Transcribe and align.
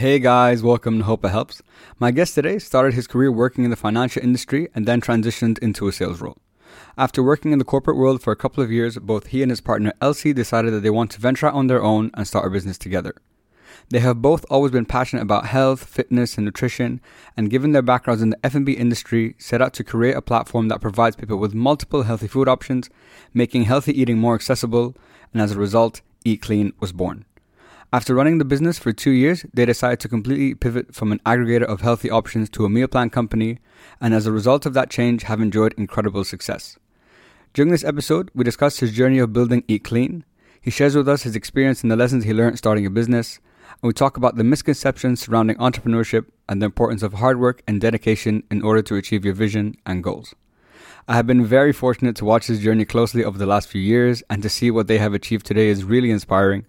Hey 0.00 0.18
guys, 0.18 0.62
welcome 0.62 0.96
to 0.96 1.04
Hope 1.04 1.26
It 1.26 1.28
Helps. 1.28 1.60
My 1.98 2.10
guest 2.10 2.34
today 2.34 2.58
started 2.58 2.94
his 2.94 3.06
career 3.06 3.30
working 3.30 3.64
in 3.64 3.70
the 3.70 3.76
financial 3.76 4.22
industry 4.22 4.66
and 4.74 4.86
then 4.86 5.02
transitioned 5.02 5.58
into 5.58 5.88
a 5.88 5.92
sales 5.92 6.22
role. 6.22 6.38
After 6.96 7.22
working 7.22 7.52
in 7.52 7.58
the 7.58 7.66
corporate 7.66 7.98
world 7.98 8.22
for 8.22 8.32
a 8.32 8.36
couple 8.36 8.64
of 8.64 8.72
years, 8.72 8.96
both 8.96 9.26
he 9.26 9.42
and 9.42 9.50
his 9.50 9.60
partner 9.60 9.92
Elsie 10.00 10.32
decided 10.32 10.72
that 10.72 10.80
they 10.80 10.88
want 10.88 11.10
to 11.10 11.20
venture 11.20 11.48
out 11.48 11.54
on 11.54 11.66
their 11.66 11.82
own 11.82 12.10
and 12.14 12.26
start 12.26 12.46
a 12.46 12.50
business 12.50 12.78
together. 12.78 13.14
They 13.90 13.98
have 13.98 14.22
both 14.22 14.46
always 14.48 14.72
been 14.72 14.86
passionate 14.86 15.20
about 15.20 15.44
health, 15.44 15.84
fitness, 15.84 16.38
and 16.38 16.46
nutrition, 16.46 17.02
and 17.36 17.50
given 17.50 17.72
their 17.72 17.82
backgrounds 17.82 18.22
in 18.22 18.30
the 18.30 18.38
F&B 18.42 18.72
industry, 18.72 19.34
set 19.36 19.60
out 19.60 19.74
to 19.74 19.84
create 19.84 20.16
a 20.16 20.22
platform 20.22 20.68
that 20.68 20.80
provides 20.80 21.16
people 21.16 21.36
with 21.36 21.52
multiple 21.52 22.04
healthy 22.04 22.26
food 22.26 22.48
options, 22.48 22.88
making 23.34 23.64
healthy 23.64 24.00
eating 24.00 24.16
more 24.16 24.34
accessible, 24.34 24.96
and 25.34 25.42
as 25.42 25.52
a 25.52 25.58
result, 25.58 26.00
Eat 26.24 26.40
Clean 26.40 26.72
was 26.80 26.90
born. 26.90 27.26
After 27.92 28.14
running 28.14 28.38
the 28.38 28.44
business 28.44 28.78
for 28.78 28.92
two 28.92 29.10
years, 29.10 29.44
they 29.52 29.66
decided 29.66 29.98
to 30.00 30.08
completely 30.08 30.54
pivot 30.54 30.94
from 30.94 31.10
an 31.10 31.18
aggregator 31.26 31.64
of 31.64 31.80
healthy 31.80 32.08
options 32.08 32.48
to 32.50 32.64
a 32.64 32.70
meal 32.70 32.86
plan 32.86 33.10
company, 33.10 33.58
and 34.00 34.14
as 34.14 34.26
a 34.26 34.32
result 34.32 34.64
of 34.64 34.74
that 34.74 34.90
change, 34.90 35.24
have 35.24 35.40
enjoyed 35.40 35.74
incredible 35.76 36.22
success. 36.22 36.78
During 37.52 37.72
this 37.72 37.82
episode, 37.82 38.30
we 38.32 38.44
discuss 38.44 38.78
his 38.78 38.92
journey 38.92 39.18
of 39.18 39.32
building 39.32 39.64
Eat 39.66 39.82
Clean. 39.82 40.24
He 40.60 40.70
shares 40.70 40.94
with 40.94 41.08
us 41.08 41.24
his 41.24 41.34
experience 41.34 41.82
and 41.82 41.90
the 41.90 41.96
lessons 41.96 42.22
he 42.22 42.32
learned 42.32 42.58
starting 42.58 42.86
a 42.86 42.90
business, 42.90 43.40
and 43.82 43.88
we 43.88 43.92
talk 43.92 44.16
about 44.16 44.36
the 44.36 44.44
misconceptions 44.44 45.20
surrounding 45.20 45.56
entrepreneurship 45.56 46.26
and 46.48 46.62
the 46.62 46.66
importance 46.66 47.02
of 47.02 47.14
hard 47.14 47.40
work 47.40 47.60
and 47.66 47.80
dedication 47.80 48.44
in 48.52 48.62
order 48.62 48.82
to 48.82 48.94
achieve 48.94 49.24
your 49.24 49.34
vision 49.34 49.74
and 49.84 50.04
goals. 50.04 50.32
I 51.08 51.16
have 51.16 51.26
been 51.26 51.44
very 51.44 51.72
fortunate 51.72 52.14
to 52.16 52.24
watch 52.24 52.46
his 52.46 52.60
journey 52.60 52.84
closely 52.84 53.24
over 53.24 53.36
the 53.36 53.46
last 53.46 53.66
few 53.66 53.80
years, 53.80 54.22
and 54.30 54.44
to 54.44 54.48
see 54.48 54.70
what 54.70 54.86
they 54.86 54.98
have 54.98 55.12
achieved 55.12 55.44
today 55.44 55.70
is 55.70 55.82
really 55.82 56.12
inspiring. 56.12 56.66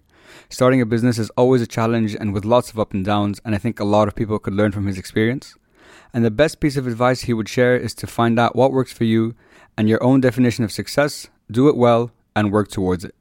Starting 0.52 0.82
a 0.82 0.86
business 0.86 1.18
is 1.18 1.30
always 1.30 1.62
a 1.62 1.66
challenge 1.66 2.14
and 2.14 2.34
with 2.34 2.44
lots 2.44 2.70
of 2.70 2.78
up 2.78 2.92
and 2.92 3.06
downs, 3.06 3.40
and 3.42 3.54
I 3.54 3.58
think 3.58 3.80
a 3.80 3.84
lot 3.84 4.06
of 4.06 4.14
people 4.14 4.38
could 4.38 4.52
learn 4.52 4.70
from 4.70 4.84
his 4.84 4.98
experience. 4.98 5.56
And 6.12 6.22
the 6.22 6.30
best 6.30 6.60
piece 6.60 6.76
of 6.76 6.86
advice 6.86 7.22
he 7.22 7.32
would 7.32 7.48
share 7.48 7.74
is 7.74 7.94
to 7.94 8.06
find 8.06 8.38
out 8.38 8.54
what 8.54 8.70
works 8.70 8.92
for 8.92 9.04
you 9.04 9.34
and 9.78 9.88
your 9.88 10.04
own 10.04 10.20
definition 10.20 10.62
of 10.62 10.70
success, 10.70 11.28
do 11.50 11.70
it 11.70 11.76
well, 11.78 12.10
and 12.36 12.52
work 12.52 12.68
towards 12.68 13.02
it. 13.02 13.14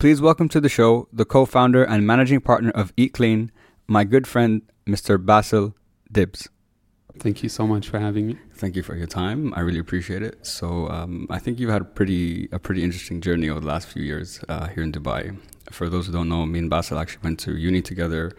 Please 0.00 0.20
welcome 0.20 0.48
to 0.48 0.60
the 0.60 0.68
show 0.68 1.06
the 1.12 1.24
co 1.24 1.46
founder 1.46 1.84
and 1.84 2.04
managing 2.04 2.40
partner 2.40 2.70
of 2.70 2.92
Eat 2.96 3.12
Clean, 3.12 3.52
my 3.86 4.02
good 4.02 4.26
friend, 4.26 4.62
Mr. 4.88 5.24
Basil 5.24 5.76
Dibs. 6.10 6.48
Thank 7.20 7.44
you 7.44 7.48
so 7.48 7.64
much 7.64 7.88
for 7.88 8.00
having 8.00 8.26
me. 8.26 8.38
Thank 8.56 8.74
you 8.74 8.82
for 8.82 8.96
your 8.96 9.06
time. 9.06 9.54
I 9.54 9.60
really 9.60 9.78
appreciate 9.78 10.24
it. 10.24 10.44
So, 10.44 10.88
um, 10.88 11.28
I 11.30 11.38
think 11.38 11.60
you've 11.60 11.70
had 11.70 11.82
a 11.82 11.84
pretty 11.98 12.48
a 12.50 12.58
pretty 12.58 12.82
interesting 12.82 13.20
journey 13.20 13.48
over 13.48 13.60
the 13.60 13.68
last 13.68 13.86
few 13.86 14.02
years 14.02 14.40
uh, 14.48 14.66
here 14.66 14.82
in 14.82 14.90
Dubai. 14.90 15.38
For 15.70 15.88
those 15.88 16.06
who 16.06 16.12
don't 16.12 16.28
know, 16.28 16.46
me 16.46 16.58
and 16.58 16.70
Basil 16.70 16.98
actually 16.98 17.22
went 17.22 17.40
to 17.40 17.56
uni 17.56 17.82
together. 17.82 18.32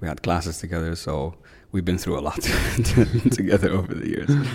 We 0.00 0.08
had 0.08 0.22
classes 0.22 0.58
together, 0.58 0.94
so 0.94 1.34
we've 1.72 1.84
been 1.84 1.98
through 1.98 2.18
a 2.18 2.20
lot 2.20 2.40
together 3.30 3.70
over 3.70 3.94
the 3.94 4.08
years. 4.08 4.30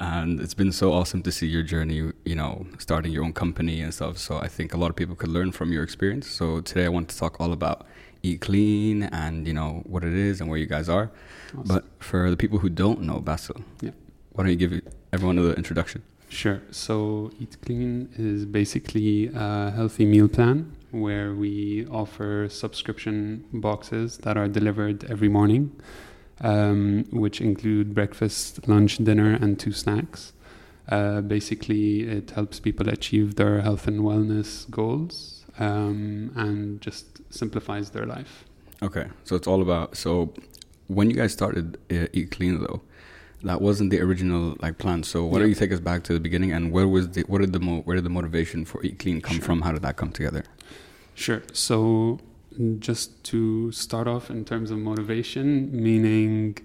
And 0.00 0.40
it's 0.40 0.54
been 0.54 0.72
so 0.72 0.94
awesome 0.94 1.22
to 1.24 1.30
see 1.30 1.46
your 1.46 1.62
journey, 1.62 2.10
you 2.24 2.34
know, 2.34 2.66
starting 2.78 3.12
your 3.12 3.22
own 3.22 3.34
company 3.34 3.82
and 3.82 3.92
stuff. 3.92 4.16
So 4.16 4.38
I 4.38 4.48
think 4.48 4.72
a 4.72 4.78
lot 4.78 4.88
of 4.88 4.96
people 4.96 5.14
could 5.14 5.28
learn 5.28 5.52
from 5.52 5.72
your 5.74 5.82
experience. 5.82 6.26
So 6.26 6.62
today 6.62 6.86
I 6.86 6.88
want 6.88 7.10
to 7.10 7.18
talk 7.18 7.38
all 7.38 7.52
about 7.52 7.86
Eat 8.22 8.40
Clean 8.40 9.02
and, 9.02 9.46
you 9.46 9.52
know, 9.52 9.82
what 9.84 10.02
it 10.02 10.14
is 10.14 10.40
and 10.40 10.48
where 10.48 10.58
you 10.58 10.64
guys 10.64 10.88
are. 10.88 11.10
Awesome. 11.48 11.64
But 11.66 11.84
for 11.98 12.30
the 12.30 12.36
people 12.38 12.60
who 12.60 12.70
don't 12.70 13.02
know 13.02 13.20
Basil, 13.20 13.60
yeah. 13.82 13.90
why 14.32 14.44
don't 14.44 14.52
you 14.52 14.56
give 14.56 14.80
everyone 15.12 15.36
a 15.36 15.42
little 15.42 15.56
introduction? 15.58 16.02
Sure. 16.30 16.62
So 16.70 17.30
Eat 17.38 17.58
Clean 17.60 18.08
is 18.16 18.46
basically 18.46 19.30
a 19.34 19.70
healthy 19.70 20.06
meal 20.06 20.28
plan 20.28 20.74
where 20.90 21.34
we 21.34 21.86
offer 21.86 22.48
subscription 22.48 23.44
boxes 23.52 24.18
that 24.18 24.36
are 24.36 24.48
delivered 24.48 25.04
every 25.10 25.28
morning 25.28 25.72
um, 26.40 27.04
which 27.10 27.40
include 27.40 27.94
breakfast, 27.94 28.66
lunch, 28.68 28.98
dinner, 28.98 29.34
and 29.34 29.58
two 29.58 29.72
snacks. 29.72 30.32
Uh, 30.88 31.20
basically, 31.20 32.02
it 32.02 32.30
helps 32.30 32.58
people 32.58 32.88
achieve 32.88 33.36
their 33.36 33.60
health 33.60 33.86
and 33.86 34.00
wellness 34.00 34.68
goals 34.70 35.44
um, 35.58 36.32
and 36.34 36.80
just 36.80 37.20
simplifies 37.32 37.90
their 37.90 38.06
life. 38.06 38.44
Okay, 38.82 39.08
so 39.24 39.36
it's 39.36 39.46
all 39.46 39.62
about. 39.62 39.96
So, 39.96 40.32
when 40.88 41.10
you 41.10 41.16
guys 41.16 41.32
started 41.32 41.78
uh, 41.92 42.06
Eat 42.12 42.30
Clean, 42.30 42.58
though, 42.58 42.80
that 43.42 43.60
wasn't 43.60 43.90
the 43.90 44.00
original 44.00 44.56
like 44.60 44.78
plan. 44.78 45.02
So, 45.02 45.24
why 45.24 45.32
yeah. 45.32 45.38
don't 45.40 45.48
you 45.50 45.54
take 45.54 45.72
us 45.72 45.80
back 45.80 46.02
to 46.04 46.14
the 46.14 46.20
beginning 46.20 46.52
and 46.52 46.72
where 46.72 46.88
was 46.88 47.10
the 47.10 47.22
what 47.22 47.42
did 47.42 47.52
the 47.52 47.60
mo- 47.60 47.82
where 47.82 47.96
did 47.96 48.04
the 48.04 48.10
motivation 48.10 48.64
for 48.64 48.82
Eat 48.82 48.98
Clean 48.98 49.20
come 49.20 49.36
sure. 49.36 49.44
from? 49.44 49.60
How 49.60 49.72
did 49.72 49.82
that 49.82 49.96
come 49.96 50.10
together? 50.10 50.44
Sure. 51.14 51.42
So 51.52 52.18
just 52.78 53.22
to 53.24 53.70
start 53.72 54.06
off 54.08 54.30
in 54.30 54.44
terms 54.44 54.70
of 54.70 54.78
motivation, 54.78 55.70
meaning 55.72 56.58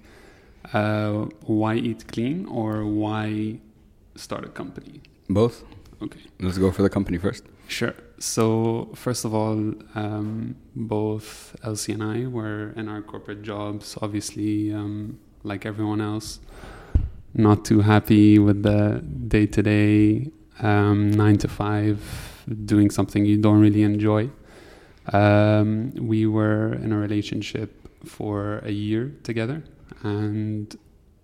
uh, 0.73 1.25
why 1.41 1.75
eat 1.75 2.07
clean 2.07 2.45
or 2.47 2.85
why 2.85 3.59
start 4.15 4.45
a 4.45 4.49
company? 4.49 5.01
Both. 5.29 5.63
Okay. 6.01 6.19
Let's 6.39 6.57
go 6.57 6.71
for 6.71 6.81
the 6.81 6.89
company 6.89 7.17
first. 7.17 7.43
Sure. 7.67 7.93
So, 8.19 8.89
first 8.95 9.25
of 9.25 9.33
all, 9.33 9.73
um, 9.95 10.55
both 10.75 11.55
Elsie 11.63 11.93
and 11.93 12.03
I 12.03 12.27
were 12.27 12.73
in 12.75 12.87
our 12.87 13.01
corporate 13.01 13.41
jobs, 13.41 13.97
obviously, 14.01 14.71
um, 14.73 15.19
like 15.43 15.65
everyone 15.65 15.99
else, 15.99 16.39
not 17.33 17.65
too 17.65 17.81
happy 17.81 18.39
with 18.39 18.63
the 18.63 19.03
day 19.27 19.47
to 19.47 19.61
day, 19.61 20.31
nine 20.61 21.37
to 21.39 21.47
five, 21.47 21.99
doing 22.65 22.89
something 22.89 23.25
you 23.25 23.37
don't 23.37 23.59
really 23.59 23.83
enjoy. 23.83 24.29
Um, 25.13 25.91
we 25.95 26.25
were 26.25 26.73
in 26.73 26.91
a 26.91 26.97
relationship 26.97 27.87
for 28.05 28.59
a 28.59 28.71
year 28.71 29.13
together, 29.23 29.63
and 30.03 30.75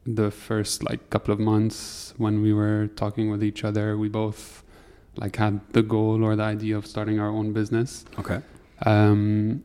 the 0.06 0.32
first 0.32 0.84
like 0.84 1.10
couple 1.10 1.34
of 1.34 1.40
months 1.40 2.14
when 2.18 2.42
we 2.42 2.54
were 2.54 2.88
talking 2.96 3.30
with 3.30 3.44
each 3.44 3.64
other, 3.64 3.98
we 3.98 4.10
both 4.10 4.64
like 5.18 5.36
had 5.36 5.62
the 5.74 5.84
goal 5.84 6.24
or 6.24 6.36
the 6.36 6.44
idea 6.44 6.78
of 6.78 6.86
starting 6.86 7.20
our 7.20 7.30
own 7.30 7.54
business. 7.54 8.06
Okay. 8.18 8.42
Um, 8.86 9.64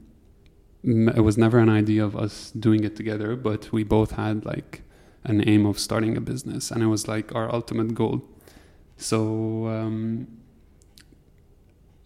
it 0.84 1.22
was 1.22 1.36
never 1.36 1.58
an 1.58 1.68
idea 1.68 2.04
of 2.04 2.16
us 2.16 2.52
doing 2.52 2.84
it 2.84 2.96
together, 2.96 3.34
but 3.34 3.72
we 3.72 3.82
both 3.82 4.12
had 4.12 4.44
like 4.44 4.82
an 5.24 5.46
aim 5.48 5.66
of 5.66 5.78
starting 5.78 6.16
a 6.16 6.20
business, 6.20 6.70
and 6.70 6.82
it 6.82 6.86
was 6.86 7.08
like 7.08 7.34
our 7.34 7.52
ultimate 7.52 7.94
goal. 7.94 8.22
So 8.96 9.66
um, 9.66 10.28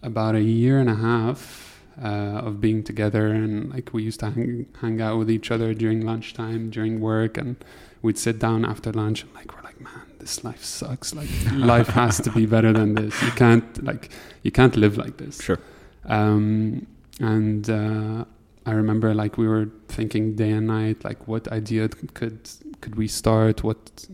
about 0.02 0.34
a 0.34 0.42
year 0.42 0.78
and 0.78 0.88
a 0.88 0.96
half 0.96 1.82
uh, 2.02 2.46
of 2.46 2.60
being 2.60 2.82
together 2.82 3.26
and 3.28 3.70
like 3.70 3.92
we 3.92 4.02
used 4.02 4.20
to 4.20 4.30
hang, 4.30 4.66
hang 4.80 5.00
out 5.00 5.18
with 5.18 5.30
each 5.30 5.50
other 5.50 5.74
during 5.74 6.04
lunchtime 6.04 6.70
during 6.70 7.00
work 7.00 7.36
and 7.36 7.56
we'd 8.02 8.18
sit 8.18 8.38
down 8.38 8.64
after 8.64 8.90
lunch 8.92 9.22
and 9.22 9.34
like 9.34 9.54
we're 9.54 9.62
like 9.62 9.80
man 9.80 10.10
this 10.20 10.44
life 10.44 10.62
sucks. 10.62 11.14
Like 11.14 11.28
life 11.52 11.88
has 11.88 12.20
to 12.20 12.30
be 12.30 12.46
better 12.46 12.72
than 12.72 12.94
this. 12.94 13.20
You 13.22 13.32
can't 13.32 13.84
like 13.84 14.10
you 14.42 14.52
can't 14.52 14.76
live 14.76 14.96
like 14.96 15.16
this. 15.16 15.42
Sure. 15.42 15.58
Um, 16.04 16.86
and 17.18 17.68
uh, 17.68 18.24
I 18.64 18.72
remember 18.72 19.12
like 19.14 19.36
we 19.36 19.48
were 19.48 19.68
thinking 19.88 20.36
day 20.36 20.50
and 20.50 20.68
night 20.68 21.04
like 21.04 21.26
what 21.26 21.48
idea 21.48 21.88
could 21.88 22.48
could 22.80 22.94
we 22.94 23.08
start? 23.08 23.64
What 23.64 24.06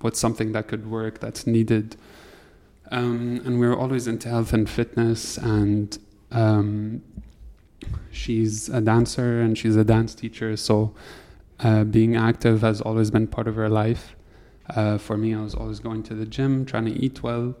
what's 0.00 0.18
something 0.18 0.52
that 0.52 0.68
could 0.68 0.90
work 0.90 1.20
that's 1.20 1.46
needed 1.46 1.96
um, 2.90 3.40
and 3.44 3.58
we 3.58 3.66
were 3.66 3.76
always 3.76 4.06
into 4.06 4.28
health 4.28 4.52
and 4.52 4.68
fitness 4.68 5.36
and 5.38 5.98
um, 6.30 7.02
she's 8.10 8.68
a 8.68 8.80
dancer 8.80 9.40
and 9.40 9.56
she's 9.56 9.76
a 9.76 9.84
dance 9.84 10.14
teacher, 10.14 10.56
so 10.56 10.94
uh, 11.60 11.84
being 11.84 12.16
active 12.16 12.62
has 12.62 12.80
always 12.80 13.10
been 13.10 13.26
part 13.26 13.48
of 13.48 13.56
her 13.56 13.68
life. 13.68 14.14
Uh, 14.70 14.98
for 14.98 15.16
me, 15.16 15.34
I 15.34 15.40
was 15.40 15.54
always 15.54 15.80
going 15.80 16.02
to 16.04 16.14
the 16.14 16.26
gym, 16.26 16.66
trying 16.66 16.84
to 16.84 16.92
eat 16.92 17.22
well, 17.22 17.54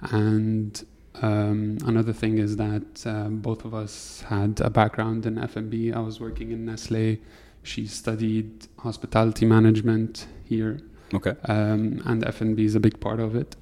and 0.00 0.84
um, 1.22 1.78
another 1.84 2.12
thing 2.12 2.38
is 2.38 2.56
that 2.56 3.06
uh, 3.06 3.28
both 3.28 3.64
of 3.64 3.74
us 3.74 4.24
had 4.28 4.60
a 4.60 4.70
background 4.70 5.26
in 5.26 5.38
F&B. 5.38 5.92
I 5.92 6.00
was 6.00 6.20
working 6.20 6.50
in 6.50 6.64
Nestle. 6.64 7.20
She 7.62 7.86
studied 7.86 8.66
hospitality 8.78 9.46
management 9.46 10.26
here. 10.44 10.80
Okay. 11.12 11.34
Um, 11.44 12.02
and 12.04 12.24
F&B 12.26 12.64
is 12.64 12.74
a 12.74 12.80
big 12.80 12.98
part 13.00 13.20
of 13.20 13.36
it. 13.36 13.56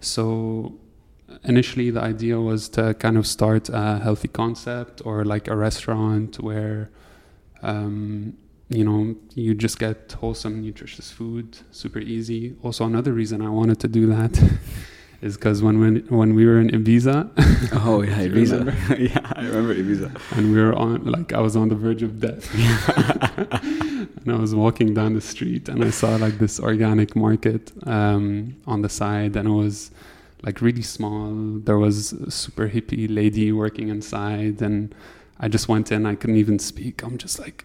So 0.00 0.78
initially 1.44 1.90
the 1.90 2.00
idea 2.00 2.40
was 2.40 2.68
to 2.70 2.94
kind 2.94 3.16
of 3.16 3.26
start 3.26 3.68
a 3.68 3.98
healthy 3.98 4.28
concept 4.28 5.02
or 5.04 5.24
like 5.24 5.48
a 5.48 5.56
restaurant 5.56 6.40
where 6.40 6.90
um, 7.62 8.34
you 8.68 8.84
know 8.84 9.14
you 9.34 9.54
just 9.54 9.78
get 9.78 10.12
wholesome 10.12 10.62
nutritious 10.62 11.10
food 11.10 11.58
super 11.70 11.98
easy. 11.98 12.56
Also 12.62 12.84
another 12.84 13.12
reason 13.12 13.40
i 13.42 13.48
wanted 13.48 13.78
to 13.80 13.88
do 13.88 14.06
that 14.06 14.40
is 15.22 15.36
because 15.36 15.62
when, 15.62 15.80
when 15.80 15.96
when 16.08 16.34
we 16.34 16.46
were 16.46 16.58
in 16.60 16.68
ibiza 16.70 17.30
oh 17.84 18.02
yeah 18.02 18.18
ibiza 18.28 18.58
yeah 19.12 19.32
i 19.34 19.42
remember 19.44 19.74
ibiza 19.74 20.10
and 20.36 20.52
we 20.52 20.60
were 20.60 20.74
on 20.74 21.04
like 21.04 21.32
i 21.32 21.40
was 21.40 21.56
on 21.56 21.68
the 21.68 21.74
verge 21.74 22.02
of 22.02 22.20
death 22.20 22.52
and 24.18 24.28
i 24.28 24.36
was 24.36 24.54
walking 24.54 24.94
down 24.94 25.14
the 25.14 25.20
street 25.20 25.68
and 25.68 25.84
i 25.84 25.90
saw 25.90 26.16
like 26.16 26.38
this 26.38 26.60
organic 26.60 27.16
market 27.16 27.72
um, 27.86 28.54
on 28.66 28.82
the 28.82 28.88
side 28.88 29.36
and 29.36 29.48
it 29.48 29.52
was 29.52 29.90
like 30.42 30.60
really 30.60 30.82
small. 30.82 31.32
There 31.58 31.78
was 31.78 32.12
a 32.12 32.30
super 32.30 32.68
hippie 32.68 33.06
lady 33.08 33.52
working 33.52 33.88
inside, 33.88 34.62
and 34.62 34.94
I 35.40 35.48
just 35.48 35.68
went 35.68 35.90
in. 35.92 36.06
I 36.06 36.14
couldn't 36.14 36.36
even 36.36 36.58
speak. 36.58 37.02
I'm 37.02 37.18
just 37.18 37.38
like, 37.38 37.64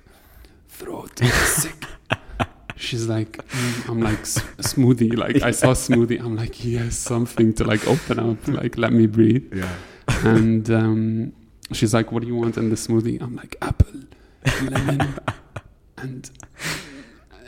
throat 0.68 1.20
sick. 1.20 1.86
She's 2.82 3.08
like, 3.08 3.38
mm, 3.48 3.90
I'm 3.90 4.02
like 4.02 4.24
smoothie. 4.24 5.16
Like 5.16 5.42
I 5.42 5.52
saw 5.52 5.68
smoothie. 5.88 6.20
I'm 6.20 6.36
like, 6.36 6.64
yes, 6.66 6.98
something 6.98 7.54
to 7.54 7.64
like 7.64 7.88
open 7.88 8.20
up. 8.20 8.48
Like 8.48 8.78
let 8.78 8.92
me 8.92 9.06
breathe. 9.08 9.54
Yeah. 9.54 9.76
And 10.24 10.70
um, 10.72 11.34
she's 11.72 11.94
like, 11.94 12.12
what 12.12 12.22
do 12.22 12.28
you 12.28 12.36
want 12.36 12.58
in 12.58 12.70
the 12.70 12.76
smoothie? 12.76 13.22
I'm 13.22 13.36
like, 13.36 13.56
apple, 13.62 14.02
lemon, 14.62 15.16
and 15.98 16.30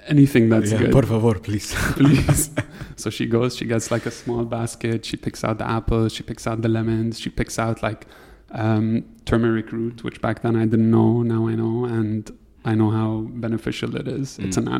anything 0.07 0.49
that's 0.49 0.71
yeah. 0.71 0.79
good 0.79 0.91
Por 0.91 1.03
favor, 1.03 1.39
please. 1.39 1.73
please. 1.93 2.51
so 2.95 3.09
she 3.09 3.25
goes, 3.25 3.55
she 3.55 3.65
gets 3.65 3.91
like 3.91 4.05
a 4.05 4.11
small 4.11 4.45
basket, 4.45 5.05
she 5.05 5.17
picks 5.17 5.43
out 5.43 5.57
the 5.57 5.67
apples, 5.67 6.13
she 6.13 6.23
picks 6.23 6.47
out 6.47 6.61
the 6.61 6.69
lemons, 6.69 7.19
she 7.19 7.29
picks 7.29 7.57
out 7.59 7.81
like 7.83 8.05
um, 8.51 9.05
turmeric 9.25 9.71
root, 9.71 10.03
which 10.03 10.21
back 10.21 10.41
then 10.41 10.55
I 10.55 10.65
didn't 10.65 10.91
know, 10.91 11.23
now 11.23 11.47
I 11.47 11.55
know, 11.55 11.85
and 11.85 12.31
I 12.65 12.75
know 12.75 12.89
how 12.91 13.27
beneficial 13.29 13.95
it 13.95 14.07
is. 14.07 14.39
It's 14.39 14.57
Mm. 14.57 14.67
an 14.67 14.73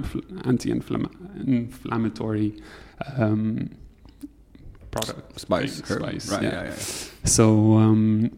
anti-inflammatory 0.46 2.54
um, 3.18 3.70
product. 4.92 5.40
Spice. 5.40 5.82
thing, 5.82 6.00
spice, 6.00 6.32
Right. 6.32 6.44
yeah. 6.44 6.52
Yeah. 6.52 6.64
yeah. 6.66 6.76
So 7.26 7.78
um, 7.78 8.32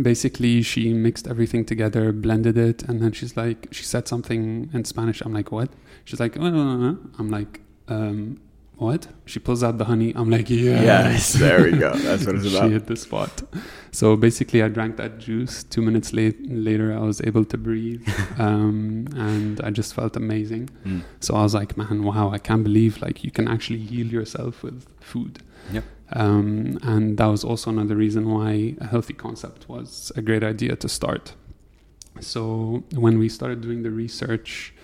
basically, 0.00 0.62
she 0.62 0.92
mixed 0.92 1.26
everything 1.26 1.64
together, 1.64 2.12
blended 2.12 2.58
it, 2.58 2.82
and 2.82 3.00
then 3.00 3.12
she's 3.12 3.36
like, 3.36 3.68
she 3.70 3.84
said 3.84 4.08
something 4.08 4.70
in 4.72 4.84
Spanish. 4.84 5.20
I'm 5.22 5.32
like, 5.32 5.50
what? 5.52 5.70
She's 6.04 6.20
like, 6.20 6.36
oh, 6.36 6.50
no, 6.50 6.52
no, 6.76 6.76
no. 6.90 6.98
I'm 7.18 7.30
like, 7.30 7.60
um, 7.88 8.40
what? 8.76 9.06
She 9.24 9.38
pulls 9.38 9.62
out 9.62 9.78
the 9.78 9.84
honey. 9.84 10.12
I'm 10.16 10.30
like, 10.30 10.50
yes. 10.50 10.82
Yes, 10.82 11.32
there 11.34 11.62
we 11.62 11.72
go. 11.72 11.92
That's 11.94 12.26
what 12.26 12.34
it's 12.36 12.46
about. 12.54 12.66
she 12.66 12.72
hit 12.72 12.86
the 12.86 12.96
spot. 12.96 13.42
So 13.92 14.16
basically, 14.16 14.62
I 14.62 14.68
drank 14.68 14.96
that 14.96 15.18
juice. 15.18 15.62
Two 15.62 15.80
minutes 15.80 16.12
late, 16.12 16.36
later, 16.50 16.92
I 16.92 17.00
was 17.00 17.20
able 17.22 17.44
to 17.44 17.56
breathe, 17.56 18.06
um, 18.38 19.06
and 19.16 19.60
I 19.60 19.70
just 19.70 19.94
felt 19.94 20.16
amazing. 20.16 20.70
Mm. 20.84 21.02
So 21.20 21.36
I 21.36 21.42
was 21.42 21.54
like, 21.54 21.76
man, 21.76 22.02
wow, 22.02 22.30
I 22.30 22.38
can't 22.38 22.64
believe 22.64 23.00
like 23.00 23.22
you 23.22 23.30
can 23.30 23.46
actually 23.46 23.78
heal 23.78 24.06
yourself 24.06 24.62
with 24.62 24.86
food. 25.00 25.38
Yep. 25.72 25.84
Um, 26.12 26.78
and 26.82 27.16
that 27.18 27.26
was 27.26 27.44
also 27.44 27.70
another 27.70 27.96
reason 27.96 28.28
why 28.28 28.74
a 28.80 28.86
healthy 28.86 29.14
concept 29.14 29.68
was 29.68 30.12
a 30.16 30.22
great 30.22 30.42
idea 30.42 30.76
to 30.76 30.88
start. 30.88 31.34
So 32.20 32.84
when 32.92 33.18
we 33.18 33.28
started 33.28 33.60
doing 33.60 33.82
the 33.82 33.90
research 33.90 34.74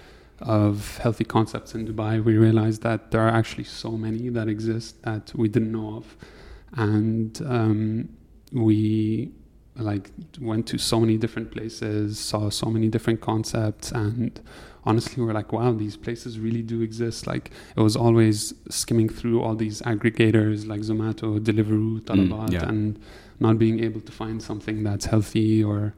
of 0.40 0.98
healthy 0.98 1.24
concepts 1.24 1.74
in 1.74 1.86
Dubai, 1.86 2.22
we 2.22 2.36
realized 2.36 2.82
that 2.82 3.10
there 3.10 3.20
are 3.20 3.30
actually 3.30 3.64
so 3.64 3.92
many 3.92 4.28
that 4.30 4.48
exist 4.48 5.02
that 5.02 5.32
we 5.34 5.48
didn't 5.48 5.72
know 5.72 5.96
of, 5.96 6.16
and 6.72 7.40
um, 7.46 8.08
we 8.52 9.32
like 9.76 10.10
went 10.40 10.66
to 10.68 10.78
so 10.78 11.00
many 11.00 11.16
different 11.16 11.50
places, 11.50 12.18
saw 12.18 12.48
so 12.50 12.66
many 12.66 12.88
different 12.88 13.20
concepts, 13.20 13.92
and 13.92 14.40
honestly, 14.84 15.22
we're 15.22 15.32
like, 15.32 15.52
wow, 15.52 15.72
these 15.72 15.96
places 15.96 16.38
really 16.38 16.62
do 16.62 16.82
exist. 16.82 17.26
Like 17.26 17.50
it 17.76 17.80
was 17.80 17.96
always 17.96 18.54
skimming 18.68 19.08
through 19.08 19.42
all 19.42 19.54
these 19.54 19.82
aggregators 19.82 20.66
like 20.66 20.80
Zomato, 20.80 21.38
Deliveroo, 21.38 22.00
Talabat, 22.02 22.52
yeah. 22.52 22.68
and 22.68 22.98
not 23.38 23.58
being 23.58 23.82
able 23.82 24.00
to 24.00 24.12
find 24.12 24.42
something 24.42 24.82
that's 24.82 25.06
healthy 25.06 25.62
or 25.62 25.94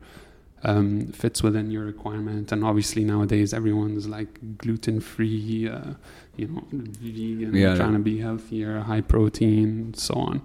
um, 0.64 1.06
fits 1.12 1.42
within 1.42 1.70
your 1.70 1.84
requirement. 1.84 2.52
And 2.52 2.64
obviously 2.64 3.04
nowadays 3.04 3.52
everyone's 3.52 4.06
like 4.08 4.58
gluten 4.58 5.00
free, 5.00 5.68
uh, 5.68 5.94
you 6.36 6.48
know, 6.48 6.64
vegan, 6.72 7.54
Yeah, 7.54 7.74
trying 7.74 7.92
yeah. 7.92 7.98
to 7.98 8.02
be 8.02 8.18
healthier, 8.18 8.80
high 8.80 9.00
protein, 9.00 9.94
so 9.94 10.14
on. 10.14 10.42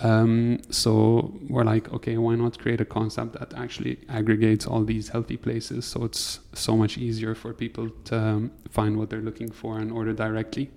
Um, 0.00 0.58
so 0.70 1.32
we're 1.48 1.62
like, 1.62 1.92
okay, 1.92 2.18
why 2.18 2.34
not 2.34 2.58
create 2.58 2.80
a 2.80 2.84
concept 2.84 3.34
that 3.38 3.54
actually 3.54 3.98
aggregates 4.08 4.66
all 4.66 4.82
these 4.82 5.10
healthy 5.10 5.36
places 5.36 5.84
so 5.84 6.04
it's 6.04 6.40
so 6.52 6.76
much 6.76 6.98
easier 6.98 7.32
for 7.36 7.52
people 7.52 7.90
to 8.06 8.18
um, 8.18 8.50
find 8.70 8.96
what 8.98 9.08
they're 9.10 9.20
looking 9.20 9.52
for 9.52 9.78
and 9.78 9.92
order 9.92 10.12
directly. 10.12 10.70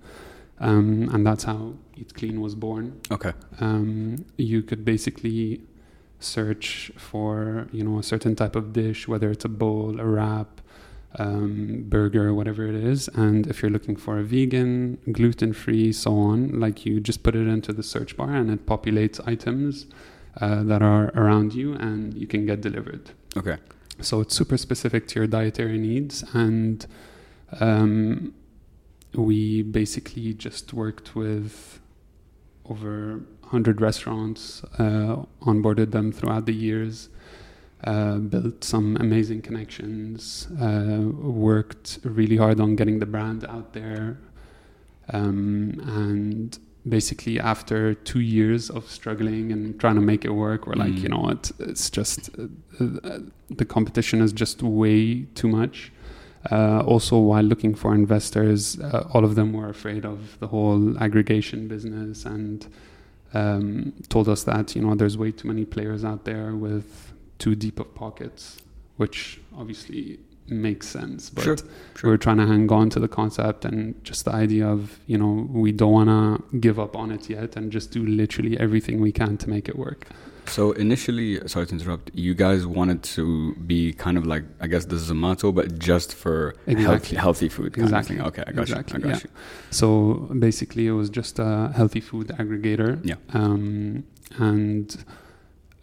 Um, 0.59 1.09
and 1.13 1.25
that's 1.25 1.43
how 1.45 1.73
Eat 1.95 2.13
Clean 2.15 2.39
was 2.41 2.53
born 2.55 2.99
Okay. 3.11 3.31
um, 3.59 4.25
you 4.37 4.61
could 4.63 4.83
basically 4.85 5.61
search 6.19 6.91
for 6.97 7.67
you 7.71 7.83
know 7.83 7.99
a 7.99 8.03
certain 8.03 8.35
type 8.35 8.55
of 8.55 8.73
dish 8.73 9.07
whether 9.07 9.29
it's 9.29 9.45
a 9.45 9.49
bowl 9.49 9.99
a 9.99 10.05
wrap 10.05 10.61
um, 11.19 11.85
burger 11.87 12.33
whatever 12.33 12.67
it 12.67 12.75
is. 12.75 13.07
And 13.09 13.47
if 13.47 13.61
you're 13.61 13.71
looking 13.71 13.95
for 13.95 14.19
a 14.19 14.23
vegan 14.23 14.97
gluten-free 15.11 15.93
so 15.93 16.17
on 16.17 16.59
like 16.59 16.85
you 16.85 16.99
just 16.99 17.23
put 17.23 17.35
it 17.35 17.47
into 17.47 17.73
the 17.73 17.83
search 17.83 18.17
bar 18.17 18.33
and 18.33 18.51
it 18.51 18.65
populates 18.65 19.25
items 19.27 19.87
uh, 20.41 20.63
that 20.63 20.81
are 20.81 21.11
around 21.15 21.53
you 21.53 21.73
and 21.73 22.13
you 22.13 22.27
can 22.27 22.45
get 22.45 22.61
delivered. 22.61 23.11
Okay. 23.35 23.57
so 24.01 24.21
it's 24.21 24.35
super 24.35 24.57
specific 24.57 25.07
to 25.07 25.19
your 25.19 25.27
dietary 25.27 25.77
needs. 25.77 26.23
And 26.33 26.85
um, 27.59 28.33
we 29.13 29.63
basically 29.63 30.33
just 30.33 30.73
worked 30.73 31.15
with 31.15 31.79
over 32.65 33.21
100 33.51 33.81
restaurants 33.81 34.63
uh, 34.77 35.23
onboarded 35.41 35.91
them 35.91 36.11
throughout 36.11 36.45
the 36.45 36.53
years 36.53 37.09
uh, 37.83 38.15
built 38.17 38.63
some 38.63 38.97
amazing 38.99 39.41
connections 39.41 40.47
uh, 40.59 40.99
worked 41.47 41.99
really 42.03 42.37
hard 42.37 42.59
on 42.59 42.75
getting 42.75 42.99
the 42.99 43.05
brand 43.05 43.45
out 43.45 43.73
there. 43.73 44.17
Um, 45.13 45.79
and 45.85 46.57
basically 46.89 47.39
after 47.39 47.93
two 47.93 48.19
years 48.19 48.69
of 48.69 48.89
struggling 48.89 49.51
and 49.51 49.79
trying 49.79 49.95
to 49.95 50.01
make 50.01 50.25
it 50.25 50.31
work 50.31 50.65
we're 50.67 50.73
like 50.73 50.93
Mm. 50.93 51.01
you 51.03 51.09
know 51.09 51.19
what? 51.19 51.51
It's 51.59 51.89
just 51.89 52.29
uh, 52.37 52.47
uh, 52.83 53.19
the 53.49 53.65
competition 53.65 54.21
is 54.21 54.31
just 54.33 54.63
way 54.63 55.21
too 55.35 55.47
much. 55.47 55.91
Uh, 56.51 56.81
also 56.81 57.17
while 57.19 57.43
looking 57.43 57.75
for 57.75 57.93
investors 57.93 58.79
uh, 58.79 59.07
all 59.13 59.23
of 59.25 59.35
them 59.35 59.53
were 59.53 59.69
afraid 59.69 60.03
of 60.05 60.37
the 60.39 60.47
whole 60.47 60.97
aggregation 61.05 61.67
business 61.67 62.25
and 62.25 62.67
um, 63.33 63.93
told 64.09 64.29
us 64.29 64.43
that 64.43 64.75
you 64.75 64.81
know 64.81 64.95
there's 64.95 65.17
way 65.17 65.31
too 65.31 65.47
many 65.47 65.65
players 65.65 66.03
out 66.03 66.25
there 66.25 66.55
with 66.55 67.13
too 67.39 67.55
deep 67.55 67.79
of 67.79 67.93
pockets 67.93 68.57
which 68.97 69.39
obviously 69.57 70.19
makes 70.49 70.87
sense 70.87 71.29
but 71.29 71.43
Sure, 71.43 71.57
we're 72.03 72.17
trying 72.17 72.37
to 72.37 72.45
hang 72.45 72.71
on 72.71 72.89
to 72.89 72.99
the 72.99 73.07
concept 73.07 73.65
and 73.65 73.95
just 74.03 74.25
the 74.25 74.31
idea 74.33 74.65
of 74.67 74.99
you 75.07 75.17
know 75.17 75.47
we 75.51 75.71
don't 75.71 75.91
want 75.91 76.09
to 76.09 76.57
give 76.59 76.79
up 76.79 76.95
on 76.95 77.11
it 77.11 77.29
yet 77.29 77.55
and 77.57 77.71
just 77.71 77.91
do 77.91 78.05
literally 78.05 78.57
everything 78.59 79.01
we 79.01 79.11
can 79.11 79.37
to 79.37 79.49
make 79.49 79.67
it 79.69 79.77
work 79.77 80.07
So 80.57 80.71
initially, 80.85 81.29
sorry 81.53 81.65
to 81.69 81.73
interrupt, 81.77 82.05
you 82.25 82.33
guys 82.45 82.61
wanted 82.79 82.99
to 83.15 83.23
be 83.71 83.81
kind 84.05 84.17
of 84.19 84.23
like, 84.33 84.45
I 84.63 84.67
guess, 84.71 84.85
the 84.93 84.95
Zomato, 85.07 85.47
but 85.59 85.67
just 85.91 86.09
for 86.21 86.37
healthy, 86.65 86.71
Exactly. 86.83 87.17
healthy 87.25 87.49
food. 87.55 87.69
Kind 87.73 87.83
Exactly. 87.87 88.15
Of 88.15 88.19
thing. 88.19 88.27
Okay, 88.29 88.43
I 88.49 88.51
got 88.57 88.61
Exactly, 88.69 88.95
you. 89.01 89.09
I 89.09 89.11
got 89.13 89.23
yeah. 89.25 89.31
so 89.81 89.89
basically 90.47 90.83
it 90.91 90.95
was 91.01 91.09
just 91.19 91.33
a 91.49 91.51
healthy 91.79 91.99
food 92.09 92.27
aggregator 92.41 92.91
Yeah. 93.11 93.19
um, 93.39 94.05
and 94.51 94.87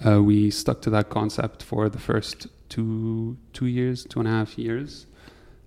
uh, 0.07 0.23
we 0.31 0.51
stuck 0.51 0.79
to 0.87 0.91
that 0.97 1.07
concept 1.19 1.59
for 1.71 1.83
the 1.95 1.99
first 2.11 2.39
two 2.75 3.37
two 3.53 3.67
years 3.67 4.05
two 4.11 4.19
and 4.21 4.29
a 4.29 4.31
half 4.31 4.59
years 4.59 5.07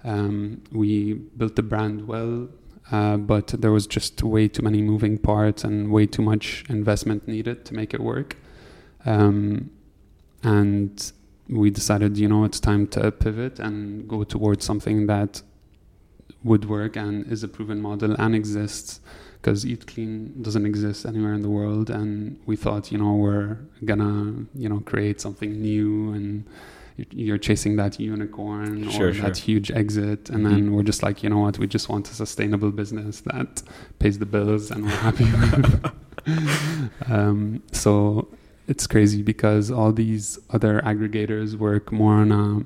um, 0.04 0.62
we 0.72 1.14
built 1.40 1.56
the 1.56 1.64
brand 1.64 2.08
well 2.08 2.48
uh, 2.92 3.18
but 3.18 3.48
there 3.62 3.72
was 3.72 3.86
just 3.88 4.24
way 4.24 4.48
too 4.48 4.62
many 4.62 4.82
moving 4.82 5.18
parts 5.18 5.64
and 5.64 5.92
way 5.92 6.06
too 6.06 6.22
much 6.22 6.66
investment 6.70 7.28
needed 7.28 7.66
to 7.66 7.74
make 7.74 7.94
it 7.94 8.02
work 8.02 8.36
um, 9.06 9.70
and 10.44 11.12
we 11.50 11.70
decided 11.70 12.18
you 12.18 12.28
know 12.28 12.44
it's 12.44 12.60
time 12.60 12.86
to 12.86 13.12
pivot 13.12 13.60
and 13.60 14.08
go 14.08 14.24
towards 14.24 14.66
something 14.66 15.08
that 15.08 15.42
would 16.44 16.66
work 16.66 16.96
and 16.98 17.32
is 17.32 17.42
a 17.44 17.48
proven 17.48 17.82
model 17.82 18.16
and 18.20 18.36
exists 18.36 19.00
because 19.42 19.66
Eat 19.66 19.88
Clean 19.88 20.34
doesn't 20.42 20.66
exist 20.66 21.06
anywhere 21.06 21.34
in 21.34 21.42
the 21.42 21.50
world. 21.50 21.90
And 21.90 22.40
we 22.46 22.56
thought, 22.56 22.92
you 22.92 22.98
know, 22.98 23.14
we're 23.14 23.58
gonna, 23.86 24.46
you 24.56 24.68
know, 24.68 24.80
create 24.82 25.22
something 25.22 25.62
new 25.62 26.12
and 26.12 26.46
you- 26.98 27.06
you're 27.12 27.38
chasing 27.38 27.76
that 27.78 28.00
unicorn 28.00 28.90
Sure, 28.90 29.10
or 29.10 29.14
sure. 29.14 29.24
that 29.26 29.38
huge 29.38 29.70
exit. 29.72 30.30
And 30.30 30.46
Mhm. 30.46 30.50
then 30.50 30.72
we're 30.74 30.84
just 30.84 31.04
like, 31.04 31.24
you 31.24 31.30
know 31.30 31.40
what, 31.40 31.58
we 31.60 31.68
just 31.68 31.88
want 31.90 32.10
a 32.10 32.14
sustainable 32.14 32.72
business 32.72 33.22
that 33.22 33.62
pays 34.00 34.18
the 34.20 34.26
bills 34.26 34.72
and 34.72 34.84
we're 34.86 35.02
happy 35.08 35.26
um, 37.08 37.62
so 37.72 38.28
it's 38.68 38.86
crazy 38.88 39.22
because 39.22 39.72
all 39.72 39.92
these 39.94 40.40
other 40.50 40.82
aggregators 40.82 41.56
work 41.56 41.92
more 41.92 42.16
on 42.16 42.32
a 42.32 42.64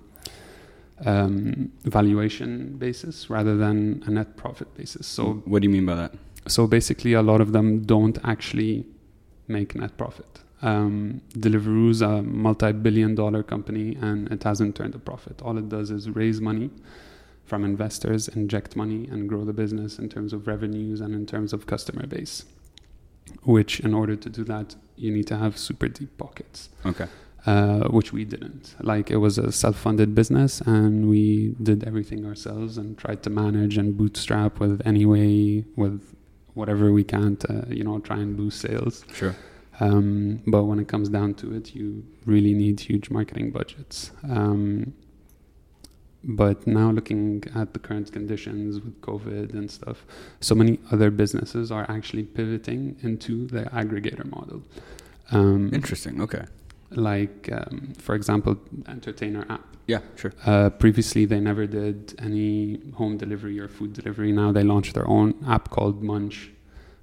um, 1.09 1.71
valuation 1.83 2.77
basis 2.77 3.29
rather 3.29 3.57
than 3.57 4.03
a 4.05 4.11
net 4.11 4.37
profit 4.37 4.73
basis. 4.77 5.07
So 5.07 5.41
what 5.45 5.61
do 5.61 5.67
you 5.67 5.73
mean 5.73 5.85
by 5.85 5.95
that? 5.95 6.13
so 6.47 6.65
basically, 6.65 7.13
a 7.13 7.21
lot 7.21 7.39
of 7.39 7.51
them 7.51 7.83
don't 7.83 8.17
actually 8.23 8.83
make 9.47 9.75
net 9.75 9.95
profit. 9.97 10.40
Um, 10.61 11.21
Deliveroo's 11.33 12.01
a 12.01 12.21
multi-billion-dollar 12.21 13.43
company, 13.43 13.97
and 13.99 14.31
it 14.31 14.43
hasn't 14.43 14.75
turned 14.75 14.95
a 14.95 14.99
profit. 14.99 15.41
All 15.41 15.57
it 15.57 15.69
does 15.69 15.89
is 15.91 16.09
raise 16.09 16.39
money 16.39 16.69
from 17.45 17.65
investors, 17.65 18.27
inject 18.27 18.75
money, 18.75 19.07
and 19.11 19.27
grow 19.27 19.43
the 19.43 19.53
business 19.53 19.97
in 19.99 20.07
terms 20.07 20.33
of 20.33 20.47
revenues 20.47 21.01
and 21.01 21.13
in 21.15 21.25
terms 21.25 21.51
of 21.53 21.65
customer 21.65 22.05
base. 22.05 22.45
Which, 23.43 23.79
in 23.79 23.93
order 23.93 24.15
to 24.15 24.29
do 24.29 24.43
that, 24.45 24.75
you 24.95 25.11
need 25.11 25.27
to 25.27 25.37
have 25.37 25.57
super 25.57 25.87
deep 25.87 26.17
pockets. 26.17 26.69
Okay. 26.85 27.07
uh, 27.45 27.87
which 27.89 28.13
we 28.13 28.23
didn't. 28.25 28.75
Like 28.81 29.09
it 29.09 29.17
was 29.17 29.37
a 29.37 29.51
self-funded 29.51 30.13
business, 30.13 30.61
and 30.61 31.09
we 31.09 31.55
did 31.61 31.83
everything 31.85 32.25
ourselves 32.25 32.77
and 32.77 32.97
tried 32.97 33.23
to 33.23 33.29
manage 33.29 33.77
and 33.77 33.97
bootstrap 33.97 34.59
with 34.59 34.81
any 34.85 35.05
way 35.05 35.65
with 35.75 36.15
whatever 36.53 36.91
we 36.91 37.03
can 37.03 37.37
to 37.37 37.65
you 37.69 37.83
know 37.83 37.99
try 37.99 38.17
and 38.17 38.37
boost 38.37 38.59
sales. 38.61 39.03
Sure. 39.13 39.35
Um, 39.85 40.41
but 40.53 40.63
when 40.69 40.79
it 40.83 40.87
comes 40.93 41.09
down 41.17 41.29
to 41.41 41.45
it, 41.57 41.65
you 41.77 41.85
really 42.33 42.53
need 42.63 42.77
huge 42.89 43.07
marketing 43.17 43.47
budgets. 43.57 44.11
Um, 44.37 44.93
but 46.23 46.57
now 46.67 46.89
looking 46.91 47.43
at 47.55 47.67
the 47.73 47.79
current 47.87 48.11
conditions 48.17 48.79
with 48.83 48.95
COVID 49.01 49.47
and 49.59 49.67
stuff, 49.79 49.97
so 50.39 50.53
many 50.61 50.73
other 50.93 51.09
businesses 51.09 51.71
are 51.71 51.85
actually 51.89 52.25
pivoting 52.37 52.95
into 53.01 53.47
the 53.47 53.63
aggregator 53.81 54.25
model. 54.37 54.61
Um, 55.31 55.71
Interesting. 55.73 56.21
Okay. 56.21 56.45
like, 56.91 57.49
um, 57.51 57.93
for 57.97 58.13
example, 58.15 58.53
Entertainer 58.87 59.43
app. 59.49 59.65
Yeah. 59.87 60.01
Sure. 60.15 60.33
Uh, 60.45 60.69
previously, 60.69 61.25
they 61.25 61.39
never 61.39 61.65
did 61.65 62.13
any 62.19 62.79
home 62.99 63.17
delivery 63.17 63.59
or 63.59 63.67
food 63.67 63.93
delivery. 63.93 64.31
Now 64.31 64.51
they 64.51 64.63
launched 64.63 64.93
their 64.93 65.07
own 65.07 65.33
app 65.47 65.69
called 65.75 66.03
Munch, 66.03 66.51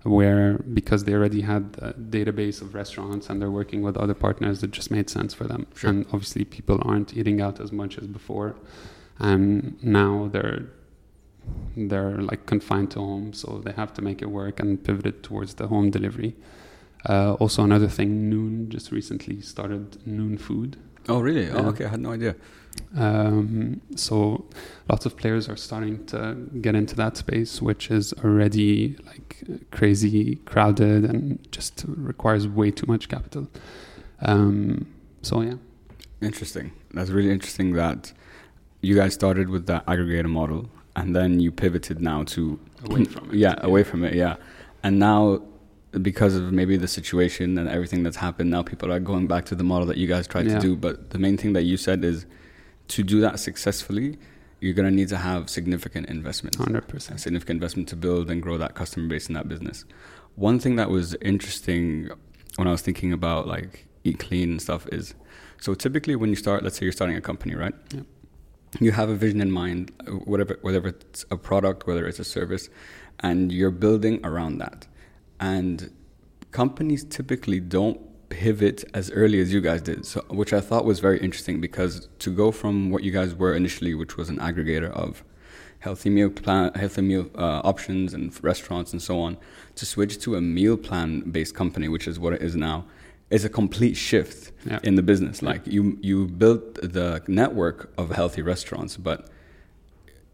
where 0.09 0.59
because 0.59 1.05
they 1.05 1.15
already 1.15 1.43
had 1.43 1.77
a 1.81 1.93
database 1.93 2.61
of 2.62 2.75
restaurants 2.75 3.29
and 3.29 3.41
they're 3.41 3.50
working 3.50 3.83
with 3.83 3.97
other 3.97 4.15
partners, 4.15 4.62
it 4.62 4.71
just 4.71 4.91
made 4.91 5.09
sense 5.11 5.35
for 5.35 5.45
them. 5.45 5.67
Sure. 5.75 5.91
And 5.91 6.07
obviously, 6.07 6.45
people 6.45 6.81
aren't 6.85 7.17
eating 7.17 7.41
out 7.41 7.61
as 7.61 7.71
much 7.73 7.99
as 7.99 8.07
before, 8.07 8.57
and 9.19 9.83
now 9.83 10.29
they're 10.33 10.67
they're 11.77 12.19
like 12.19 12.47
confined 12.47 12.91
to 12.93 12.99
home, 12.99 13.33
so 13.33 13.61
they 13.65 13.73
have 13.73 13.93
to 13.95 14.03
make 14.03 14.21
it 14.23 14.31
work 14.31 14.61
and 14.61 14.83
pivot 14.83 15.07
it 15.07 15.23
towards 15.23 15.55
the 15.55 15.69
home 15.69 15.91
delivery. 15.91 16.37
Uh, 17.09 17.35
also, 17.35 17.62
another 17.62 17.88
thing, 17.88 18.29
Noon 18.29 18.69
just 18.69 18.91
recently 18.91 19.41
started 19.41 20.05
Noon 20.05 20.37
Food, 20.37 20.77
Oh, 21.09 21.21
really? 21.21 21.50
Oh, 21.50 21.69
okay. 21.69 21.87
I 21.87 21.88
had 21.88 22.00
no 22.00 22.12
idea. 22.12 22.37
Um, 22.97 23.81
so 23.97 24.47
lots 24.89 25.05
of 25.07 25.17
players 25.17 25.49
are 25.49 25.57
starting 25.57 26.05
to 26.07 26.37
get 26.61 26.75
into 26.75 26.95
that 26.97 27.17
space, 27.17 27.61
which 27.61 27.91
is 27.91 28.13
already 28.25 28.97
like 29.07 29.43
crazy 29.71 30.37
crowded 30.47 31.05
and 31.05 31.47
just 31.53 31.85
requires 31.87 32.49
way 32.49 32.71
too 32.71 32.87
much 32.87 33.09
capital. 33.09 33.49
Um, 34.23 34.87
so 35.23 35.43
yeah, 35.43 35.55
Interesting. 36.21 36.73
That's 36.95 37.11
really 37.11 37.31
interesting 37.31 37.75
that 37.75 38.13
you 38.81 38.95
guys 38.97 39.15
started 39.15 39.49
with 39.51 39.67
that 39.67 39.87
aggregator 39.87 40.29
model 40.29 40.69
and 40.97 41.15
then 41.15 41.39
you 41.39 41.53
pivoted 41.53 42.01
now 42.01 42.25
to 42.25 42.59
away 42.85 43.05
from 43.05 43.31
it. 43.31 43.35
yeah, 43.37 43.55
away 43.61 43.85
from 43.85 44.03
it, 44.03 44.15
yeah. 44.15 44.37
And 44.83 44.99
now 44.99 45.43
because 45.93 46.35
of 46.35 46.53
maybe 46.53 46.77
the 46.77 46.89
situation 46.89 47.57
and 47.57 47.69
everything 47.69 48.03
that's 48.03 48.17
happened, 48.17 48.51
now 48.51 48.63
people 48.63 48.93
are 48.93 48.99
going 48.99 49.27
back 49.29 49.45
to 49.47 49.55
the 49.55 49.63
model 49.63 49.87
that 49.87 49.97
you 49.97 50.09
guys 50.09 50.27
tried 50.27 50.47
Yeah. 50.47 50.57
to 50.57 50.61
do. 50.61 50.77
But 50.77 51.11
the 51.11 51.19
main 51.19 51.37
thing 51.37 51.53
that 51.53 51.63
you 51.63 51.77
said 51.77 52.05
is 52.05 52.27
to 52.88 53.02
do 53.02 53.21
that 53.21 53.38
successfully, 53.38 54.18
you're 54.61 54.75
gonna 54.75 54.90
need 54.90 55.09
to 55.09 55.16
have 55.16 55.49
significant 55.49 56.09
investment. 56.09 56.59
100%. 56.59 57.21
significant 57.21 57.57
investment 57.57 57.88
to 57.88 57.97
build 57.97 58.30
and 58.30 58.42
grow 58.42 58.59
that 58.59 58.75
customer 58.75 59.07
base 59.09 59.28
in 59.28 59.35
that 59.35 59.49
business. 59.49 59.85
One 60.35 60.59
thing 60.59 60.76
that 60.76 60.90
was 60.90 61.14
interesting 61.21 62.11
when 62.57 62.66
I 62.66 62.71
was 62.73 62.83
thinking 62.83 63.12
about 63.12 63.47
like 63.47 63.87
eat 64.04 64.18
clean 64.18 64.50
and 64.50 64.62
stuff 64.62 64.87
is 64.90 65.14
so 65.61 65.75
typically 65.75 66.16
when 66.16 66.30
you 66.30 66.37
start, 66.37 66.62
let's 66.62 66.76
say 66.76 66.87
you're 66.87 66.92
starting 66.92 67.16
a 67.16 67.21
company, 67.21 67.54
right? 67.54 67.75
Yep. 67.92 68.07
You 68.80 68.92
have 68.92 69.09
a 69.09 69.14
vision 69.14 69.40
in 69.40 69.50
mind, 69.50 69.92
whatever 70.25 70.59
whether 70.62 70.87
it's 70.87 71.25
a 71.30 71.37
product, 71.37 71.87
whether 71.87 72.07
it's 72.07 72.18
a 72.18 72.25
service, 72.25 72.68
and 73.21 73.50
you're 73.50 73.71
building 73.71 74.21
around 74.25 74.59
that. 74.59 74.87
And 75.40 75.90
companies 76.50 77.04
typically 77.04 77.61
don't 77.61 78.00
pivot 78.29 78.85
as 78.95 79.11
early 79.11 79.41
as 79.41 79.53
you 79.53 79.61
guys 79.61 79.83
did, 79.83 80.05
so 80.05 80.21
which 80.29 80.53
I 80.53 80.61
thought 80.61 80.85
was 80.85 81.01
very 81.01 81.19
interesting 81.21 81.61
because 81.61 82.09
to 82.21 82.31
go 82.31 82.51
from 82.53 82.91
what 82.91 83.03
you 83.03 83.11
guys 83.11 83.35
were 83.35 83.55
initially, 83.55 83.95
which 83.95 84.17
was 84.17 84.29
an 84.29 84.39
aggregator 84.39 84.91
of 84.91 85.25
healthy 85.81 86.11
meal 86.11 86.29
plan, 86.31 86.73
healthy 86.75 87.03
meal 87.03 87.31
uh, 87.37 87.61
options 87.65 88.13
and 88.13 88.33
restaurants 88.45 88.93
and 88.93 89.01
so 89.01 89.21
on, 89.21 89.37
to 89.77 89.87
switch 89.87 90.19
to 90.21 90.35
a 90.37 90.41
meal 90.41 90.77
plan 90.77 91.21
based 91.31 91.55
company, 91.55 91.89
which 91.89 92.07
is 92.07 92.19
what 92.19 92.33
it 92.33 92.43
is 92.43 92.55
now, 92.57 92.85
is 93.31 93.45
a 93.45 93.49
complete 93.49 93.95
shift 93.97 94.53
Yeah. 94.67 94.81
in 94.83 94.95
the 94.97 95.03
business. 95.03 95.41
Like 95.43 95.67
you, 95.67 95.99
you 96.03 96.27
built 96.27 96.75
the 96.75 97.23
network 97.29 97.93
of 97.97 98.11
healthy 98.11 98.43
restaurants, 98.43 98.97
but 98.97 99.29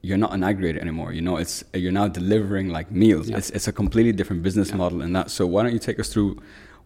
you're 0.02 0.18
not 0.18 0.32
an 0.34 0.40
aggregator 0.40 0.78
anymore. 0.78 1.12
You 1.12 1.22
know, 1.22 1.36
it's 1.36 1.64
you're 1.72 1.92
now 1.92 2.08
delivering 2.08 2.68
like 2.68 2.90
meals. 2.90 3.28
Yeah. 3.28 3.38
It's 3.38 3.50
it's 3.50 3.68
a 3.68 3.72
completely 3.72 4.12
different 4.12 4.42
business 4.42 4.70
Yeah. 4.70 4.76
model 4.76 5.00
in 5.02 5.12
that. 5.14 5.30
So 5.30 5.46
why 5.46 5.62
don't 5.62 5.72
you 5.72 5.78
take 5.78 5.98
us 5.98 6.08
through 6.12 6.38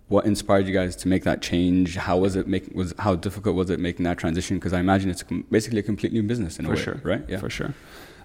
what 0.08 0.24
inspired 0.24 0.66
you 0.66 0.72
guys 0.74 0.96
to 0.96 1.08
make 1.08 1.24
that 1.24 1.42
change? 1.42 1.96
How 1.96 2.16
was 2.18 2.34
it 2.36 2.46
making 2.48 2.74
was 2.76 2.94
how 2.98 3.14
difficult 3.14 3.54
was 3.56 3.68
it 3.70 3.78
making 3.78 4.04
that 4.04 4.18
transition? 4.18 4.56
Because 4.58 4.72
I 4.72 4.80
imagine 4.80 5.10
it's 5.10 5.22
basically 5.50 5.80
a 5.80 5.82
complete 5.82 6.12
new 6.12 6.22
business 6.22 6.58
in 6.58 6.66
a 6.66 6.70
way, 6.70 6.76
sure. 6.76 7.00
right? 7.04 7.24
Yeah. 7.28 7.38
for 7.38 7.50
sure. 7.50 7.74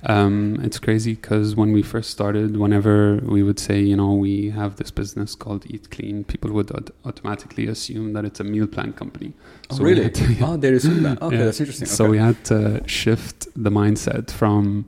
Um, 0.06 0.60
it's 0.62 0.80
crazy 0.80 1.14
because 1.14 1.56
when 1.56 1.72
we 1.72 1.82
first 1.82 2.10
started, 2.10 2.58
whenever 2.58 3.22
we 3.24 3.42
would 3.42 3.58
say, 3.58 3.80
you 3.80 3.96
know, 3.96 4.14
we 4.14 4.50
have 4.50 4.76
this 4.76 4.92
business 4.92 5.34
called 5.34 5.66
Eat 5.70 5.90
Clean, 5.92 6.26
people 6.26 6.52
would 6.52 6.72
aut- 6.72 6.92
automatically 7.06 7.68
assume 7.68 8.12
that 8.12 8.26
it's 8.26 8.42
a 8.42 8.44
meal 8.44 8.68
plan 8.68 8.92
company. 8.92 9.32
Oh, 9.70 9.78
So 9.78 9.84
really? 9.84 10.10
to- 10.10 10.38
oh, 10.42 10.58
they 10.58 10.74
assume 10.74 11.04
that. 11.04 11.22
Okay, 11.26 11.38
Yeah. 11.38 11.46
that's 11.46 11.60
interesting. 11.62 11.88
So 11.88 12.10
we 12.10 12.18
had 12.18 12.44
to 12.46 12.84
shift 12.86 13.48
the 13.56 13.70
mindset 13.72 14.30
from 14.30 14.86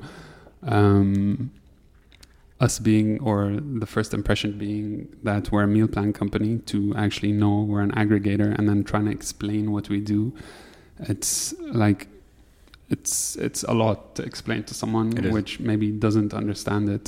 um, 0.63 1.51
us 2.65 2.79
being, 2.89 3.09
or 3.29 3.37
the 3.81 3.89
first 3.95 4.11
impression 4.19 4.51
being 4.65 4.85
that 5.23 5.43
we're 5.51 5.63
a 5.63 5.67
meal 5.77 5.89
plan 5.95 6.09
company, 6.21 6.51
to 6.71 6.77
actually 7.03 7.33
know 7.41 7.55
we're 7.71 7.85
an 7.89 7.95
aggregator, 8.03 8.49
and 8.57 8.63
then 8.69 8.79
trying 8.91 9.05
to 9.09 9.13
explain 9.19 9.63
what 9.75 9.85
we 9.93 9.99
do. 10.15 10.21
It's 11.11 11.53
like 11.85 12.01
it's 12.89 13.35
it's 13.47 13.61
a 13.63 13.75
lot 13.83 13.97
to 14.17 14.21
explain 14.23 14.61
to 14.69 14.73
someone 14.73 15.07
which 15.33 15.59
maybe 15.59 15.87
doesn't 16.05 16.33
understand 16.33 16.85
it. 16.97 17.05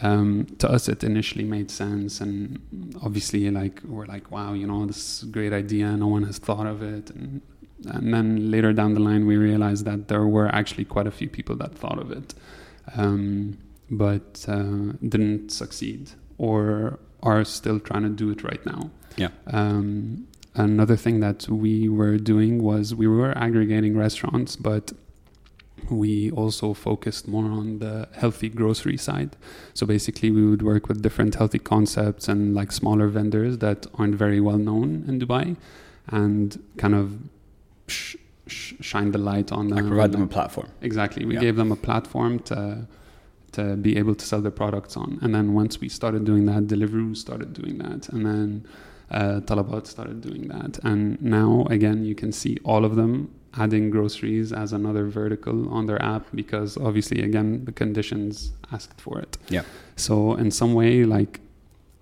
Um, 0.00 0.46
to 0.60 0.66
us, 0.76 0.88
it 0.88 1.00
initially 1.12 1.44
made 1.44 1.70
sense, 1.70 2.20
and 2.24 2.38
obviously, 3.06 3.50
like 3.50 3.76
we're 3.92 4.06
like, 4.14 4.26
wow, 4.30 4.50
you 4.60 4.66
know, 4.70 4.86
this 4.86 4.98
is 4.98 5.22
a 5.28 5.30
great 5.36 5.52
idea. 5.52 5.86
No 5.96 6.08
one 6.16 6.24
has 6.30 6.38
thought 6.38 6.66
of 6.74 6.82
it, 6.82 7.10
and 7.10 7.40
and 7.94 8.12
then 8.14 8.50
later 8.50 8.72
down 8.72 8.94
the 8.94 9.00
line, 9.00 9.26
we 9.26 9.36
realized 9.36 9.84
that 9.90 10.00
there 10.10 10.26
were 10.36 10.48
actually 10.60 10.84
quite 10.94 11.06
a 11.06 11.14
few 11.20 11.28
people 11.28 11.56
that 11.62 11.72
thought 11.82 11.98
of 11.98 12.10
it, 12.10 12.28
um, 12.96 13.56
but 13.90 14.44
uh, 14.48 14.92
didn't 15.06 15.50
succeed 15.50 16.10
or 16.38 16.98
are 17.22 17.44
still 17.44 17.80
trying 17.80 18.02
to 18.02 18.10
do 18.10 18.30
it 18.30 18.42
right 18.44 18.64
now. 18.66 18.90
Yeah. 19.16 19.28
Um, 19.48 20.26
another 20.54 20.96
thing 20.96 21.20
that 21.20 21.48
we 21.48 21.88
were 21.88 22.16
doing 22.18 22.62
was 22.62 22.94
we 22.94 23.06
were 23.08 23.36
aggregating 23.36 23.96
restaurants, 23.96 24.54
but 24.56 24.92
we 25.90 26.30
also 26.32 26.74
focused 26.74 27.26
more 27.28 27.44
on 27.46 27.78
the 27.78 28.08
healthy 28.12 28.48
grocery 28.48 28.96
side. 28.96 29.36
So 29.74 29.86
basically, 29.86 30.30
we 30.30 30.44
would 30.46 30.62
work 30.62 30.88
with 30.88 31.02
different 31.02 31.34
healthy 31.36 31.58
concepts 31.58 32.28
and 32.28 32.54
like 32.54 32.72
smaller 32.72 33.08
vendors 33.08 33.58
that 33.58 33.86
aren't 33.94 34.14
very 34.16 34.40
well 34.40 34.58
known 34.58 35.04
in 35.08 35.18
Dubai, 35.20 35.56
and 36.08 36.60
kind 36.76 36.94
of 36.94 37.18
sh- 37.86 38.16
sh- 38.46 38.74
shine 38.80 39.12
the 39.12 39.18
light 39.18 39.50
on 39.52 39.68
them. 39.68 39.76
like 39.78 39.86
provide 39.86 40.12
them 40.12 40.22
a 40.22 40.26
platform. 40.26 40.68
Exactly. 40.82 41.24
We 41.24 41.34
Yeah. 41.34 41.40
gave 41.40 41.56
them 41.56 41.70
a 41.72 41.76
platform 41.76 42.40
to 42.50 42.86
to 43.52 43.76
be 43.76 43.96
able 43.96 44.14
to 44.14 44.24
sell 44.24 44.40
their 44.40 44.50
products 44.50 44.96
on. 44.96 45.18
And 45.22 45.34
then 45.34 45.54
once 45.54 45.80
we 45.80 45.88
started 45.88 46.24
doing 46.24 46.46
that, 46.46 46.66
Deliveroo 46.66 47.16
started 47.16 47.52
doing 47.52 47.78
that, 47.78 48.08
and 48.08 48.24
then 48.26 48.66
uh, 49.10 49.40
Talabat 49.40 49.86
started 49.86 50.20
doing 50.20 50.48
that. 50.48 50.78
And 50.84 51.20
now 51.22 51.66
again, 51.70 52.04
you 52.04 52.14
can 52.14 52.32
see 52.32 52.58
all 52.64 52.84
of 52.84 52.96
them 52.96 53.30
adding 53.56 53.90
groceries 53.90 54.52
as 54.52 54.72
another 54.72 55.06
vertical 55.06 55.68
on 55.70 55.86
their 55.86 56.00
app 56.02 56.26
because 56.34 56.76
obviously 56.76 57.22
again 57.22 57.64
the 57.64 57.72
conditions 57.72 58.52
asked 58.72 59.00
for 59.00 59.18
it. 59.18 59.38
Yeah. 59.48 59.62
So 59.96 60.34
in 60.34 60.50
some 60.50 60.74
way, 60.74 61.04
like 61.04 61.40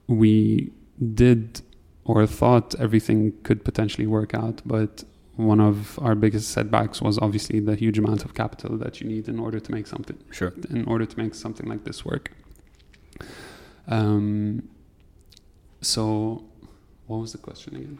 we 0.06 0.72
did 1.14 1.60
or 2.04 2.26
thought 2.26 2.74
everything 2.78 3.32
could 3.42 3.64
potentially 3.64 4.06
work 4.06 4.34
out, 4.34 4.62
but 4.64 5.04
one 5.36 5.60
of 5.60 5.98
our 6.00 6.14
biggest 6.14 6.50
setbacks 6.50 7.00
was 7.02 7.18
obviously 7.18 7.60
the 7.60 7.74
huge 7.74 7.98
amount 7.98 8.24
of 8.24 8.34
capital 8.34 8.76
that 8.78 9.00
you 9.00 9.06
need 9.06 9.28
in 9.28 9.38
order 9.38 9.60
to 9.60 9.70
make 9.72 9.86
something 9.86 10.16
Sure. 10.30 10.52
in 10.70 10.84
order 10.86 11.04
to 11.06 11.18
make 11.18 11.34
something 11.34 11.66
like 11.68 11.84
this 11.84 12.04
work. 12.04 12.32
Um, 13.88 14.68
so, 15.80 16.44
what 17.06 17.18
was 17.18 17.32
the 17.32 17.38
question 17.38 17.76
again? 17.76 17.98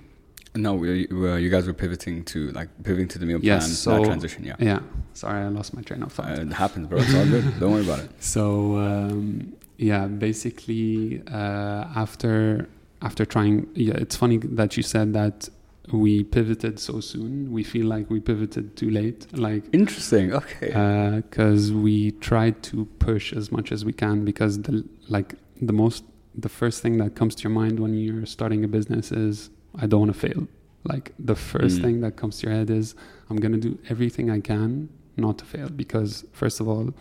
No, 0.55 0.75
we, 0.75 1.07
we, 1.11 1.43
you 1.43 1.51
guys 1.51 1.67
were 1.67 1.75
pivoting 1.75 2.25
to 2.25 2.51
like 2.53 2.69
pivoting 2.83 3.09
to 3.09 3.19
the 3.19 3.27
meal 3.27 3.39
Yes, 3.43 3.65
plan 3.67 3.75
so- 3.75 3.91
that 3.99 4.05
transition. 4.07 4.45
Yeah, 4.45 4.57
Yeah, 4.59 4.81
sorry, 5.13 5.43
I 5.45 5.49
lost 5.49 5.75
my 5.75 5.83
train 5.83 6.03
of 6.03 6.19
uh, 6.19 6.23
thought. 6.23 6.39
it 6.39 6.53
happens, 6.53 6.87
bro. 6.89 6.99
It's 6.99 7.15
all 7.15 7.27
good. 7.27 7.61
Don't 7.61 7.73
worry 7.73 7.85
about 7.85 8.01
it. 8.01 8.11
So 8.21 8.79
um, 8.79 9.53
yeah, 9.77 10.07
basically 10.07 11.23
uh, 11.31 11.85
after 11.95 12.69
after 13.03 13.27
trying, 13.27 13.69
yeah, 13.75 13.93
it's 13.95 14.17
funny 14.17 14.39
that 14.39 14.77
you 14.79 14.83
said 14.83 15.13
that 15.13 15.51
we 15.93 16.25
pivoted 16.25 16.79
so 16.81 17.01
soon. 17.01 17.53
We 17.53 17.63
feel 17.63 17.87
like 17.87 18.11
we 18.11 18.19
pivoted 18.21 18.77
too 18.77 18.91
late, 18.91 19.27
like 19.33 19.65
Interesting. 19.73 20.33
Okay. 20.33 20.71
because 21.17 21.73
we 21.73 22.11
tried 22.13 22.63
to 22.65 22.85
push 22.99 23.33
as 23.33 23.53
much 23.53 23.71
as 23.73 23.85
we 23.85 23.93
can 23.93 24.25
because 24.25 24.63
the 24.63 24.85
like 25.09 25.35
the 25.61 25.73
most 25.73 26.05
the 26.39 26.49
first 26.49 26.83
thing 26.83 26.99
that 26.99 27.15
comes 27.15 27.35
to 27.37 27.43
your 27.45 27.53
mind 27.63 27.79
when 27.81 27.95
you're 27.95 28.27
starting 28.27 28.63
a 28.65 28.69
business 28.69 29.11
is 29.13 29.51
I 29.79 29.87
don't 29.87 30.01
want 30.01 30.13
to 30.13 30.19
fail. 30.29 30.49
Like 30.85 31.13
the 31.19 31.35
first 31.37 31.79
Mm. 31.79 31.83
thing 31.83 32.01
that 32.03 32.17
comes 32.17 32.39
to 32.39 32.47
your 32.47 32.55
head 32.57 32.71
is, 32.71 32.95
I'm 33.31 33.37
gonna 33.37 33.59
do 33.59 33.79
everything 33.89 34.31
I 34.31 34.41
can 34.41 34.89
not 35.17 35.39
to 35.39 35.45
fail 35.45 35.69
because 35.69 36.25
first 36.33 36.61
of 36.61 36.69
all, 36.69 36.93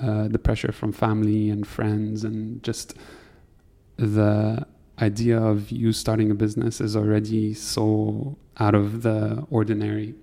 uh, 0.00 0.28
the 0.28 0.38
pressure 0.38 0.72
from 0.72 0.92
family 0.92 1.50
and 1.50 1.66
friends 1.66 2.24
and 2.24 2.62
just 2.62 2.94
the 3.96 4.66
idea 5.00 5.38
of 5.40 5.70
you 5.70 5.92
starting 5.92 6.30
a 6.30 6.34
business 6.34 6.80
is 6.80 6.94
already 6.96 7.54
so 7.54 8.36
out 8.58 8.74
of 8.74 9.02
the 9.02 9.44
ordinary 9.50 10.14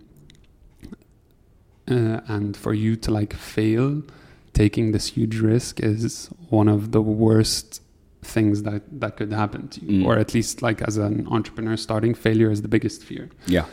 uh, 1.90 2.20
and 2.28 2.56
for 2.56 2.74
you 2.74 2.96
to 2.96 3.12
like 3.12 3.34
fail 3.34 4.02
taking 4.54 4.92
this 4.92 5.08
huge 5.08 5.40
risk 5.40 5.80
is 5.80 6.30
one 6.50 6.68
of 6.68 6.92
the 6.92 7.02
worst 7.02 7.82
things 8.22 8.64
that 8.64 8.82
that 9.00 9.16
could 9.18 9.32
happen 9.32 9.68
to 9.70 9.80
you 9.86 10.04
Mm. 10.04 10.06
or 10.06 10.18
at 10.18 10.34
least 10.34 10.62
like 10.62 10.82
as 10.84 10.98
an 10.98 11.28
entrepreneur 11.30 11.78
starting 11.78 12.14
failure 12.14 12.52
is 12.52 12.62
the 12.62 12.68
biggest 12.68 13.04
fear 13.04 13.30
Yeah. 13.48 13.66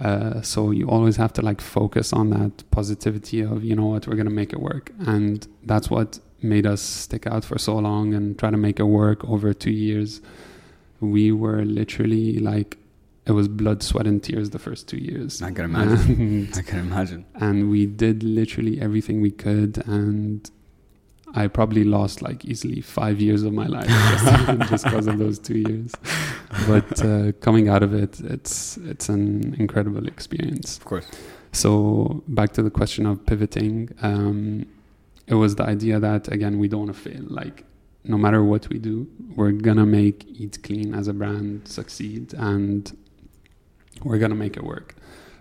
uh, 0.00 0.40
so 0.42 0.70
you 0.70 0.88
always 0.88 1.16
have 1.16 1.32
to 1.34 1.42
like 1.42 1.60
focus 1.60 2.12
on 2.12 2.30
that 2.30 2.62
positivity 2.70 3.40
of 3.42 3.64
you 3.64 3.74
know 3.74 3.86
what 3.86 4.06
we're 4.06 4.16
gonna 4.16 4.30
make 4.42 4.52
it 4.52 4.60
work, 4.60 4.92
and 5.00 5.46
that's 5.64 5.90
what 5.90 6.20
made 6.42 6.66
us 6.66 6.80
stick 6.80 7.26
out 7.26 7.44
for 7.44 7.58
so 7.58 7.76
long 7.76 8.14
and 8.14 8.38
try 8.38 8.50
to 8.50 8.56
make 8.56 8.78
it 8.80 8.84
work 8.84 9.24
over 9.28 9.52
two 9.52 9.70
years. 9.70 10.20
We 11.00 11.32
were 11.32 11.64
literally 11.64 12.38
like 12.38 12.78
it 13.26 13.32
was 13.32 13.46
blood, 13.46 13.82
sweat, 13.82 14.06
and 14.06 14.22
tears 14.22 14.50
the 14.50 14.58
first 14.58 14.88
two 14.88 14.96
years. 14.96 15.42
I 15.42 15.50
can 15.52 15.66
imagine. 15.66 16.16
And, 16.48 16.54
I 16.56 16.62
can 16.62 16.78
imagine. 16.78 17.26
and 17.34 17.70
we 17.70 17.84
did 17.84 18.22
literally 18.22 18.80
everything 18.80 19.20
we 19.20 19.30
could, 19.30 19.86
and 19.86 20.50
I 21.34 21.46
probably 21.48 21.84
lost 21.84 22.22
like 22.22 22.46
easily 22.46 22.80
five 22.80 23.20
years 23.20 23.42
of 23.42 23.52
my 23.52 23.66
life 23.66 23.86
just, 23.86 24.70
just 24.70 24.84
because 24.84 25.06
of 25.06 25.18
those 25.18 25.38
two 25.38 25.58
years. 25.58 25.92
But 26.66 27.04
uh, 27.04 27.32
coming 27.40 27.68
out 27.68 27.82
of 27.82 27.92
it, 27.92 28.18
it's 28.20 28.78
it's 28.78 29.10
an 29.10 29.54
incredible 29.58 30.06
experience. 30.08 30.78
Of 30.78 30.86
course. 30.86 31.06
So 31.52 32.22
back 32.28 32.52
to 32.54 32.62
the 32.62 32.70
question 32.70 33.04
of 33.06 33.24
pivoting, 33.26 33.90
um, 34.02 34.66
it 35.28 35.34
was 35.34 35.54
the 35.56 35.64
idea 35.64 36.00
that 36.00 36.28
again 36.28 36.58
we 36.58 36.68
don't 36.68 36.86
want 36.86 36.94
to 36.94 37.00
fail. 37.00 37.24
Like 37.28 37.64
no 38.04 38.16
matter 38.16 38.42
what 38.42 38.68
we 38.68 38.78
do, 38.78 39.06
we're 39.36 39.52
gonna 39.52 39.86
make 39.86 40.24
Eat 40.26 40.62
Clean 40.62 40.94
as 40.94 41.08
a 41.08 41.12
brand 41.12 41.68
succeed, 41.68 42.34
and 42.34 42.96
we're 44.02 44.18
gonna 44.18 44.34
make 44.46 44.56
it 44.56 44.64
work. 44.64 44.94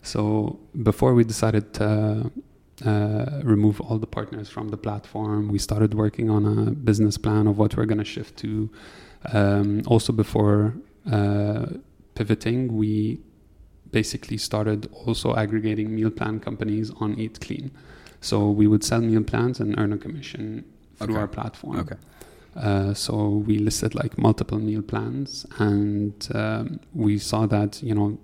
So 0.04 0.60
before 0.84 1.14
we 1.14 1.24
decided 1.24 1.74
to 1.76 2.32
uh, 2.86 3.42
remove 3.44 3.80
all 3.82 3.98
the 3.98 4.08
partners 4.08 4.50
from 4.50 4.70
the 4.70 4.78
platform, 4.78 5.48
we 5.48 5.60
started 5.60 5.94
working 5.94 6.30
on 6.30 6.46
a 6.46 6.72
business 6.72 7.18
plan 7.18 7.48
of 7.48 7.58
what 7.58 7.76
we're 7.76 7.86
gonna 7.86 8.04
shift 8.04 8.38
to. 8.38 8.70
Um, 9.34 9.82
also 9.88 10.14
before 10.14 10.76
uh, 11.12 11.68
pivoting, 12.16 12.76
we 12.76 13.20
basically 13.92 14.38
started 14.38 14.90
also 15.06 15.36
aggregating 15.36 15.96
meal 15.96 16.12
plan 16.12 16.40
companies 16.40 16.92
on 17.00 17.18
Eat 17.18 17.40
Clean. 17.40 17.72
So 18.22 18.50
we 18.50 18.68
would 18.68 18.84
sell 18.84 19.02
meal 19.02 19.24
plans 19.24 19.60
and 19.60 19.78
earn 19.78 19.94
a 19.94 19.98
commission 19.98 20.64
through 20.98 21.14
Okay. 21.14 21.20
our 21.22 21.28
platform. 21.28 21.80
Okay. 21.80 21.96
Uh, 22.56 22.94
so 22.94 23.30
we 23.48 23.60
listed 23.60 23.94
like 23.94 24.18
multiple 24.18 24.58
meal 24.58 24.82
plans, 24.82 25.46
and 25.60 26.28
um, 26.34 26.80
we 26.94 27.20
saw 27.20 27.46
that 27.46 27.82
you 27.84 27.94
know 27.94 28.18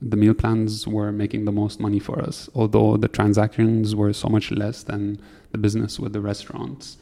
the 0.00 0.16
meal 0.16 0.32
plans 0.34 0.86
were 0.88 1.12
making 1.12 1.44
the 1.44 1.52
most 1.52 1.78
money 1.80 1.98
for 1.98 2.18
us, 2.22 2.48
although 2.54 2.96
the 2.96 3.08
transactions 3.08 3.94
were 3.94 4.12
so 4.14 4.28
much 4.28 4.50
less 4.50 4.82
than 4.84 5.18
the 5.52 5.58
business 5.58 6.00
with 6.00 6.12
the 6.14 6.20
restaurants. 6.20 6.96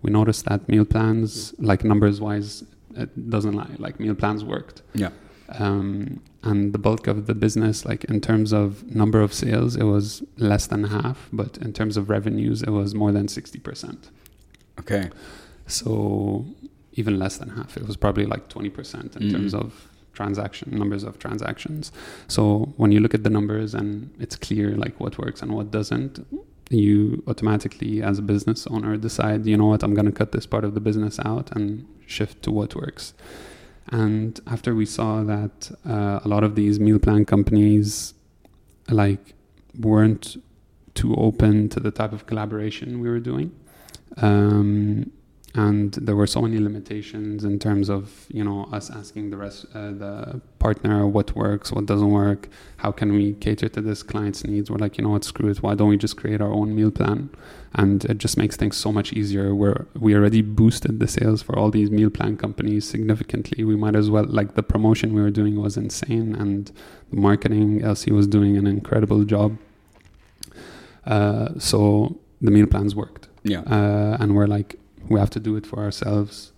We 0.00 0.10
noticed 0.10 0.46
that 0.46 0.68
meal 0.68 0.84
plans, 0.86 1.54
like 1.58 1.84
numbers 1.84 2.20
wise, 2.20 2.64
it 2.96 3.30
doesn't 3.30 3.52
lie. 3.52 3.74
Like 3.78 4.00
meal 4.00 4.14
plans 4.14 4.42
worked. 4.42 4.82
Yeah. 4.94 5.10
Um, 5.58 6.20
and 6.42 6.72
the 6.72 6.78
bulk 6.78 7.06
of 7.06 7.26
the 7.26 7.34
business, 7.34 7.84
like 7.84 8.04
in 8.04 8.20
terms 8.20 8.52
of 8.52 8.84
number 8.94 9.20
of 9.20 9.32
sales, 9.32 9.76
it 9.76 9.84
was 9.84 10.22
less 10.38 10.66
than 10.66 10.84
half, 10.84 11.28
but 11.32 11.58
in 11.58 11.72
terms 11.72 11.96
of 11.96 12.08
revenues, 12.10 12.62
it 12.62 12.70
was 12.70 12.94
more 12.94 13.12
than 13.12 13.28
sixty 13.28 13.58
percent. 13.58 14.10
Okay. 14.80 15.10
So 15.66 16.44
even 16.94 17.18
less 17.18 17.38
than 17.38 17.50
half. 17.50 17.76
It 17.76 17.86
was 17.86 17.96
probably 17.96 18.26
like 18.26 18.48
20% 18.48 19.16
in 19.16 19.22
Mhm. 19.22 19.32
terms 19.32 19.54
of 19.54 19.88
transaction 20.12 20.76
numbers 20.78 21.04
of 21.04 21.18
transactions. 21.18 21.90
So 22.28 22.74
when 22.76 22.92
you 22.92 23.00
look 23.00 23.14
at 23.14 23.24
the 23.24 23.30
numbers 23.30 23.74
and 23.74 24.10
it's 24.20 24.36
clear 24.36 24.76
like 24.76 25.00
what 25.00 25.16
works 25.18 25.40
and 25.42 25.52
what 25.52 25.70
doesn't, 25.70 26.26
you 26.68 27.22
automatically 27.26 28.02
as 28.02 28.18
a 28.18 28.22
business 28.22 28.66
owner 28.66 28.96
decide, 28.98 29.46
you 29.46 29.56
know 29.56 29.66
what, 29.66 29.82
I'm 29.82 29.94
going 29.94 30.04
to 30.06 30.12
cut 30.12 30.32
this 30.32 30.44
part 30.46 30.64
of 30.64 30.74
the 30.74 30.80
business 30.80 31.18
out 31.24 31.50
and 31.56 31.86
shift 32.06 32.42
to 32.42 32.50
what 32.50 32.74
works. 32.74 33.14
And 33.92 34.40
after 34.46 34.74
we 34.74 34.86
saw 34.86 35.22
that 35.22 35.70
uh, 35.86 36.20
a 36.24 36.28
lot 36.28 36.44
of 36.44 36.54
these 36.54 36.80
meal 36.80 36.98
plan 36.98 37.26
companies 37.26 38.14
like 38.88 39.34
weren't 39.78 40.36
too 40.94 41.14
open 41.16 41.68
to 41.68 41.78
the 41.78 41.90
type 41.90 42.12
of 42.12 42.26
collaboration 42.26 43.00
we 43.00 43.08
were 43.10 43.20
doing, 43.20 43.52
um, 44.16 45.12
and 45.54 45.92
there 45.94 46.16
were 46.16 46.26
so 46.26 46.40
many 46.40 46.58
limitations 46.58 47.44
in 47.44 47.58
terms 47.58 47.90
of 47.90 48.26
you 48.28 48.42
know 48.42 48.68
us 48.72 48.90
asking 48.90 49.30
the 49.30 49.36
rest 49.36 49.66
uh, 49.74 49.90
the 49.90 50.40
partner 50.58 51.06
what 51.06 51.36
works 51.36 51.70
what 51.70 51.84
doesn't 51.86 52.10
work 52.10 52.48
how 52.82 52.90
can 52.90 53.12
we 53.12 53.34
cater 53.34 53.68
to 53.68 53.80
this 53.80 54.02
client's 54.02 54.42
needs? 54.44 54.68
We're 54.68 54.78
like 54.78 54.98
you 54.98 55.04
know 55.04 55.10
what? 55.10 55.22
Screw 55.24 55.48
it. 55.50 55.62
Why 55.62 55.76
don't 55.76 55.88
we 55.88 55.96
just 55.96 56.16
create 56.16 56.40
our 56.40 56.52
own 56.52 56.74
meal 56.74 56.90
plan? 56.90 57.30
And 57.74 58.04
it 58.06 58.18
just 58.18 58.36
makes 58.36 58.56
things 58.56 58.76
so 58.76 58.90
much 58.90 59.12
easier. 59.12 59.54
Where 59.54 59.86
we 59.94 60.16
already 60.16 60.42
boosted 60.42 60.98
the 60.98 61.06
sales 61.06 61.42
for 61.42 61.56
all 61.56 61.70
these 61.70 61.92
meal 61.92 62.10
plan 62.10 62.36
companies 62.36 62.84
significantly. 62.88 63.62
We 63.62 63.76
might 63.76 63.94
as 63.94 64.10
well 64.10 64.24
like 64.24 64.54
the 64.56 64.64
promotion 64.64 65.14
we 65.14 65.22
were 65.22 65.30
doing 65.30 65.62
was 65.62 65.76
insane 65.76 66.34
and 66.34 66.72
the 67.10 67.20
marketing 67.20 67.82
Elsie 67.82 68.10
was 68.10 68.26
doing 68.26 68.56
an 68.56 68.66
incredible 68.66 69.24
job. 69.24 69.56
Uh, 71.06 71.50
so 71.58 72.18
the 72.40 72.50
meal 72.50 72.66
plans 72.66 72.96
worked. 72.96 73.28
Yeah. 73.44 73.60
uh, 73.60 74.16
and 74.20 74.34
we're 74.34 74.46
like 74.46 74.76
we 75.08 75.18
have 75.20 75.30
to 75.30 75.40
do 75.40 75.56
it 75.56 75.66
for 75.66 75.80
ourselves. 75.80 76.52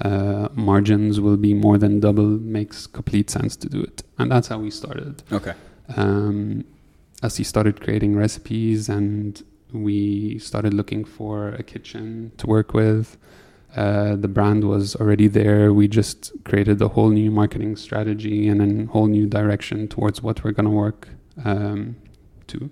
Uh, 0.00 0.48
margins 0.54 1.20
will 1.20 1.36
be 1.36 1.52
more 1.52 1.76
than 1.76 2.00
double 2.00 2.24
makes 2.24 2.86
complete 2.86 3.28
sense 3.28 3.54
to 3.56 3.68
do 3.68 3.80
it. 3.82 4.02
And 4.18 4.30
that's 4.30 4.48
how 4.48 4.58
we 4.58 4.70
started. 4.70 5.22
Okay. 5.32 5.52
um, 5.96 6.64
as 7.22 7.36
he 7.36 7.44
started 7.44 7.80
creating 7.80 8.16
recipes 8.16 8.88
and 8.88 9.42
we 9.72 10.38
started 10.38 10.72
looking 10.72 11.04
for 11.04 11.48
a 11.48 11.62
kitchen 11.62 12.32
to 12.38 12.46
work 12.46 12.72
with 12.72 13.18
uh, 13.76 14.16
the 14.16 14.28
brand 14.28 14.64
was 14.64 14.96
already 14.96 15.28
there. 15.28 15.72
We 15.72 15.86
just 15.86 16.32
created 16.44 16.82
a 16.82 16.88
whole 16.88 17.10
new 17.10 17.30
marketing 17.30 17.76
strategy 17.76 18.48
and 18.48 18.60
a 18.60 18.92
whole 18.92 19.06
new 19.06 19.26
direction 19.26 19.86
towards 19.86 20.22
what 20.22 20.42
we're 20.42 20.52
going 20.52 20.64
to 20.64 20.70
work 20.70 21.08
um, 21.44 21.96
to 22.48 22.68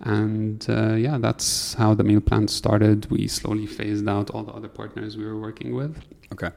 and 0.00 0.66
uh, 0.68 0.94
yeah 0.94 1.18
that's 1.18 1.74
how 1.74 1.94
the 1.94 2.04
meal 2.04 2.20
plan 2.20 2.48
started 2.48 3.06
we 3.10 3.26
slowly 3.28 3.66
phased 3.66 4.08
out 4.08 4.30
all 4.30 4.42
the 4.42 4.52
other 4.52 4.68
partners 4.68 5.16
we 5.16 5.24
were 5.24 5.38
working 5.38 5.74
with 5.74 5.96
Okay. 6.32 6.50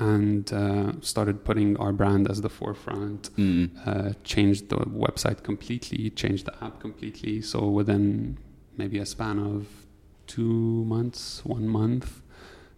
and 0.00 0.52
uh, 0.52 0.92
started 1.00 1.44
putting 1.44 1.76
our 1.78 1.92
brand 1.92 2.28
as 2.30 2.40
the 2.40 2.48
forefront 2.48 3.30
Mm. 3.36 3.70
uh, 3.86 4.12
changed 4.24 4.68
the 4.68 4.76
website 4.76 5.42
completely, 5.42 6.10
changed 6.10 6.44
the 6.46 6.64
app 6.64 6.80
completely. 6.80 7.40
So 7.40 7.68
within 7.68 8.36
maybe 8.76 8.98
a 8.98 9.06
span 9.06 9.38
of 9.38 9.66
two 10.26 10.84
months, 10.86 11.42
one 11.44 11.68
month, 11.68 12.21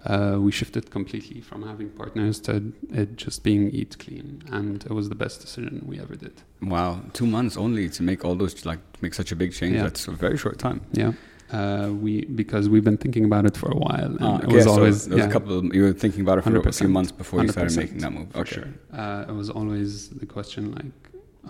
uh, 0.05 0.37
we 0.39 0.53
shifted 0.53 0.91
completely 0.91 1.41
from 1.41 1.63
having 1.63 1.89
partners 1.91 2.39
to 2.41 2.73
it 2.93 3.17
just 3.17 3.43
being 3.43 3.71
Eat 3.71 3.97
Clean, 3.99 4.43
and 4.51 4.85
it 4.85 4.91
was 4.91 5.09
the 5.09 5.15
best 5.15 5.41
decision 5.41 5.83
we 5.87 5.99
ever 5.99 6.15
did. 6.15 6.43
Wow. 6.61 7.01
Two 7.13 7.27
months 7.27 7.57
only 7.57 7.89
to 7.89 8.03
make 8.03 8.25
all 8.25 8.35
those 8.35 8.67
like 8.67 8.81
make 9.01 9.15
such 9.15 9.33
a 9.33 9.37
big 9.37 9.53
change. 9.53 9.77
Yeah. 9.77 9.85
That's 9.85 10.07
a 10.09 10.13
very 10.13 10.37
short 10.37 10.59
time. 10.59 10.83
Yeah. 10.93 11.13
Uh, 11.53 11.91
we 11.93 12.25
because 12.25 12.69
we've 12.69 12.85
been 12.85 12.97
thinking 12.97 13.25
about 13.25 13.45
it 13.47 13.57
for 13.57 13.71
a 13.71 13.77
while, 13.77 14.05
and 14.05 14.19
Ah, 14.21 14.39
it 14.39 14.49
was 14.49 14.65
so 14.65 14.73
always 14.73 15.07
there 15.07 15.17
was 15.17 15.25
yeah, 15.25 15.31
a 15.31 15.33
couple. 15.33 15.59
Of, 15.59 15.75
you 15.75 15.83
were 15.83 15.93
thinking 15.93 16.23
about 16.23 16.39
it 16.39 16.43
for 16.43 16.57
a 16.57 16.73
few 16.73 16.89
100%, 16.89 16.91
months 16.91 17.13
before 17.13 17.43
you 17.43 17.49
started 17.49 17.77
making 17.77 17.99
that 17.99 18.13
move. 18.13 18.35
Okay. 18.35 18.57
sure. 18.57 18.69
Uh, 18.93 19.25
it 19.29 19.33
was 19.33 19.51
always 19.51 20.09
the 20.11 20.27
question 20.27 20.73
like, 20.73 20.93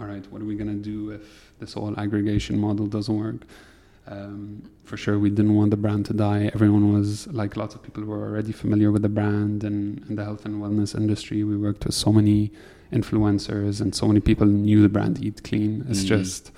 all 0.01 0.07
right, 0.07 0.25
what 0.31 0.43
are 0.43 0.45
we 0.45 0.57
gonna 0.57 0.75
do 0.75 1.11
if 1.11 1.53
this 1.59 1.73
whole 1.75 1.99
aggregation 1.99 2.59
model 2.59 2.87
doesn't 2.87 3.17
work? 3.17 3.43
Um, 4.07 4.65
for 4.85 4.97
sure, 4.99 5.19
we 5.19 5.31
didn't 5.31 5.55
want 5.55 5.71
the 5.71 5.77
brand 5.79 6.05
to 6.07 6.13
die. 6.13 6.51
Everyone 6.55 6.93
was 6.93 7.27
like, 7.29 7.57
lots 7.57 7.75
of 7.75 7.83
people 7.83 8.05
were 8.05 8.23
already 8.23 8.53
familiar 8.53 8.93
with 8.93 9.03
the 9.03 9.09
brand 9.09 9.65
and 9.65 10.05
in 10.09 10.17
the 10.17 10.25
health 10.25 10.45
and 10.45 10.63
wellness 10.63 10.95
industry. 10.95 11.43
We 11.43 11.57
worked 11.57 11.85
with 11.87 11.95
so 11.95 12.13
many 12.13 12.53
influencers 12.93 13.81
and 13.81 13.95
so 13.95 14.07
many 14.07 14.21
people 14.21 14.47
knew 14.47 14.83
the 14.83 14.89
brand 14.89 15.23
Eat 15.25 15.43
Clean. 15.43 15.85
It's 15.89 16.05
Mhm. 16.05 16.09
just 16.09 16.53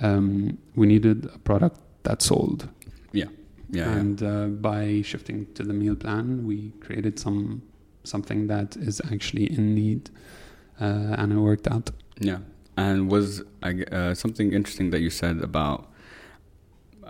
um, 0.00 0.58
we 0.74 0.86
needed 0.86 1.26
a 1.34 1.38
product 1.38 1.78
that 2.04 2.22
sold. 2.22 2.68
Yeah. 3.12 3.26
yeah. 3.70 3.90
and 3.98 4.22
uh, 4.22 4.46
by 4.46 5.02
shifting 5.02 5.46
to 5.54 5.62
the 5.62 5.74
meal 5.74 5.94
plan, 5.94 6.46
we 6.46 6.72
created 6.80 7.18
some 7.18 7.62
something 8.02 8.46
that 8.46 8.76
is 8.78 9.00
actually 9.12 9.44
in 9.52 9.74
need, 9.74 10.08
uh, 10.80 11.14
and 11.18 11.32
it 11.32 11.36
worked 11.36 11.68
out. 11.68 11.90
Yeah, 12.18 12.38
and 12.78 13.10
was 13.10 13.42
uh, 13.62 14.14
something 14.14 14.52
interesting 14.54 14.90
that 14.90 15.00
you 15.00 15.10
said 15.10 15.42
about 15.42 15.89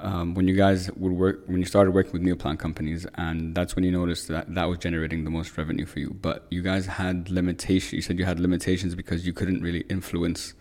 um, 0.02 0.34
when 0.34 0.48
you 0.48 0.56
guys 0.56 0.90
would 0.92 1.12
work 1.12 1.42
when 1.46 1.58
you 1.58 1.64
started 1.66 1.92
working 1.92 2.12
with 2.12 2.22
meal 2.22 2.36
plan 2.36 2.56
companies, 2.56 3.06
and 3.14 3.54
that's 3.54 3.76
when 3.76 3.84
you 3.84 3.92
noticed 3.92 4.28
that 4.28 4.54
that 4.54 4.64
was 4.64 4.78
generating 4.78 5.24
the 5.24 5.30
most 5.30 5.56
revenue 5.56 5.86
for 5.86 6.00
you. 6.00 6.16
But 6.20 6.46
you 6.50 6.62
guys 6.62 6.86
had 6.86 7.30
limitations. 7.30 7.92
You 7.92 8.02
said 8.02 8.18
you 8.18 8.24
had 8.24 8.40
limitations 8.40 8.94
because 8.94 9.26
you 9.26 9.32
couldn't 9.32 9.62
really 9.62 9.80
influence, 9.88 10.54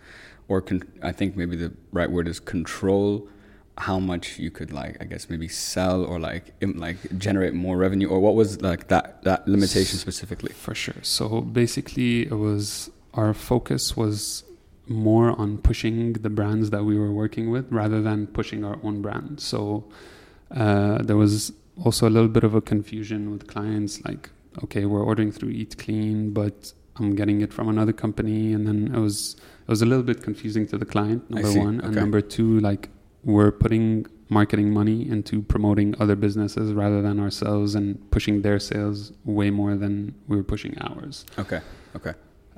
or 0.48 0.60
con- 0.60 0.82
I 1.02 1.12
think 1.12 1.36
maybe 1.36 1.56
the 1.56 1.72
right 1.92 2.10
word 2.10 2.28
is 2.28 2.40
control 2.40 3.28
how 3.78 3.98
much 3.98 4.38
you 4.38 4.50
could 4.50 4.72
like 4.72 4.98
I 5.00 5.04
guess 5.04 5.30
maybe 5.30 5.48
sell 5.48 6.04
or 6.04 6.20
like 6.20 6.52
Im- 6.60 6.78
like 6.78 6.96
generate 7.18 7.54
more 7.54 7.78
revenue 7.78 8.08
or 8.08 8.20
what 8.20 8.34
was 8.34 8.60
like 8.60 8.88
that 8.88 9.22
that 9.24 9.48
limitation 9.48 9.98
specifically 9.98 10.52
for 10.52 10.74
sure 10.74 11.02
so 11.02 11.40
basically 11.40 12.26
it 12.26 12.34
was 12.34 12.90
our 13.14 13.32
focus 13.32 13.96
was 13.96 14.44
more 14.90 15.40
on 15.40 15.58
pushing 15.58 16.14
the 16.14 16.28
brands 16.28 16.70
that 16.70 16.84
we 16.84 16.98
were 16.98 17.12
working 17.12 17.50
with 17.50 17.70
rather 17.70 18.02
than 18.02 18.26
pushing 18.26 18.64
our 18.64 18.78
own 18.82 19.00
brand. 19.00 19.40
So 19.40 19.84
uh, 20.50 20.98
there 21.02 21.16
was 21.16 21.52
also 21.84 22.08
a 22.08 22.10
little 22.10 22.28
bit 22.28 22.44
of 22.44 22.54
a 22.54 22.60
confusion 22.60 23.30
with 23.30 23.46
clients 23.46 24.04
like, 24.04 24.30
okay, 24.64 24.84
we're 24.84 25.04
ordering 25.04 25.30
through 25.30 25.50
Eat 25.50 25.78
Clean, 25.78 26.32
but 26.32 26.72
I'm 26.96 27.14
getting 27.14 27.40
it 27.40 27.52
from 27.52 27.68
another 27.68 27.92
company. 27.92 28.52
And 28.52 28.66
then 28.66 28.92
it 28.94 28.98
was, 28.98 29.36
it 29.62 29.68
was 29.68 29.80
a 29.80 29.86
little 29.86 30.02
bit 30.02 30.22
confusing 30.22 30.66
to 30.66 30.76
the 30.76 30.84
client, 30.84 31.30
number 31.30 31.52
one. 31.52 31.78
Okay. 31.78 31.86
And 31.86 31.94
number 31.94 32.20
two, 32.20 32.58
like, 32.60 32.90
we're 33.22 33.52
putting 33.52 34.06
marketing 34.28 34.70
money 34.72 35.08
into 35.08 35.42
promoting 35.42 35.94
other 36.00 36.16
businesses 36.16 36.72
rather 36.72 37.00
than 37.00 37.20
ourselves 37.20 37.74
and 37.74 38.10
pushing 38.10 38.42
their 38.42 38.58
sales 38.58 39.12
way 39.24 39.50
more 39.50 39.76
than 39.76 40.14
we 40.26 40.36
were 40.36 40.42
pushing 40.42 40.76
ours. 40.80 41.24
Okay. 41.38 41.60
Okay. 41.94 42.14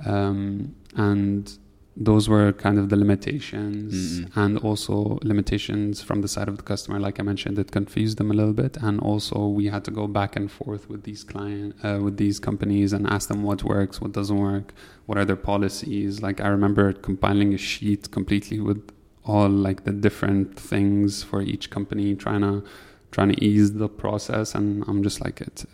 Um, 0.07 0.75
and 0.97 1.59
those 1.97 2.29
were 2.29 2.53
kind 2.53 2.79
of 2.79 2.89
the 2.89 2.97
limitations 2.97 4.21
mm-hmm. 4.21 4.41
and 4.41 4.59
also 4.59 5.19
limitations 5.23 6.01
from 6.01 6.23
the 6.23 6.29
side 6.29 6.49
of 6.49 6.57
the 6.57 6.63
customer. 6.63 6.99
Like 6.99 7.21
i 7.21 7.23
mentioned 7.23 7.59
it 7.59 7.71
confused 7.71 8.17
them 8.19 8.31
a 8.31 8.35
little 8.35 8.55
bit. 8.55 8.79
And 8.79 8.99
also 9.01 9.47
we 9.47 9.67
had 9.67 9.85
to 9.85 9.91
go 9.91 10.07
back 10.07 10.35
and 10.35 10.51
forth 10.51 10.89
with 10.89 11.03
these 11.03 11.23
client 11.23 11.77
uh, 11.85 11.99
with 12.03 12.17
these 12.17 12.39
companies 12.39 12.93
and 12.93 13.07
ask 13.07 13.29
them 13.29 13.43
what 13.43 13.63
works 13.63 14.01
what 14.01 14.13
doesn't 14.13 14.39
work 14.39 14.73
what 15.07 15.19
are 15.19 15.25
their 15.25 15.37
policies. 15.37 16.23
Like 16.23 16.41
i 16.41 16.49
remember 16.49 16.93
compiling 16.95 17.53
a 17.53 17.59
sheet 17.59 18.11
completely 18.11 18.59
with 18.59 18.91
all 19.25 19.49
like 19.49 19.85
the 19.85 19.93
different 19.93 20.59
things 20.59 21.23
for 21.23 21.43
each 21.43 21.71
company 21.71 22.15
trying 22.15 22.41
to 22.41 22.65
trying 23.13 23.29
to 23.29 23.45
ease 23.45 23.75
the 23.75 23.89
process 23.89 24.55
and 24.55 24.83
i'm 24.89 25.03
just 25.03 25.21
like 25.21 25.41
it, 25.41 25.65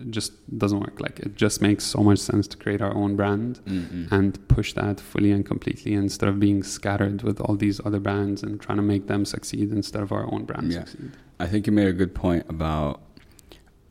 it 0.00 0.10
just 0.10 0.32
doesn't 0.58 0.80
work 0.80 0.98
like 1.00 1.18
it 1.20 1.34
just 1.34 1.60
makes 1.60 1.84
so 1.84 2.00
much 2.00 2.18
sense 2.18 2.46
to 2.46 2.56
create 2.56 2.80
our 2.80 2.94
own 2.94 3.16
brand 3.16 3.60
mm-hmm. 3.66 4.14
and 4.14 4.48
push 4.48 4.72
that 4.72 4.98
fully 5.00 5.32
and 5.32 5.44
completely 5.44 5.92
instead 5.92 6.28
of 6.28 6.40
being 6.40 6.62
scattered 6.62 7.22
with 7.22 7.40
all 7.40 7.56
these 7.56 7.80
other 7.84 8.00
brands 8.00 8.42
and 8.42 8.60
trying 8.60 8.76
to 8.76 8.82
make 8.82 9.08
them 9.08 9.24
succeed 9.24 9.70
instead 9.72 10.02
of 10.02 10.12
our 10.12 10.32
own 10.32 10.44
brand 10.44 10.72
yeah. 10.72 10.80
succeed 10.84 11.10
i 11.40 11.46
think 11.46 11.66
you 11.66 11.72
made 11.72 11.88
a 11.88 11.92
good 11.92 12.14
point 12.14 12.46
about 12.48 13.02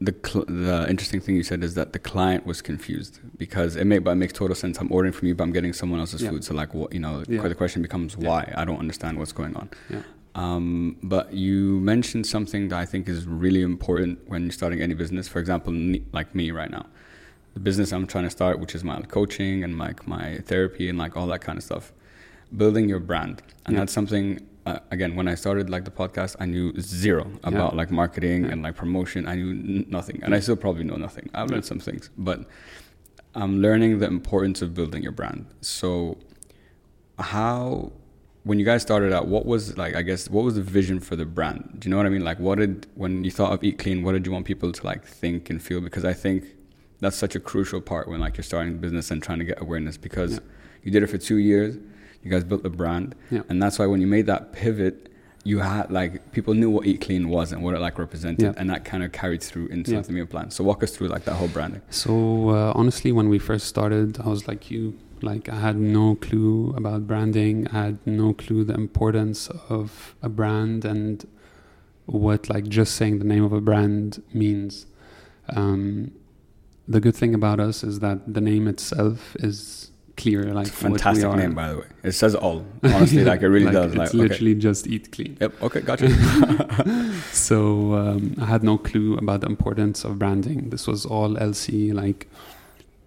the 0.01 0.15
cl- 0.25 0.45
the 0.47 0.85
interesting 0.89 1.21
thing 1.21 1.35
you 1.35 1.43
said 1.43 1.63
is 1.63 1.75
that 1.75 1.93
the 1.93 1.99
client 1.99 2.45
was 2.45 2.61
confused 2.61 3.19
because 3.37 3.75
it, 3.75 3.85
may, 3.85 3.99
but 3.99 4.11
it 4.11 4.15
makes 4.15 4.33
total 4.33 4.55
sense. 4.55 4.77
I'm 4.77 4.91
ordering 4.91 5.13
from 5.13 5.29
you, 5.29 5.35
but 5.35 5.45
I'm 5.45 5.53
getting 5.53 5.71
someone 5.71 6.01
else's 6.01 6.21
yeah. 6.21 6.31
food. 6.31 6.43
So 6.43 6.53
like, 6.53 6.73
what 6.73 6.91
you 6.91 6.99
know, 6.99 7.23
yeah. 7.27 7.41
the 7.41 7.55
question 7.55 7.81
becomes 7.81 8.17
why? 8.17 8.53
I 8.57 8.65
don't 8.65 8.79
understand 8.79 9.17
what's 9.17 9.31
going 9.31 9.55
on. 9.55 9.69
Um, 10.35 10.97
but 11.01 11.33
you 11.33 11.79
mentioned 11.79 12.27
something 12.27 12.67
that 12.67 12.77
I 12.77 12.85
think 12.85 13.07
is 13.07 13.25
really 13.25 13.61
important 13.61 14.19
when 14.27 14.43
you're 14.43 14.51
starting 14.51 14.81
any 14.81 14.93
business. 14.93 15.29
For 15.29 15.39
example, 15.39 15.73
like 16.11 16.35
me 16.35 16.51
right 16.51 16.69
now, 16.69 16.85
the 17.53 17.61
business 17.61 17.93
I'm 17.93 18.05
trying 18.05 18.25
to 18.25 18.29
start, 18.29 18.59
which 18.59 18.75
is 18.75 18.83
my 18.83 19.01
coaching 19.03 19.63
and 19.63 19.77
like 19.77 20.07
my 20.07 20.39
therapy 20.45 20.89
and 20.89 20.97
like 20.97 21.15
all 21.15 21.27
that 21.27 21.39
kind 21.39 21.57
of 21.57 21.63
stuff, 21.63 21.93
building 22.55 22.89
your 22.89 22.99
brand, 22.99 23.41
and 23.65 23.73
yeah. 23.73 23.79
that's 23.81 23.93
something. 23.93 24.45
Uh, 24.65 24.79
again, 24.89 25.15
when 25.15 25.27
I 25.27 25.35
started 25.35 25.69
like 25.69 25.85
the 25.85 25.91
podcast, 25.91 26.35
I 26.39 26.47
knew 26.47 26.73
zero 26.81 27.31
about 27.43 27.73
yeah. 27.73 27.77
like 27.77 27.91
marketing 27.91 28.45
yeah. 28.45 28.51
and 28.51 28.63
like 28.63 28.75
promotion. 28.75 29.27
I 29.27 29.35
knew 29.35 29.51
n- 29.51 29.85
nothing, 29.87 30.19
and 30.21 30.35
I 30.35 30.39
still 30.41 30.55
probably 30.57 30.83
know 30.83 30.97
nothing. 30.97 31.29
I've 31.33 31.49
learned 31.49 31.65
some 31.65 31.79
things, 31.79 32.09
but 32.17 32.45
I'm 33.35 33.61
learning 33.61 33.99
the 33.99 34.07
importance 34.07 34.61
of 34.61 34.73
building 34.73 35.03
your 35.03 35.11
brand. 35.11 35.45
So, 35.61 36.17
how 37.19 37.93
when 38.45 38.59
you 38.59 38.65
guys 38.65 38.83
started 38.83 39.11
out, 39.11 39.27
what 39.27 39.45
was 39.47 39.75
like? 39.75 39.95
I 39.95 40.03
guess 40.03 40.29
what 40.29 40.43
was 40.43 40.53
the 40.53 40.61
vision 40.61 40.99
for 40.99 41.15
the 41.15 41.25
brand? 41.25 41.77
Do 41.79 41.87
you 41.87 41.91
know 41.91 41.97
what 41.97 42.05
I 42.05 42.09
mean? 42.09 42.23
Like, 42.23 42.39
what 42.39 42.59
did 42.59 42.85
when 42.93 43.23
you 43.23 43.31
thought 43.31 43.51
of 43.51 43.63
Eat 43.63 43.79
Clean, 43.79 44.03
what 44.03 44.11
did 44.11 44.25
you 44.25 44.31
want 44.31 44.45
people 44.45 44.71
to 44.71 44.85
like 44.85 45.03
think 45.03 45.49
and 45.49 45.61
feel? 45.61 45.81
Because 45.81 46.05
I 46.05 46.13
think 46.13 46.45
that's 46.99 47.17
such 47.17 47.35
a 47.35 47.39
crucial 47.39 47.81
part 47.81 48.07
when 48.07 48.19
like 48.19 48.37
you're 48.37 48.43
starting 48.43 48.73
a 48.73 48.77
business 48.77 49.09
and 49.09 49.21
trying 49.21 49.39
to 49.39 49.45
get 49.45 49.59
awareness. 49.59 49.97
Because 49.97 50.33
yeah. 50.33 50.39
you 50.83 50.91
did 50.91 51.01
it 51.01 51.07
for 51.07 51.17
two 51.17 51.37
years, 51.37 51.75
you 52.21 52.29
guys 52.29 52.43
built 52.43 52.61
the 52.61 52.69
brand, 52.69 53.15
yeah. 53.31 53.41
and 53.49 53.61
that's 53.61 53.79
why 53.79 53.87
when 53.87 53.99
you 53.99 54.07
made 54.07 54.27
that 54.27 54.53
pivot, 54.53 55.11
you 55.43 55.57
had 55.57 55.89
like 55.91 56.31
people 56.31 56.53
knew 56.53 56.69
what 56.69 56.85
Eat 56.85 57.01
Clean 57.01 57.27
was 57.27 57.51
and 57.51 57.63
what 57.63 57.73
it 57.73 57.79
like 57.79 57.97
represented, 57.97 58.43
yeah. 58.43 58.53
and 58.57 58.69
that 58.69 58.85
kind 58.85 59.03
of 59.03 59.11
carried 59.11 59.41
through 59.41 59.67
into 59.67 59.99
the 59.99 60.11
meal 60.11 60.27
plan. 60.27 60.51
So 60.51 60.63
walk 60.63 60.83
us 60.83 60.95
through 60.95 61.07
like 61.07 61.25
that 61.25 61.33
whole 61.33 61.47
branding. 61.47 61.81
So 61.89 62.49
uh, 62.49 62.73
honestly, 62.75 63.11
when 63.11 63.27
we 63.27 63.39
first 63.39 63.65
started, 63.65 64.19
I 64.19 64.29
was 64.29 64.47
like 64.47 64.69
you 64.69 64.99
like 65.21 65.49
I 65.49 65.59
had 65.59 65.77
no 65.77 66.15
clue 66.15 66.73
about 66.75 67.07
branding. 67.07 67.67
I 67.69 67.85
had 67.85 68.05
no 68.05 68.33
clue 68.33 68.63
the 68.63 68.73
importance 68.73 69.49
of 69.69 70.15
a 70.21 70.29
brand 70.29 70.85
and 70.85 71.25
what 72.05 72.49
like 72.49 72.67
just 72.67 72.95
saying 72.95 73.19
the 73.19 73.25
name 73.25 73.43
of 73.43 73.53
a 73.53 73.61
brand 73.61 74.21
means. 74.33 74.85
Um, 75.49 76.11
the 76.87 76.99
good 76.99 77.15
thing 77.15 77.33
about 77.33 77.59
us 77.59 77.83
is 77.83 77.99
that 77.99 78.31
the 78.31 78.41
name 78.41 78.67
itself 78.67 79.35
is 79.39 79.91
clear. 80.17 80.53
Like 80.53 80.67
fantastic 80.67 81.29
name, 81.35 81.53
by 81.53 81.69
the 81.69 81.77
way. 81.79 81.85
It 82.03 82.11
says 82.13 82.35
all. 82.35 82.65
Honestly, 82.83 83.23
like 83.23 83.41
it 83.41 83.49
really 83.49 83.65
like 83.71 83.73
does. 83.73 83.91
It's 83.93 83.97
like, 83.97 84.13
literally 84.13 84.51
okay. 84.51 84.59
just 84.59 84.87
eat 84.87 85.11
clean. 85.11 85.37
Yep. 85.41 85.63
Okay. 85.63 85.81
Gotcha. 85.81 86.09
so 87.31 87.93
um, 87.93 88.35
I 88.39 88.45
had 88.45 88.63
no 88.63 88.77
clue 88.77 89.17
about 89.17 89.41
the 89.41 89.47
importance 89.47 90.03
of 90.03 90.19
branding. 90.19 90.69
This 90.69 90.87
was 90.87 91.05
all 91.05 91.37
Elsie 91.37 91.91
Like 91.91 92.27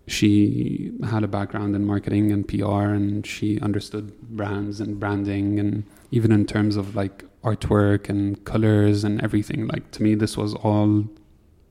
she 0.08 0.92
had 1.04 1.22
a 1.22 1.28
background 1.28 1.76
in 1.76 1.84
marketing 1.86 2.32
and 2.32 2.46
PR, 2.46 2.92
and 2.98 3.26
she 3.26 3.60
understood 3.60 4.18
brands 4.22 4.80
and 4.80 4.98
branding, 4.98 5.58
and 5.58 5.84
even 6.10 6.32
in 6.32 6.46
terms 6.46 6.76
of 6.76 6.96
like 6.96 7.24
artwork 7.44 8.08
and 8.08 8.44
colors 8.44 9.04
and 9.04 9.22
everything. 9.22 9.66
Like 9.68 9.90
to 9.92 10.02
me, 10.02 10.14
this 10.14 10.36
was 10.36 10.54
all 10.54 11.04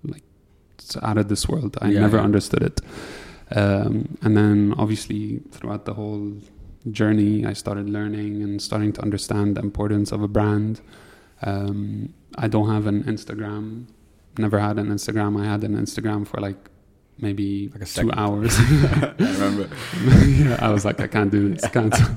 like 0.03 0.23
out 1.01 1.17
of 1.17 1.27
this 1.29 1.47
world. 1.47 1.77
I 1.81 1.89
yeah, 1.89 1.99
never 1.99 2.17
yeah. 2.17 2.23
understood 2.23 2.63
it. 2.63 2.81
Um, 3.51 4.17
and 4.21 4.35
then 4.35 4.73
obviously 4.77 5.41
throughout 5.51 5.85
the 5.85 5.93
whole 5.93 6.33
journey, 6.91 7.45
I 7.45 7.53
started 7.53 7.89
learning 7.89 8.43
and 8.43 8.61
starting 8.61 8.93
to 8.93 9.01
understand 9.01 9.57
the 9.57 9.61
importance 9.61 10.11
of 10.11 10.21
a 10.21 10.27
brand. 10.27 10.81
Um, 11.41 12.13
I 12.37 12.47
don't 12.47 12.69
have 12.69 12.87
an 12.87 13.03
Instagram. 13.03 13.87
Never 14.37 14.59
had 14.59 14.77
an 14.77 14.87
Instagram. 14.87 15.41
I 15.41 15.45
had 15.45 15.63
an 15.63 15.75
Instagram 15.75 16.27
for 16.27 16.39
like 16.39 16.69
maybe 17.19 17.69
like 17.69 17.81
a 17.81 17.85
two 17.85 18.11
hours. 18.11 18.55
I 18.59 19.13
remember. 19.19 19.69
yeah, 20.25 20.57
I 20.61 20.69
was 20.69 20.85
like, 20.85 20.99
I 20.99 21.07
can't 21.07 21.31
do 21.31 21.53
this. 21.53 21.67
Cancel. 21.69 22.07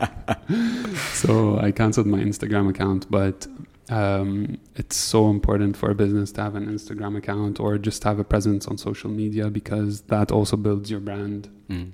so 1.13 1.59
I 1.59 1.73
canceled 1.73 2.07
my 2.07 2.19
Instagram 2.19 2.69
account, 2.69 3.11
but 3.11 3.47
um, 3.89 4.59
it's 4.77 4.97
so 4.97 5.31
important 5.31 5.77
for 5.77 5.91
a 5.91 5.95
business 5.95 6.33
to 6.33 6.43
have 6.43 6.55
an 6.55 6.67
Instagram 6.67 7.17
account 7.17 7.59
or 7.59 7.79
just 7.79 8.05
have 8.05 8.19
a 8.19 8.25
presence 8.25 8.67
on 8.69 8.79
social 8.79 9.11
media 9.11 9.51
because 9.51 10.03
that 10.03 10.31
also 10.31 10.57
builds 10.57 10.91
your 10.91 11.01
brand. 11.01 11.49
Mm. 11.69 11.93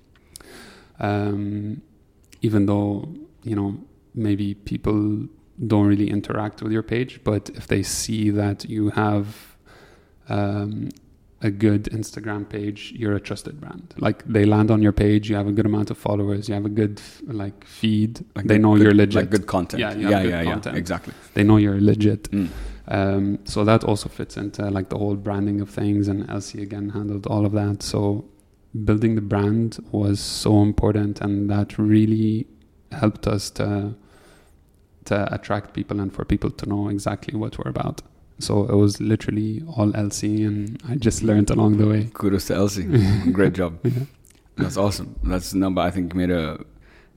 Um, 0.99 1.83
even 2.43 2.67
though 2.67 3.09
you 3.43 3.55
know 3.55 3.79
maybe 4.15 4.55
people 4.55 5.27
don't 5.67 5.87
really 5.87 6.11
interact 6.11 6.63
with 6.63 6.73
your 6.73 6.83
page, 6.83 7.21
but 7.25 7.51
if 7.51 7.67
they 7.67 7.83
see 7.83 8.31
that 8.31 8.69
you 8.69 8.91
have 8.91 9.57
um, 10.29 10.91
a 11.43 11.51
good 11.51 11.85
Instagram 11.85 12.49
page, 12.49 12.93
you're 12.97 13.15
a 13.15 13.21
trusted 13.21 13.61
brand. 13.61 13.95
Like 13.99 14.25
they 14.25 14.45
land 14.45 14.71
on 14.71 14.83
your 14.83 14.93
page, 14.93 15.29
you 15.29 15.37
have 15.37 15.47
a 15.47 15.53
good 15.53 15.67
amount 15.67 15.91
of 15.91 15.99
followers, 15.99 16.49
you 16.49 16.55
have 16.55 16.65
a 16.65 16.71
good 16.71 17.01
like 17.27 17.65
feed. 17.65 18.25
Like 18.35 18.47
they 18.47 18.59
know 18.59 18.75
good, 18.75 18.83
you're 18.83 18.95
legit. 18.95 19.15
Like 19.23 19.31
good 19.31 19.47
content. 19.47 19.81
Yeah, 19.81 19.95
yeah, 19.95 20.23
yeah, 20.23 20.43
yeah, 20.43 20.61
yeah, 20.65 20.75
exactly. 20.75 21.13
They 21.35 21.45
know 21.45 21.59
you're 21.59 21.81
legit. 21.81 22.31
Mm. 22.31 22.49
Um, 22.89 23.39
so 23.45 23.65
that 23.65 23.85
also 23.85 24.09
fits 24.09 24.37
into 24.37 24.71
like 24.71 24.89
the 24.89 24.99
whole 24.99 25.17
branding 25.17 25.61
of 25.61 25.69
things, 25.69 26.09
and 26.09 26.29
Elsie 26.31 26.63
again 26.63 26.91
handled 26.91 27.27
all 27.27 27.45
of 27.45 27.53
that. 27.53 27.83
So 27.83 28.25
building 28.85 29.15
the 29.15 29.21
brand 29.21 29.79
was 29.91 30.21
so 30.21 30.63
important, 30.63 31.21
and 31.21 31.51
that 31.51 31.79
really 31.79 32.47
helped 32.93 33.27
us 33.27 33.51
to 33.51 33.95
to 35.05 35.35
attract 35.35 35.73
people 35.75 36.01
and 36.01 36.13
for 36.13 36.25
people 36.25 36.51
to 36.51 36.67
know 36.67 36.89
exactly 36.89 37.39
what 37.39 37.59
we're 37.59 37.71
about. 37.71 38.03
So 38.39 38.65
it 38.67 38.75
was 38.75 39.01
literally 39.01 39.63
all 39.77 39.95
Elsie, 39.97 40.45
and 40.45 40.81
I 40.89 40.97
just 40.97 41.23
learned 41.23 41.51
along 41.51 41.79
the 41.79 41.87
way. 41.87 42.11
Kudos 42.13 42.47
to 42.47 42.55
Elsie. 42.55 42.85
Great 43.33 43.55
job. 43.55 43.79
Yeah. 43.83 43.93
That's 44.57 44.77
awesome. 44.77 45.17
That's 45.23 45.55
number. 45.55 45.81
I 45.81 45.91
think 45.91 46.13
you 46.13 46.19
made 46.19 46.31
a, 46.31 46.63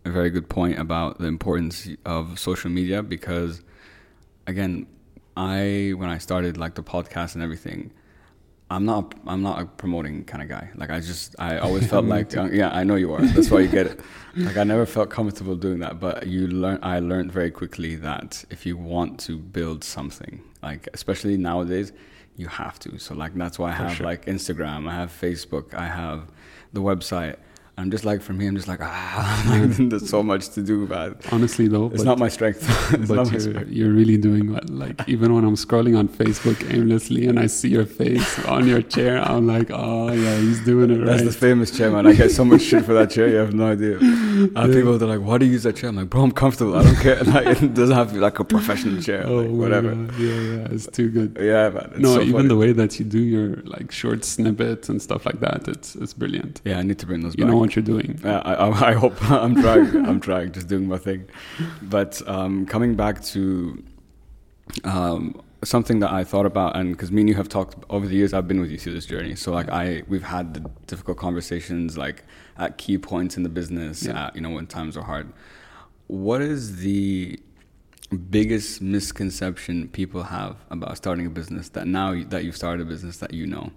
a 0.05 0.11
very 0.11 0.29
good 0.29 0.49
point 0.49 0.79
about 0.79 1.19
the 1.19 1.25
importance 1.27 1.87
of 2.05 2.39
social 2.39 2.69
media 2.69 3.03
because, 3.03 3.61
again, 4.47 4.87
I 5.35 5.93
when 5.95 6.09
I 6.09 6.17
started 6.17 6.57
like 6.57 6.75
the 6.75 6.83
podcast 6.83 7.33
and 7.35 7.43
everything, 7.43 7.91
I'm 8.69 8.85
not. 8.85 9.13
I'm 9.27 9.41
not 9.41 9.61
a 9.61 9.65
promoting 9.65 10.23
kind 10.25 10.43
of 10.43 10.49
guy. 10.49 10.69
Like 10.75 10.89
I 10.89 10.99
just. 10.99 11.35
I 11.39 11.57
always 11.57 11.87
felt 11.87 12.05
like. 12.15 12.35
uh, 12.37 12.49
yeah, 12.51 12.69
I 12.69 12.83
know 12.83 12.95
you 12.95 13.11
are. 13.13 13.21
That's 13.21 13.49
why 13.49 13.59
you 13.61 13.67
get 13.67 13.87
it. 13.87 13.99
Like 14.35 14.57
I 14.57 14.63
never 14.63 14.85
felt 14.85 15.09
comfortable 15.09 15.55
doing 15.55 15.79
that. 15.79 15.99
But 15.99 16.27
you 16.27 16.47
learn. 16.47 16.79
I 16.81 16.99
learned 16.99 17.31
very 17.31 17.51
quickly 17.51 17.95
that 17.97 18.43
if 18.49 18.65
you 18.65 18.77
want 18.77 19.19
to 19.21 19.37
build 19.37 19.83
something, 19.83 20.41
like 20.61 20.87
especially 20.93 21.37
nowadays, 21.37 21.91
you 22.35 22.47
have 22.47 22.79
to. 22.79 22.99
So 22.99 23.13
like 23.15 23.33
that's 23.35 23.59
why 23.59 23.71
I 23.71 23.75
For 23.77 23.83
have 23.83 23.97
sure. 23.97 24.05
like 24.05 24.25
Instagram. 24.25 24.87
I 24.89 24.93
have 24.95 25.11
Facebook. 25.11 25.73
I 25.73 25.87
have 25.87 26.29
the 26.73 26.81
website. 26.81 27.37
I'm 27.79 27.91
just 27.91 28.05
like 28.05 28.21
for 28.21 28.33
me. 28.33 28.45
I'm 28.47 28.55
just 28.55 28.67
like 28.67 28.79
ah. 28.81 29.65
there's 29.79 30.09
so 30.09 30.21
much 30.21 30.49
to 30.49 30.61
do, 30.61 30.85
man. 30.87 31.15
Honestly, 31.31 31.67
though, 31.67 31.87
It's 31.87 31.97
but, 31.97 32.05
not 32.05 32.19
my 32.19 32.29
strength. 32.29 32.61
but 33.07 33.09
my 33.09 33.23
you're, 33.31 33.39
strength. 33.39 33.69
you're 33.71 33.91
really 33.93 34.17
doing 34.17 34.51
well. 34.51 34.61
Like 34.69 35.07
even 35.07 35.33
when 35.33 35.43
I'm 35.45 35.55
scrolling 35.55 35.97
on 35.97 36.07
Facebook 36.09 36.57
aimlessly 36.73 37.25
and 37.27 37.39
I 37.39 37.47
see 37.47 37.69
your 37.69 37.85
face 37.85 38.39
on 38.45 38.67
your 38.67 38.81
chair, 38.81 39.21
I'm 39.21 39.47
like, 39.47 39.69
oh 39.71 40.11
yeah, 40.11 40.35
he's 40.37 40.63
doing 40.65 40.89
it 40.91 41.05
That's 41.05 41.21
right. 41.21 41.31
the 41.31 41.37
famous 41.47 41.69
chair, 41.75 41.89
man. 41.91 42.05
I 42.07 42.13
get 42.13 42.31
so 42.31 42.43
much 42.45 42.61
shit 42.61 42.83
for 42.85 42.93
that 42.93 43.11
chair. 43.11 43.27
You 43.29 43.35
have 43.37 43.53
no 43.53 43.67
idea. 43.71 43.99
Have 43.99 44.69
Yeah. 44.69 44.73
people 44.77 44.97
that 44.97 45.05
are 45.05 45.17
like, 45.17 45.25
"Why 45.27 45.37
do 45.37 45.45
you 45.45 45.53
use 45.53 45.63
that 45.63 45.75
chair?" 45.75 45.89
I'm 45.89 45.95
like, 45.97 46.09
"Bro, 46.09 46.23
I'm 46.23 46.31
comfortable. 46.31 46.75
I 46.75 46.83
don't 46.83 46.95
care. 46.95 47.23
Like, 47.23 47.61
it 47.61 47.73
doesn't 47.73 47.95
have 47.95 48.07
to 48.09 48.13
be 48.15 48.19
like 48.19 48.39
a 48.39 48.43
professional 48.43 49.01
chair. 49.01 49.23
oh 49.27 49.37
like, 49.41 49.49
whatever." 49.61 49.91
God. 49.95 50.19
Yeah, 50.19 50.33
yeah, 50.33 50.67
it's 50.75 50.87
too 50.87 51.09
good. 51.09 51.37
Yeah, 51.39 51.69
man. 51.69 51.89
It's 51.91 51.99
no, 51.99 52.15
so 52.15 52.21
even 52.21 52.33
funny. 52.33 52.47
the 52.47 52.55
way 52.57 52.71
that 52.73 52.99
you 52.99 53.05
do 53.05 53.19
your 53.19 53.57
like 53.75 53.91
short 53.91 54.23
snippets 54.25 54.89
and 54.89 55.01
stuff 55.01 55.25
like 55.25 55.39
that, 55.41 55.67
it's 55.67 55.95
it's 55.95 56.13
brilliant. 56.13 56.61
yeah, 56.65 56.79
I 56.79 56.83
need 56.83 56.99
to 56.99 57.05
bring 57.05 57.21
those 57.21 57.35
You 57.37 57.43
back. 57.45 57.51
know 57.51 57.57
what 57.69 57.75
you're 57.75 57.83
doing. 58.01 58.19
I, 58.23 58.53
I, 58.53 58.89
I 58.89 58.93
hope 58.93 59.31
I'm 59.31 59.55
trying. 59.61 60.05
I'm 60.05 60.19
trying, 60.19 60.51
just 60.51 60.67
doing 60.67 60.87
my 60.87 60.97
thing. 60.97 61.27
But 61.81 62.21
um, 62.27 62.65
coming 62.65 62.95
back 62.95 63.23
to 63.25 63.83
um, 64.83 65.41
something 65.63 65.99
that 65.99 66.11
I 66.11 66.23
thought 66.23 66.45
about, 66.45 66.75
and 66.75 66.91
because 66.93 67.11
me 67.11 67.21
and 67.21 67.29
you 67.29 67.35
have 67.35 67.49
talked 67.49 67.83
over 67.89 68.07
the 68.07 68.15
years, 68.15 68.33
I've 68.33 68.47
been 68.47 68.59
with 68.61 68.71
you 68.71 68.77
through 68.77 68.93
this 68.93 69.05
journey. 69.05 69.35
So 69.35 69.51
like 69.51 69.69
I, 69.69 70.03
we've 70.07 70.23
had 70.23 70.53
the 70.53 70.69
difficult 70.87 71.17
conversations, 71.17 71.97
like 71.97 72.23
at 72.57 72.77
key 72.77 72.97
points 72.97 73.37
in 73.37 73.43
the 73.43 73.49
business, 73.49 74.03
Yeah. 74.03 74.27
at, 74.27 74.35
you 74.35 74.41
know, 74.41 74.49
when 74.49 74.67
times 74.67 74.97
are 74.97 75.03
hard. 75.03 75.31
What 76.07 76.41
is 76.41 76.77
the 76.77 77.39
biggest 78.31 78.81
misconception 78.81 79.87
people 79.89 80.23
have 80.23 80.55
about 80.71 80.97
starting 80.97 81.27
a 81.27 81.29
business 81.29 81.69
that 81.69 81.85
now 81.85 82.19
that 82.29 82.43
you've 82.43 82.57
started 82.57 82.81
a 82.81 82.89
business 82.89 83.17
that 83.17 83.33
you 83.33 83.45
know? 83.45 83.71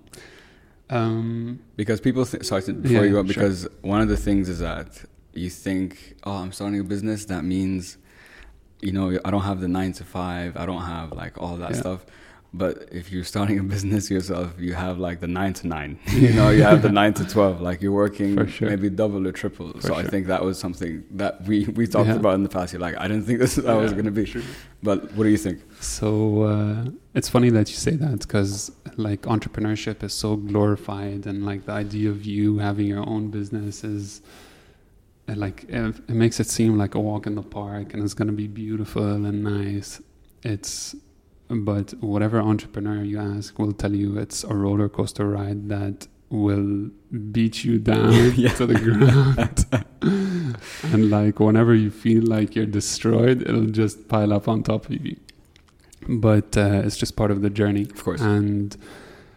Um, 0.93 1.59
Because 1.77 2.01
people 2.01 2.25
think, 2.25 2.45
sorry, 2.45 2.61
before 2.61 2.83
Yeah, 2.91 3.03
you 3.03 3.11
go, 3.13 3.23
sure. 3.23 3.25
because 3.25 3.67
one 3.81 4.01
of 4.03 4.09
the 4.09 4.17
things 4.17 4.49
is 4.49 4.59
that 4.59 5.05
you 5.33 5.49
think, 5.49 6.15
oh, 6.25 6.33
I'm 6.33 6.53
starting 6.53 6.79
a 6.81 6.85
business. 6.85 7.25
That 7.25 7.45
means, 7.45 7.97
you 8.83 8.93
know, 8.93 9.19
I 9.25 9.31
don't 9.31 9.43
have 9.43 9.61
the 9.61 9.69
nine 9.69 9.93
to 9.95 10.05
five. 10.05 10.57
I 10.57 10.67
don't 10.67 10.83
have 10.83 11.13
like 11.13 11.41
all 11.41 11.57
that 11.57 11.71
Yeah. 11.71 11.81
stuff. 11.81 12.05
But 12.55 12.91
if 12.93 13.11
you're 13.11 13.25
starting 13.25 13.59
a 13.59 13.63
business 13.63 14.11
yourself, 14.11 14.55
you 14.59 14.75
have 14.75 14.99
like 14.99 15.21
the 15.21 15.27
nine 15.27 15.55
to 15.55 15.67
nine. 15.67 15.99
you 16.11 16.35
know, 16.35 16.51
you 16.51 16.63
have 16.65 16.83
the 16.83 16.91
nine 16.91 17.15
to 17.15 17.25
twelve. 17.25 17.63
Like 17.63 17.81
you're 17.81 17.93
working 17.93 18.47
sure. 18.47 18.69
maybe 18.69 18.91
double 18.91 19.27
or 19.27 19.33
triple. 19.33 19.73
For 19.73 19.81
so 19.81 19.95
I 19.95 20.03
think 20.03 20.27
that 20.27 20.45
was 20.45 20.59
something 20.59 21.03
that 21.13 21.43
we 21.47 21.65
we 21.65 21.87
talked 21.87 22.09
Yeah. 22.09 22.17
about 22.17 22.35
in 22.35 22.43
the 22.43 22.51
past. 22.51 22.73
You're 22.75 22.81
like, 22.83 22.97
I 22.99 23.09
didn't 23.09 23.25
think 23.25 23.39
this 23.39 23.55
that 23.55 23.75
was 23.75 23.93
going 23.93 24.05
to 24.05 24.11
be. 24.11 24.27
true. 24.27 24.43
But 24.83 25.13
what 25.15 25.25
do 25.25 25.31
you 25.31 25.39
think? 25.39 25.61
So 25.81 26.43
uh, 26.43 26.85
it's 27.15 27.29
funny 27.31 27.49
that 27.51 27.71
you 27.71 27.77
say 27.77 27.93
that 27.93 28.19
because 28.21 28.71
like 28.97 29.23
entrepreneurship 29.23 30.03
is 30.03 30.13
so 30.13 30.37
glorified, 30.37 31.27
and 31.27 31.47
like 31.47 31.65
the 31.65 31.73
idea 31.73 32.11
of 32.11 32.27
you 32.27 32.59
having 32.59 32.87
your 32.87 33.09
own 33.09 33.31
business 33.31 33.83
is 33.83 34.21
like 35.27 35.65
it, 35.69 35.97
it 36.09 36.11
makes 36.11 36.39
it 36.41 36.49
seem 36.49 36.77
like 36.77 36.95
a 36.95 37.01
walk 37.01 37.27
in 37.27 37.35
the 37.35 37.43
park, 37.43 37.95
and 37.95 38.03
it's 38.03 38.13
gonna 38.15 38.33
be 38.33 38.47
beautiful 38.47 39.25
and 39.25 39.43
nice. 39.43 40.03
It's 40.43 40.95
but 41.53 41.93
whatever 42.01 42.41
entrepreneur 42.41 43.03
you 43.03 43.19
ask 43.19 43.59
will 43.59 43.73
tell 43.73 43.95
you 43.95 44.19
it's 44.19 44.43
a 44.45 44.55
roller 44.55 44.89
coaster 44.89 45.29
ride 45.29 45.69
that 45.69 46.07
will 46.31 46.89
beat 47.31 47.63
you 47.63 47.79
down 47.93 48.33
Yeah. 48.37 48.55
to 48.55 48.67
the 48.67 48.79
ground. 48.79 49.67
and 50.93 51.11
like 51.11 51.39
whenever 51.41 51.75
you 51.75 51.91
feel 51.91 52.23
like 52.27 52.57
you're 52.57 52.67
destroyed, 52.67 53.43
it'll 53.43 53.67
just 53.67 54.09
pile 54.09 54.33
up 54.33 54.49
on 54.49 54.63
top 54.63 54.87
of 54.87 55.05
you. 55.07 55.17
But 56.09 56.57
uh, 56.57 56.83
it's 56.85 56.97
just 56.97 57.17
part 57.17 57.31
of 57.31 57.43
the 57.43 57.51
journey. 57.51 57.83
Of 57.83 58.03
course. 58.03 58.21
And 58.21 58.77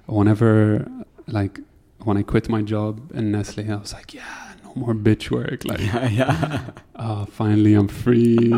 whenever, 0.08 0.88
like, 1.28 1.60
when 2.04 2.18
I 2.18 2.24
quit 2.24 2.50
my 2.50 2.62
job 2.62 3.12
in 3.14 3.32
Nestle, 3.32 3.70
I 3.72 3.76
was 3.76 3.94
like, 3.94 4.14
yeah, 4.14 4.54
no 4.64 4.74
more 4.76 4.94
bitch 4.96 5.30
work. 5.30 5.64
Like, 5.66 5.80
yeah, 5.92 6.08
yeah. 6.10 6.62
oh, 6.96 7.26
finally 7.26 7.74
I'm 7.76 7.88
free. 7.88 8.52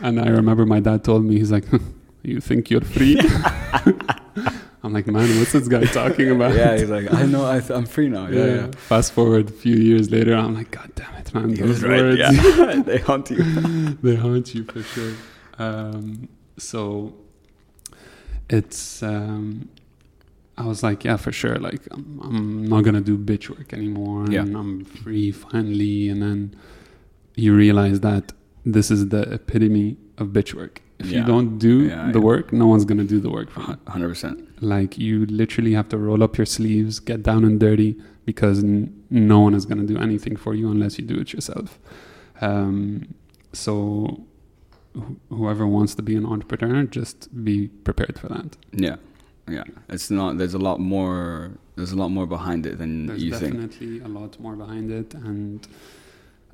and 0.00 0.18
I 0.20 0.28
remember 0.28 0.66
my 0.66 0.80
dad 0.80 1.04
told 1.04 1.24
me, 1.24 1.38
he's 1.38 1.52
like, 1.52 1.66
you 2.24 2.40
think 2.40 2.70
you're 2.70 2.80
free? 2.80 3.18
I'm 4.82 4.92
like, 4.92 5.06
man, 5.06 5.38
what's 5.38 5.52
this 5.52 5.66
guy 5.68 5.84
talking 5.84 6.30
about? 6.30 6.54
yeah, 6.54 6.76
he's 6.76 6.90
like, 6.90 7.12
I 7.12 7.24
know, 7.24 7.46
I 7.46 7.60
th- 7.60 7.70
I'm 7.70 7.86
free 7.86 8.08
now. 8.08 8.26
Yeah, 8.28 8.44
yeah. 8.44 8.70
Fast 8.76 9.12
forward 9.12 9.48
a 9.48 9.52
few 9.52 9.76
years 9.76 10.10
later, 10.10 10.34
I'm 10.34 10.54
like, 10.54 10.70
God 10.70 10.90
damn 10.94 11.14
it, 11.14 11.32
man. 11.32 11.48
He 11.50 11.56
those 11.56 11.82
right. 11.82 12.00
words, 12.00 12.18
Yeah, 12.18 12.30
they 12.86 12.98
haunt 12.98 13.30
you. 13.30 13.42
they 14.02 14.14
haunt 14.16 14.54
you 14.54 14.64
for 14.64 14.82
sure. 14.82 15.12
Um, 15.58 16.28
so 16.58 17.14
it's, 18.50 19.02
um, 19.02 19.68
I 20.58 20.66
was 20.66 20.82
like, 20.82 21.02
yeah, 21.04 21.16
for 21.16 21.32
sure. 21.32 21.56
Like, 21.56 21.80
I'm, 21.90 22.20
I'm 22.22 22.66
not 22.66 22.82
gonna 22.84 23.00
do 23.00 23.16
bitch 23.16 23.48
work 23.48 23.72
anymore, 23.72 24.26
Yeah. 24.28 24.42
and 24.42 24.54
I'm 24.56 24.84
free 24.84 25.32
finally. 25.32 26.08
And 26.10 26.20
then 26.20 26.56
you 27.36 27.54
realize 27.54 28.00
that 28.00 28.32
this 28.66 28.90
is 28.90 29.08
the 29.08 29.22
epitome 29.32 29.96
of 30.18 30.28
bitch 30.28 30.52
work. 30.54 30.82
If 31.04 31.10
Yeah. 31.10 31.18
you 31.20 31.24
don't 31.32 31.50
do 31.58 31.74
Yeah, 31.86 32.10
the 32.16 32.20
work, 32.30 32.46
no 32.52 32.66
one's 32.72 32.84
gonna 32.90 33.04
do 33.14 33.18
the 33.26 33.30
work 33.38 33.48
for. 33.54 33.60
Hundred 33.94 34.08
percent. 34.14 34.36
Like 34.74 34.92
you 35.06 35.14
literally 35.42 35.72
have 35.78 35.88
to 35.94 35.98
roll 35.98 36.20
up 36.26 36.32
your 36.38 36.46
sleeves, 36.58 36.92
get 37.10 37.18
down 37.30 37.44
and 37.48 37.56
dirty, 37.66 37.90
because 38.30 38.56
n- 38.64 38.92
no 39.10 39.38
one 39.46 39.54
is 39.58 39.64
going 39.70 39.80
to 39.86 39.88
do 39.94 39.98
anything 40.08 40.34
for 40.44 40.52
you 40.54 40.66
unless 40.70 40.92
you 40.98 41.04
do 41.14 41.16
it 41.22 41.28
yourself. 41.34 41.78
Um, 42.40 42.78
so 43.52 43.76
wh- 44.98 45.12
whoever 45.38 45.64
wants 45.76 45.92
to 45.96 46.02
be 46.02 46.14
an 46.16 46.26
entrepreneur, 46.34 46.84
just 47.00 47.18
be 47.48 47.68
prepared 47.88 48.16
for 48.20 48.28
that. 48.34 48.56
Yeah, 48.86 48.96
yeah. 49.56 49.64
It's 49.94 50.10
not. 50.10 50.38
There's 50.38 50.54
a 50.54 50.64
lot 50.68 50.78
more. 50.94 51.50
There's 51.76 51.92
a 51.92 51.96
lot 52.02 52.10
more 52.18 52.26
behind 52.36 52.64
it 52.70 52.78
than 52.78 52.92
There's 53.06 53.22
you 53.24 53.32
think. 53.42 53.54
definitely 53.54 54.00
a 54.00 54.08
lot 54.08 54.32
more 54.40 54.56
behind 54.64 54.86
it, 55.00 55.08
and 55.14 55.60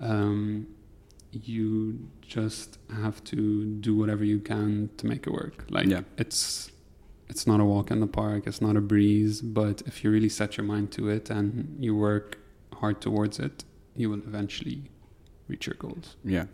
um, 0.00 0.66
you 1.32 2.08
just 2.20 2.78
have 3.02 3.22
to 3.24 3.64
do 3.80 3.94
whatever 3.96 4.24
you 4.24 4.40
can 4.40 4.90
to 4.96 5.06
make 5.06 5.26
it 5.26 5.32
work. 5.32 5.64
Like 5.70 5.86
Yeah. 5.88 6.02
it's 6.18 6.70
it's 7.28 7.46
not 7.46 7.60
a 7.60 7.64
walk 7.64 7.92
in 7.92 8.00
the 8.00 8.08
park, 8.08 8.46
it's 8.48 8.60
not 8.60 8.76
a 8.76 8.80
breeze, 8.80 9.40
but 9.40 9.82
if 9.86 10.02
you 10.02 10.10
really 10.10 10.28
set 10.28 10.56
your 10.56 10.66
mind 10.66 10.90
to 10.92 11.08
it 11.08 11.30
and 11.30 11.76
you 11.78 11.94
work 11.94 12.38
hard 12.74 13.00
towards 13.00 13.38
it, 13.38 13.62
you 13.94 14.10
will 14.10 14.18
eventually 14.26 14.90
reach 15.46 15.66
your 15.68 15.76
goals. 15.78 16.16
Yeah. 16.24 16.46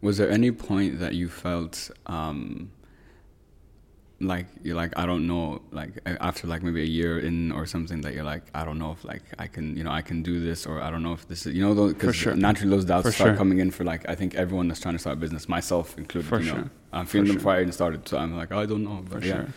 Was 0.00 0.18
there 0.18 0.28
any 0.30 0.50
point 0.50 0.98
that 0.98 1.14
you 1.14 1.28
felt 1.28 1.88
um, 2.06 2.72
like 4.20 4.46
you're 4.62 4.76
like 4.76 4.92
I 4.96 5.06
don't 5.06 5.26
know 5.26 5.60
like 5.72 5.90
after 6.06 6.46
like 6.46 6.62
maybe 6.62 6.80
a 6.82 6.86
year 6.86 7.18
in 7.18 7.50
or 7.52 7.66
something 7.66 8.00
that 8.02 8.14
you're 8.14 8.24
like 8.24 8.44
I 8.54 8.64
don't 8.64 8.78
know 8.78 8.92
if 8.92 9.04
like 9.04 9.22
I 9.38 9.46
can 9.48 9.76
you 9.76 9.82
know 9.84 9.90
I 9.90 10.02
can 10.02 10.22
do 10.22 10.40
this 10.40 10.66
or 10.66 10.80
I 10.80 10.88
don't 10.90 11.02
know 11.02 11.12
if 11.12 11.26
this 11.28 11.46
is 11.46 11.54
you 11.54 11.62
know 11.62 11.74
because 11.88 12.14
sure. 12.14 12.34
naturally 12.36 12.70
those 12.70 12.84
doubts 12.84 13.06
For 13.06 13.12
start 13.12 13.30
sure. 13.30 13.36
coming 13.36 13.58
in 13.58 13.70
for 13.72 13.82
like 13.84 14.08
I 14.08 14.14
think 14.14 14.34
everyone 14.36 14.68
that's 14.68 14.80
trying 14.80 14.94
to 14.94 14.98
start 15.00 15.16
a 15.16 15.20
business 15.20 15.48
myself 15.48 15.98
included 15.98 16.28
For 16.28 16.38
you 16.40 16.46
know 16.46 16.54
sure. 16.58 16.70
I'm 16.92 17.06
feeling 17.06 17.26
For 17.26 17.32
them 17.32 17.34
sure. 17.34 17.34
before 17.40 17.52
I 17.54 17.60
even 17.62 17.72
started 17.72 18.08
so 18.08 18.16
I'm 18.18 18.36
like 18.36 18.52
I 18.52 18.64
don't 18.66 18.84
know 18.84 19.02
For 19.08 19.14
but 19.18 19.24
yeah 19.24 19.34
sure. 19.34 19.48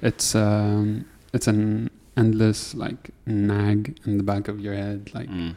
It's 0.00 0.34
um 0.34 1.04
it's 1.34 1.46
an 1.46 1.90
endless 2.16 2.74
like 2.74 3.10
nag 3.26 3.98
in 4.06 4.16
the 4.16 4.24
back 4.24 4.48
of 4.48 4.58
your 4.60 4.74
head 4.74 5.10
like 5.14 5.28
Mm. 5.28 5.54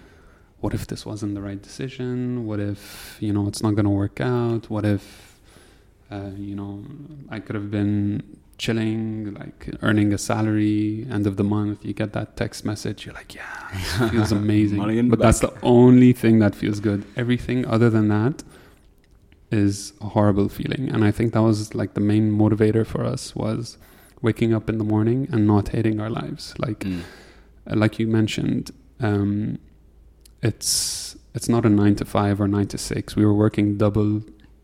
what 0.59 0.73
if 0.73 0.87
this 0.87 1.05
wasn't 1.05 1.33
the 1.35 1.41
right 1.41 1.61
decision? 1.61 2.45
What 2.45 2.59
if 2.59 3.17
you 3.21 3.31
know 3.33 3.47
it's 3.47 3.63
not 3.63 3.75
going 3.75 3.85
to 3.85 3.89
work 4.05 4.19
out? 4.19 4.69
What 4.69 4.85
if 4.85 5.30
uh, 6.11 6.31
you 6.37 6.55
know 6.55 6.83
I 7.29 7.39
could 7.39 7.55
have 7.55 7.69
been 7.71 8.23
chilling, 8.57 9.33
like 9.33 9.59
earning 9.81 10.13
a 10.13 10.17
salary, 10.19 11.07
end 11.09 11.25
of 11.25 11.35
the 11.37 11.43
month, 11.43 11.83
you 11.83 11.93
get 11.93 12.13
that 12.13 12.37
text 12.37 12.63
message, 12.63 13.05
you're 13.05 13.15
like, 13.15 13.33
yeah, 13.33 13.69
it 13.73 14.09
feels 14.11 14.31
amazing. 14.31 14.77
Money 14.77 14.99
in 14.99 15.07
the 15.09 15.17
but 15.17 15.23
that's 15.23 15.39
the 15.39 15.51
only 15.63 16.13
thing 16.13 16.37
that 16.39 16.53
feels 16.53 16.79
good. 16.79 17.03
Everything 17.15 17.65
other 17.65 17.89
than 17.89 18.07
that 18.09 18.43
is 19.51 19.93
a 19.99 20.09
horrible 20.09 20.47
feeling, 20.47 20.89
and 20.89 21.03
I 21.03 21.11
think 21.11 21.33
that 21.33 21.41
was 21.41 21.73
like 21.75 21.93
the 21.95 22.01
main 22.01 22.31
motivator 22.37 22.85
for 22.85 23.03
us 23.03 23.35
was 23.35 23.77
waking 24.21 24.53
up 24.53 24.69
in 24.69 24.77
the 24.77 24.83
morning 24.83 25.27
and 25.31 25.47
not 25.47 25.69
hating 25.69 25.99
our 25.99 26.09
lives, 26.09 26.53
like 26.59 26.79
Mm. 26.81 27.01
uh, 27.69 27.75
like 27.83 27.97
you 27.99 28.07
mentioned, 28.07 28.71
um, 28.99 29.57
it's 30.41 31.15
it's 31.33 31.49
not 31.49 31.65
a 31.65 31.69
nine 31.69 31.95
to 31.95 32.05
five 32.05 32.39
or 32.41 32.47
nine 32.47 32.67
to 32.67 32.77
six. 32.77 33.15
We 33.15 33.25
were 33.25 33.33
working 33.33 33.77
double 33.77 34.21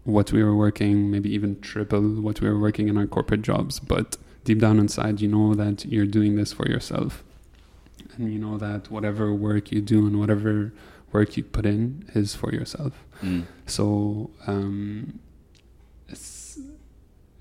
what 0.08 0.32
we 0.32 0.42
were 0.42 0.56
working, 0.56 1.12
maybe 1.12 1.30
even 1.34 1.60
triple 1.60 2.02
what 2.02 2.40
we 2.40 2.50
were 2.50 2.58
working 2.58 2.88
in 2.88 2.98
our 2.98 3.06
corporate 3.06 3.42
jobs. 3.42 3.80
But 3.80 4.16
deep 4.46 4.60
down 4.60 4.80
inside, 4.80 5.20
you 5.20 5.28
know 5.28 5.54
that 5.54 5.86
you're 5.86 6.06
doing 6.06 6.38
this 6.38 6.54
for 6.54 6.68
yourself, 6.68 7.24
and 8.16 8.32
you 8.32 8.40
know 8.40 8.58
that 8.58 8.90
whatever 8.90 9.34
work 9.34 9.70
you 9.70 9.82
do 9.82 10.08
and 10.08 10.18
whatever 10.18 10.72
work 11.12 11.36
you 11.36 11.44
put 11.44 11.66
in 11.66 12.10
is 12.16 12.34
for 12.36 12.54
yourself. 12.54 12.94
Mm. 13.22 13.48
So 13.66 14.32
um, 14.48 15.20
it's 16.08 16.58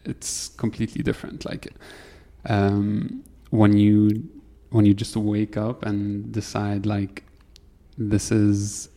it's 0.05 0.49
completely 0.49 1.05
different. 1.05 1.45
Like 1.45 1.73
um, 2.47 3.23
when 3.51 3.77
you 3.77 4.29
when 4.71 4.85
you 4.87 4.93
just 4.93 5.17
wake 5.17 5.57
up 5.57 5.85
and 5.85 6.33
decide 6.33 6.85
like 6.85 7.23
this 7.97 8.33
is 8.33 8.89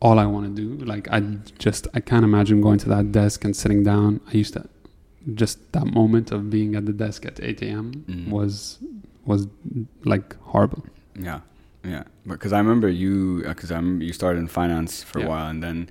all 0.00 0.18
I 0.18 0.26
want 0.26 0.54
to 0.56 0.62
do. 0.62 0.84
Like 0.84 1.08
I 1.10 1.20
just 1.58 1.86
I 1.94 2.00
can't 2.00 2.24
imagine 2.24 2.60
going 2.60 2.78
to 2.78 2.88
that 2.90 3.12
desk 3.12 3.44
and 3.44 3.54
sitting 3.56 3.82
down. 3.82 4.20
I 4.28 4.32
used 4.36 4.54
to 4.54 4.68
just 5.34 5.72
that 5.72 5.86
moment 5.86 6.30
of 6.32 6.48
being 6.50 6.74
at 6.76 6.86
the 6.86 6.92
desk 6.92 7.26
at 7.26 7.38
8 7.42 7.62
a.m. 7.62 8.04
Mm. 8.08 8.28
was 8.30 8.78
was 9.26 9.46
like 10.04 10.36
horrible. 10.42 10.84
Yeah, 11.14 11.40
yeah. 11.84 12.04
Because 12.26 12.52
I 12.52 12.58
remember 12.58 12.88
you, 12.88 13.42
because 13.46 13.70
I 13.70 13.76
remember 13.76 14.04
you 14.04 14.12
started 14.12 14.38
in 14.40 14.48
finance 14.48 15.02
for 15.02 15.18
Yeah. 15.20 15.26
a 15.26 15.28
while, 15.28 15.48
and 15.50 15.62
then 15.62 15.90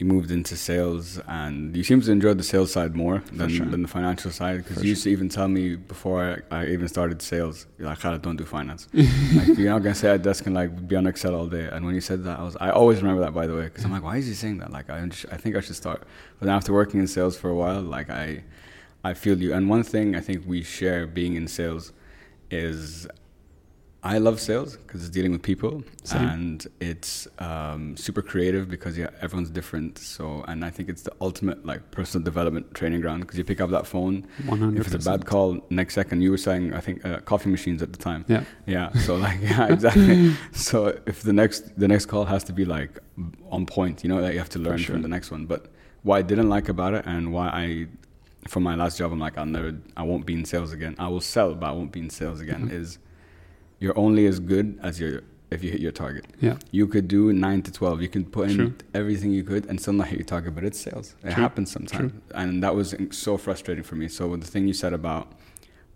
you 0.00 0.06
moved 0.06 0.30
into 0.30 0.56
sales, 0.56 1.20
and 1.28 1.76
you 1.76 1.84
seem 1.84 2.00
to 2.00 2.10
enjoy 2.10 2.32
the 2.32 2.42
sales 2.42 2.72
side 2.72 2.96
more 2.96 3.22
than, 3.32 3.50
sure. 3.50 3.66
than 3.66 3.82
the 3.82 3.88
financial 3.88 4.30
side. 4.30 4.64
Because 4.64 4.82
you 4.82 4.88
used 4.88 5.04
to 5.04 5.10
even 5.10 5.28
tell 5.28 5.46
me 5.46 5.76
before 5.76 6.42
I, 6.50 6.62
I 6.62 6.66
even 6.68 6.88
started 6.88 7.20
sales, 7.20 7.66
you're 7.78 7.86
like, 7.86 8.00
Khaled, 8.00 8.22
don't 8.22 8.36
do 8.36 8.46
finance. 8.46 8.88
like, 8.94 9.58
you're 9.58 9.70
not 9.70 9.82
gonna 9.82 9.94
sit 9.94 10.10
at 10.10 10.22
desk 10.22 10.46
and 10.46 10.54
like 10.54 10.88
be 10.88 10.96
on 10.96 11.06
Excel 11.06 11.34
all 11.34 11.46
day. 11.46 11.68
And 11.70 11.84
when 11.84 11.94
you 11.94 12.00
said 12.00 12.24
that, 12.24 12.38
I 12.40 12.42
was, 12.42 12.56
I 12.58 12.70
always 12.70 13.02
remember 13.02 13.20
that 13.20 13.34
by 13.34 13.46
the 13.46 13.54
way, 13.54 13.64
because 13.64 13.84
I'm 13.84 13.92
like, 13.92 14.02
why 14.02 14.16
is 14.16 14.26
he 14.26 14.32
saying 14.32 14.56
that? 14.58 14.72
Like, 14.72 14.88
I, 14.88 15.02
I 15.02 15.36
think 15.36 15.54
I 15.54 15.60
should 15.60 15.76
start. 15.76 16.02
But 16.38 16.46
then 16.46 16.54
after 16.54 16.72
working 16.72 16.98
in 16.98 17.06
sales 17.06 17.36
for 17.36 17.50
a 17.50 17.54
while, 17.54 17.82
like 17.82 18.08
I, 18.08 18.42
I 19.04 19.12
feel 19.12 19.38
you. 19.38 19.52
And 19.52 19.68
one 19.68 19.82
thing 19.82 20.16
I 20.16 20.20
think 20.20 20.44
we 20.46 20.62
share 20.62 21.06
being 21.06 21.34
in 21.34 21.46
sales 21.46 21.92
is 22.50 23.06
I 24.02 24.16
love 24.16 24.40
sales 24.40 24.76
because 24.78 25.02
it's 25.02 25.10
dealing 25.10 25.32
with 25.32 25.42
people 25.42 25.82
Same. 26.04 26.28
and 26.28 26.66
it's 26.80 27.28
um, 27.38 27.96
super 27.98 28.22
creative 28.22 28.70
because 28.70 28.96
yeah, 28.96 29.10
everyone's 29.20 29.50
different. 29.50 29.98
So, 29.98 30.42
and 30.48 30.64
I 30.64 30.70
think 30.70 30.88
it's 30.88 31.02
the 31.02 31.12
ultimate 31.20 31.66
like 31.66 31.90
personal 31.90 32.24
development 32.24 32.72
training 32.74 33.02
ground 33.02 33.22
because 33.22 33.36
you 33.36 33.44
pick 33.44 33.60
up 33.60 33.68
that 33.70 33.86
phone. 33.86 34.26
100%. 34.44 34.78
If 34.80 34.86
it's 34.86 35.06
a 35.06 35.10
bad 35.10 35.26
call, 35.26 35.60
next 35.68 35.94
second 35.94 36.22
you 36.22 36.30
were 36.30 36.38
saying 36.38 36.72
I 36.72 36.80
think 36.80 37.04
uh, 37.04 37.20
coffee 37.20 37.50
machines 37.50 37.82
at 37.82 37.92
the 37.92 37.98
time. 37.98 38.24
Yeah. 38.26 38.44
Yeah. 38.66 38.90
So 38.92 39.16
like 39.16 39.38
yeah, 39.42 39.70
exactly. 39.70 40.34
so 40.52 40.98
if 41.04 41.22
the 41.22 41.34
next 41.34 41.78
the 41.78 41.88
next 41.88 42.06
call 42.06 42.24
has 42.24 42.42
to 42.44 42.54
be 42.54 42.64
like 42.64 42.98
on 43.50 43.66
point, 43.66 44.02
you 44.02 44.08
know 44.08 44.22
that 44.22 44.32
you 44.32 44.38
have 44.38 44.50
to 44.50 44.58
learn 44.58 44.78
sure. 44.78 44.94
from 44.94 45.02
the 45.02 45.08
next 45.08 45.30
one. 45.30 45.44
But 45.44 45.66
what 46.04 46.16
I 46.16 46.22
didn't 46.22 46.48
like 46.48 46.70
about 46.70 46.94
it 46.94 47.04
and 47.04 47.34
why 47.34 47.48
I 47.48 47.88
from 48.48 48.62
my 48.62 48.74
last 48.76 48.96
job 48.96 49.12
I'm 49.12 49.18
like 49.18 49.36
I'll 49.36 49.44
never 49.44 49.76
I 49.94 50.04
won't 50.04 50.24
be 50.24 50.32
in 50.32 50.46
sales 50.46 50.72
again. 50.72 50.96
I 50.98 51.08
will 51.08 51.20
sell, 51.20 51.54
but 51.54 51.66
I 51.66 51.72
won't 51.72 51.92
be 51.92 52.00
in 52.00 52.08
sales 52.08 52.40
again. 52.40 52.70
Mhm. 52.70 52.72
Is 52.72 52.98
you're 53.80 53.98
only 53.98 54.26
as 54.26 54.38
good 54.40 54.78
as 54.82 55.00
your 55.00 55.22
if 55.50 55.64
you 55.64 55.70
hit 55.72 55.80
your 55.80 55.90
target. 55.90 56.26
Yeah. 56.40 56.58
You 56.70 56.86
could 56.86 57.08
do 57.08 57.32
nine 57.32 57.62
to 57.62 57.72
twelve. 57.72 58.00
You 58.00 58.08
can 58.08 58.24
put 58.24 58.50
in 58.50 58.56
True. 58.56 58.74
everything 58.94 59.32
you 59.32 59.42
could 59.42 59.66
and 59.66 59.80
still 59.80 59.94
not 59.94 60.06
hit 60.08 60.18
your 60.20 60.26
target, 60.26 60.54
but 60.54 60.62
it's 60.64 60.78
sales. 60.78 61.16
It 61.24 61.32
True. 61.34 61.42
happens 61.42 61.72
sometimes, 61.72 62.12
and 62.34 62.62
that 62.62 62.74
was 62.76 62.94
so 63.10 63.36
frustrating 63.36 63.82
for 63.82 63.96
me. 63.96 64.06
So 64.08 64.36
the 64.36 64.46
thing 64.46 64.68
you 64.68 64.74
said 64.74 64.92
about 64.92 65.32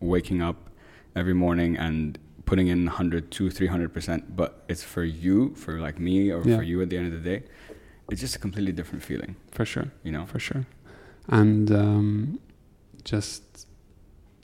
waking 0.00 0.42
up 0.42 0.70
every 1.14 1.34
morning 1.34 1.76
and 1.76 2.18
putting 2.46 2.66
in 2.66 2.84
100 2.86 3.30
2 3.30 3.48
300 3.50 3.94
percent 3.94 4.36
but 4.36 4.64
it's 4.68 4.82
for 4.82 5.02
you 5.04 5.54
for 5.54 5.80
like 5.80 5.98
me 5.98 6.30
or 6.30 6.42
Yeah. 6.44 6.56
for 6.58 6.62
you 6.62 6.82
at 6.82 6.90
the 6.90 6.96
end 6.98 7.06
of 7.06 7.22
the 7.22 7.30
day 7.30 7.44
it's 8.10 8.20
just 8.20 8.36
a 8.36 8.38
completely 8.38 8.72
different 8.72 9.02
feeling 9.02 9.36
For 9.52 9.64
sure. 9.64 9.86
you 10.02 10.12
know 10.12 10.26
for 10.26 10.38
sure 10.38 10.66
and 11.28 11.70
um, 11.72 12.40
just 13.04 13.66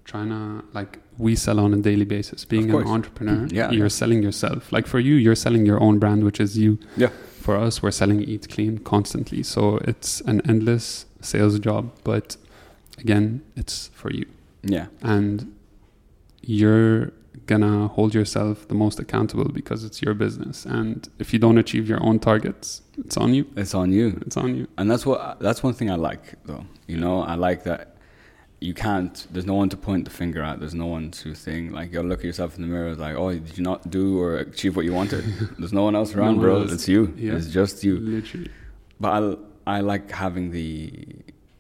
trying 0.05 0.31
to 0.31 0.65
like 0.73 0.99
we 1.21 1.37
sell 1.37 1.61
on 1.61 1.75
a 1.75 1.77
daily 1.77 2.05
basis 2.05 2.45
being 2.45 2.71
an 2.71 2.87
entrepreneur 2.87 3.47
mm-hmm. 3.47 3.55
Yeah, 3.55 3.71
you're 3.71 3.85
yeah. 3.85 4.01
selling 4.01 4.23
yourself. 4.23 4.73
Like 4.73 4.87
for 4.87 4.99
you 4.99 5.15
you're 5.15 5.35
selling 5.35 5.67
your 5.67 5.81
own 5.81 5.99
brand 5.99 6.25
which 6.25 6.41
is 6.41 6.57
you. 6.57 6.79
Yeah. 6.97 7.11
for 7.47 7.57
us 7.57 7.83
we're 7.83 7.91
selling 7.91 8.23
eat 8.23 8.49
clean 8.49 8.79
constantly. 8.79 9.43
So 9.43 9.79
it's 9.91 10.21
an 10.23 10.41
endless 10.49 11.07
sales 11.21 11.59
job 11.59 11.93
but 12.05 12.37
again 12.99 13.43
it's 13.55 13.89
for 13.89 14.11
you. 14.11 14.27
Yeah. 14.63 14.87
And 15.03 15.55
you're 16.43 17.13
gonna 17.47 17.89
hold 17.89 18.15
yourself 18.15 18.69
the 18.69 18.75
most 18.75 18.99
accountable 18.99 19.49
because 19.49 19.85
it's 19.85 20.01
your 20.01 20.15
business. 20.15 20.65
And 20.65 21.09
if 21.19 21.33
you 21.33 21.39
don't 21.39 21.59
achieve 21.59 21.89
your 21.89 22.03
own 22.03 22.19
targets 22.19 22.83
it's 22.99 23.17
on 23.17 23.35
you. 23.35 23.47
It's 23.57 23.75
on 23.75 23.93
you. 23.93 24.21
It's 24.27 24.37
on 24.37 24.55
you. 24.57 24.69
And 24.79 24.91
that's 24.91 25.05
what 25.05 25.41
that's 25.41 25.63
one 25.63 25.75
thing 25.75 25.91
i 25.91 25.97
like 25.97 26.35
though. 26.45 26.65
You 26.87 26.97
know 26.97 27.23
i 27.23 27.35
like 27.35 27.65
that 27.65 27.90
you 28.61 28.75
can't 28.75 29.27
there's 29.33 29.47
no 29.47 29.55
one 29.55 29.69
to 29.71 29.77
point 29.77 30.05
the 30.05 30.11
finger 30.11 30.43
at 30.43 30.61
there's 30.61 30.75
no 30.75 30.87
one 30.87 31.11
to 31.11 31.35
think 31.35 31.73
like 31.73 31.91
you'll 31.93 32.05
look 32.05 32.19
at 32.21 32.25
yourself 32.27 32.57
in 32.57 32.63
the 32.63 32.69
mirror 32.69 32.95
like 32.95 33.17
oh 33.17 33.33
did 33.33 33.57
you 33.57 33.65
not 33.65 33.89
do 33.91 34.21
or 34.21 34.37
achieve 34.37 34.77
what 34.77 34.85
you 34.85 34.93
wanted 34.93 35.25
there's 35.59 35.73
no 35.73 35.83
one 35.85 35.97
else 35.97 36.15
around 36.15 36.37
No 36.37 36.43
bro 36.43 36.63
else. 36.63 36.73
it's 36.73 36.87
you 36.89 37.13
Yeah. 37.17 37.37
it's 37.37 37.49
just 37.49 37.83
you 37.85 37.99
literally 37.99 38.51
but 39.01 39.11
I, 39.67 39.77
I 39.77 39.81
like 39.81 40.11
having 40.11 40.51
the 40.51 40.93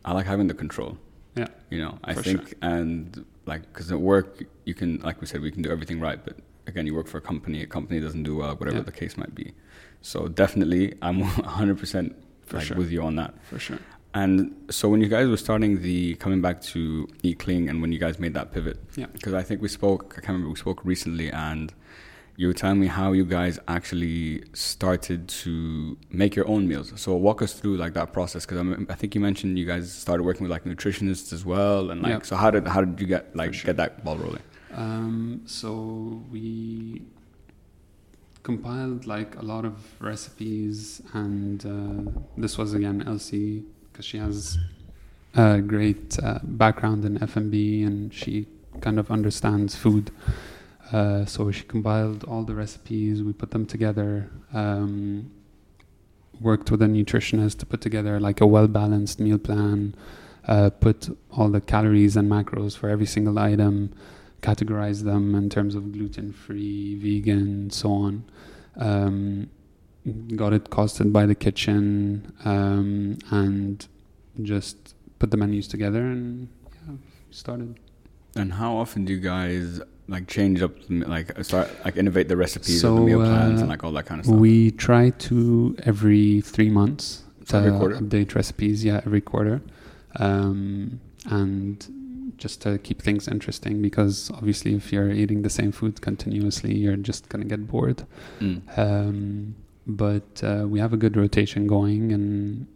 I 0.04 0.12
like 0.12 0.26
having 0.26 0.46
the 0.46 0.54
control. 0.54 0.96
Yeah. 1.36 1.48
You 1.70 1.78
know, 1.84 1.98
I 2.04 2.12
For 2.14 2.22
think 2.22 2.54
and 2.62 3.24
like 3.46 3.62
because 3.72 3.90
at 3.92 4.00
work 4.00 4.42
you 4.64 4.74
can 4.74 4.98
like 5.00 5.20
we 5.22 5.26
said 5.26 5.40
we 5.40 5.50
can 5.50 5.62
do 5.62 5.70
everything 5.70 6.00
right, 6.00 6.22
but 6.22 6.36
again 6.66 6.86
you 6.86 6.94
work 6.94 7.06
for 7.06 7.18
a 7.18 7.20
company, 7.32 7.62
a 7.62 7.66
company 7.66 7.98
doesn't 8.00 8.24
do 8.24 8.36
well, 8.36 8.54
whatever 8.56 8.78
Yeah. 8.78 8.82
the 8.82 8.92
case 8.92 9.16
might 9.16 9.34
be. 9.34 9.52
So 10.02 10.28
definitely 10.28 10.94
I'm 11.00 11.20
100 11.20 11.78
percent 11.78 12.14
For 12.44 12.56
like 12.58 12.66
sure. 12.66 12.76
with 12.76 12.90
you 12.90 13.02
on 13.02 13.16
that. 13.16 13.32
for 13.44 13.58
sure 13.58 13.78
And 14.12 14.54
so 14.70 14.88
when 14.88 15.00
you 15.00 15.08
guys 15.08 15.28
were 15.28 15.36
starting 15.36 15.82
the 15.82 16.14
coming 16.16 16.40
back 16.40 16.60
to 16.62 17.08
Eat 17.22 17.38
Clean 17.38 17.68
and 17.68 17.80
when 17.80 17.92
you 17.92 17.98
guys 17.98 18.18
made 18.18 18.34
that 18.34 18.52
pivot, 18.52 18.78
Yeah. 18.96 19.06
because 19.12 19.34
I 19.34 19.42
think 19.42 19.62
we 19.62 19.68
spoke, 19.68 20.14
I 20.16 20.20
can't 20.20 20.28
remember, 20.30 20.50
we 20.50 20.56
spoke 20.56 20.84
recently 20.84 21.30
and 21.30 21.72
you 22.36 22.46
were 22.48 22.54
telling 22.54 22.80
me 22.80 22.86
how 22.86 23.12
you 23.12 23.24
guys 23.24 23.58
actually 23.68 24.42
started 24.52 25.28
to 25.28 25.96
make 26.10 26.34
your 26.34 26.48
own 26.48 26.66
meals. 26.66 26.92
So 26.96 27.14
walk 27.14 27.40
us 27.42 27.52
through 27.52 27.76
like 27.76 27.92
that 27.94 28.12
process 28.12 28.46
because 28.46 28.66
I 28.88 28.94
think 28.94 29.14
you 29.14 29.20
mentioned 29.20 29.58
you 29.58 29.66
guys 29.66 29.92
started 29.92 30.24
working 30.24 30.42
with 30.42 30.50
like 30.50 30.64
nutritionists 30.64 31.32
as 31.32 31.44
well 31.44 31.90
and 31.90 32.02
like 32.02 32.24
so 32.24 32.34
how 32.36 32.50
did 32.50 32.66
how 32.66 32.80
did 32.82 32.98
you 33.00 33.06
get 33.06 33.36
like 33.36 33.52
sure. 33.54 33.66
get 33.66 33.76
that 33.76 34.04
ball 34.04 34.16
rolling? 34.16 34.42
Um, 34.72 35.42
so 35.44 36.22
we 36.32 37.02
compiled 38.42 39.06
like 39.06 39.36
a 39.36 39.42
lot 39.42 39.64
of 39.64 39.74
recipes, 40.00 41.02
and 41.12 41.64
uh, 41.66 42.10
this 42.36 42.56
was 42.56 42.72
again 42.72 43.02
Elsie 43.06 43.64
because 43.90 44.04
she 44.04 44.18
has 44.18 44.58
a 45.34 45.60
great 45.60 46.18
uh, 46.22 46.40
background 46.42 47.04
in 47.04 47.22
F&B 47.22 47.82
and 47.82 48.12
she 48.12 48.46
kind 48.80 48.98
of 48.98 49.10
understands 49.10 49.76
food. 49.76 50.10
Uh, 50.92 51.24
so 51.24 51.50
she 51.50 51.62
compiled 51.64 52.24
all 52.24 52.42
the 52.42 52.54
recipes. 52.54 53.22
We 53.22 53.32
put 53.32 53.50
them 53.50 53.66
together. 53.66 54.30
Um, 54.52 55.30
worked 56.40 56.70
with 56.70 56.82
a 56.82 56.86
nutritionist 56.86 57.58
to 57.58 57.66
put 57.66 57.80
together 57.80 58.18
like 58.18 58.40
a 58.40 58.46
well 58.46 58.66
balanced 58.66 59.20
meal 59.20 59.38
plan. 59.38 59.94
Uh, 60.48 60.70
put 60.70 61.08
all 61.32 61.48
the 61.48 61.60
calories 61.60 62.16
and 62.16 62.30
macros 62.30 62.76
for 62.76 62.88
every 62.88 63.06
single 63.06 63.38
item 63.38 63.92
categorize 64.40 65.04
them 65.04 65.34
in 65.34 65.48
terms 65.50 65.74
of 65.74 65.92
gluten 65.92 66.32
free, 66.32 66.94
vegan, 66.96 67.70
so 67.70 67.92
on. 67.92 68.24
Um, 68.76 69.50
got 70.36 70.52
it 70.52 70.64
costed 70.70 71.12
by 71.12 71.26
the 71.26 71.34
kitchen 71.34 72.32
um, 72.44 73.18
and 73.30 73.86
just 74.42 74.94
put 75.18 75.30
the 75.30 75.36
menus 75.36 75.68
together 75.68 76.00
and 76.02 76.48
yeah, 76.88 76.94
started. 77.30 77.78
And 78.36 78.52
how 78.54 78.76
often 78.76 79.04
do 79.04 79.12
you 79.12 79.20
guys 79.20 79.80
like 80.08 80.26
change 80.26 80.62
up 80.62 80.72
like 80.88 81.32
start 81.44 81.68
like 81.84 81.96
innovate 81.96 82.28
the 82.28 82.36
recipes 82.36 82.80
So, 82.80 82.94
of 82.94 83.00
the 83.00 83.06
meal 83.06 83.20
plans 83.20 83.58
uh, 83.60 83.62
and 83.62 83.68
like 83.68 83.84
all 83.84 83.92
that 83.92 84.06
kind 84.06 84.20
of 84.20 84.26
stuff? 84.26 84.38
We 84.38 84.70
try 84.72 85.10
to 85.10 85.76
every 85.84 86.40
three 86.40 86.70
months 86.70 87.24
So 87.44 87.58
every 87.58 87.72
to 87.72 87.78
quarter? 87.78 87.96
update 87.96 88.34
recipes. 88.34 88.84
Yeah, 88.84 89.00
every 89.04 89.20
quarter, 89.20 89.60
um, 90.16 91.00
and 91.26 92.34
just 92.38 92.62
to 92.62 92.78
keep 92.78 93.02
things 93.02 93.28
interesting 93.28 93.82
because 93.82 94.30
obviously 94.30 94.74
if 94.74 94.92
you're 94.92 95.10
eating 95.10 95.42
the 95.42 95.50
same 95.50 95.72
food 95.72 96.00
continuously, 96.00 96.74
you're 96.74 96.96
just 96.96 97.28
gonna 97.28 97.44
get 97.44 97.66
bored. 97.68 98.06
Mm. 98.40 98.78
Um, 98.78 99.54
but 99.96 100.42
uh, 100.42 100.66
we 100.68 100.78
have 100.80 100.92
a 100.92 100.96
good 100.96 101.16
rotation 101.16 101.66
going, 101.66 102.12
and 102.12 102.66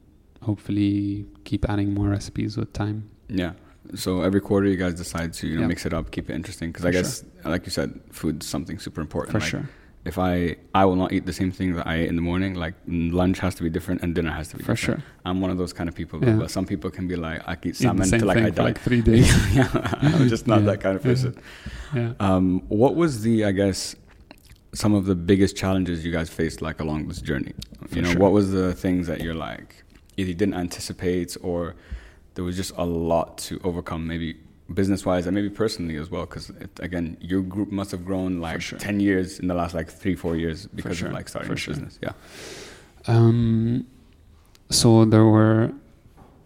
hopefully 0.42 1.26
keep 1.44 1.68
adding 1.68 1.94
more 1.94 2.08
recipes 2.08 2.56
with 2.56 2.72
time. 2.72 3.08
Yeah. 3.28 3.52
So 3.94 4.22
every 4.22 4.40
quarter 4.40 4.66
you 4.66 4.76
guys 4.76 4.94
decide 4.94 5.32
to 5.34 5.46
you 5.46 5.56
know 5.56 5.62
Yeah. 5.62 5.66
mix 5.68 5.86
it 5.86 5.92
up, 5.94 6.10
keep 6.10 6.30
it 6.30 6.34
interesting 6.34 6.70
because 6.70 6.84
I 6.86 6.90
guess 6.90 7.24
like 7.44 7.64
you 7.66 7.70
said, 7.70 7.98
food's 8.10 8.46
something 8.46 8.78
super 8.78 9.00
important. 9.00 9.32
For 9.32 9.40
like, 9.40 9.48
sure, 9.48 9.68
If 10.06 10.18
I 10.18 10.56
I 10.74 10.84
will 10.86 10.96
not 10.96 11.12
eat 11.12 11.24
the 11.26 11.32
same 11.32 11.50
thing 11.52 11.74
that 11.76 11.86
I 11.86 11.96
ate 12.00 12.08
in 12.08 12.16
the 12.16 12.22
morning. 12.22 12.54
Like 12.54 12.74
lunch 12.88 13.38
has 13.40 13.54
to 13.56 13.62
be 13.62 13.70
different 13.70 14.02
and 14.02 14.14
dinner 14.14 14.30
has 14.32 14.48
to 14.48 14.56
be 14.56 14.62
for 14.64 14.72
different. 14.74 15.00
sure. 15.02 15.10
I'm 15.26 15.40
one 15.42 15.50
of 15.50 15.58
those 15.58 15.72
kind 15.74 15.88
of 15.90 15.94
people. 15.94 16.18
Yeah. 16.24 16.36
But 16.36 16.50
some 16.50 16.64
people 16.66 16.90
can 16.90 17.06
be 17.08 17.16
like, 17.16 17.42
I 17.46 17.56
eat 17.62 17.76
salmon 17.76 18.06
same 18.06 18.20
like 18.22 18.38
I 18.38 18.50
die. 18.50 18.64
like 18.64 18.80
three 18.80 19.02
days. 19.10 19.28
yeah, 19.54 19.68
I'm 20.00 20.28
just 20.28 20.46
not 20.46 20.60
Yeah. 20.64 20.66
that 20.70 20.80
kind 20.80 20.96
of 20.96 21.02
person. 21.02 21.34
yeah. 21.94 22.12
Um, 22.20 22.62
what 22.68 22.96
was 22.96 23.20
the 23.22 23.44
I 23.44 23.52
guess 23.52 23.96
some 24.74 24.94
of 24.94 25.06
the 25.06 25.14
biggest 25.14 25.56
challenges 25.56 26.04
you 26.04 26.12
guys 26.12 26.28
faced 26.28 26.60
like 26.60 26.80
along 26.80 27.08
this 27.08 27.20
journey? 27.20 27.52
For 27.88 27.96
you 27.96 28.02
know, 28.02 28.12
sure. 28.12 28.20
what 28.20 28.32
was 28.32 28.50
the 28.52 28.74
things 28.74 29.06
that 29.06 29.20
you're 29.20 29.34
like 29.34 29.84
either 30.16 30.28
you 30.28 30.34
didn't 30.34 30.54
anticipate 30.54 31.36
or 31.42 31.74
there 32.34 32.44
was 32.44 32.56
just 32.56 32.72
a 32.76 32.84
lot 32.84 33.38
to 33.38 33.60
overcome, 33.64 34.06
maybe 34.06 34.36
business 34.72 35.04
wise 35.04 35.26
and 35.26 35.34
maybe 35.34 35.50
personally 35.50 35.96
as 35.96 36.10
well? 36.10 36.26
Because 36.26 36.50
again, 36.80 37.16
your 37.20 37.42
group 37.42 37.70
must 37.70 37.90
have 37.90 38.04
grown 38.04 38.40
like 38.40 38.60
sure. 38.60 38.78
ten 38.78 39.00
years 39.00 39.38
in 39.38 39.48
the 39.48 39.54
last 39.54 39.74
like 39.74 39.90
three 39.90 40.16
four 40.16 40.36
years 40.36 40.66
because 40.66 40.98
sure. 40.98 41.08
of 41.08 41.14
like 41.14 41.28
starting 41.28 41.54
sure. 41.56 41.74
business. 41.74 41.98
Yeah. 42.02 42.12
Um, 43.06 43.86
so 44.70 45.04
there 45.04 45.24
were 45.24 45.72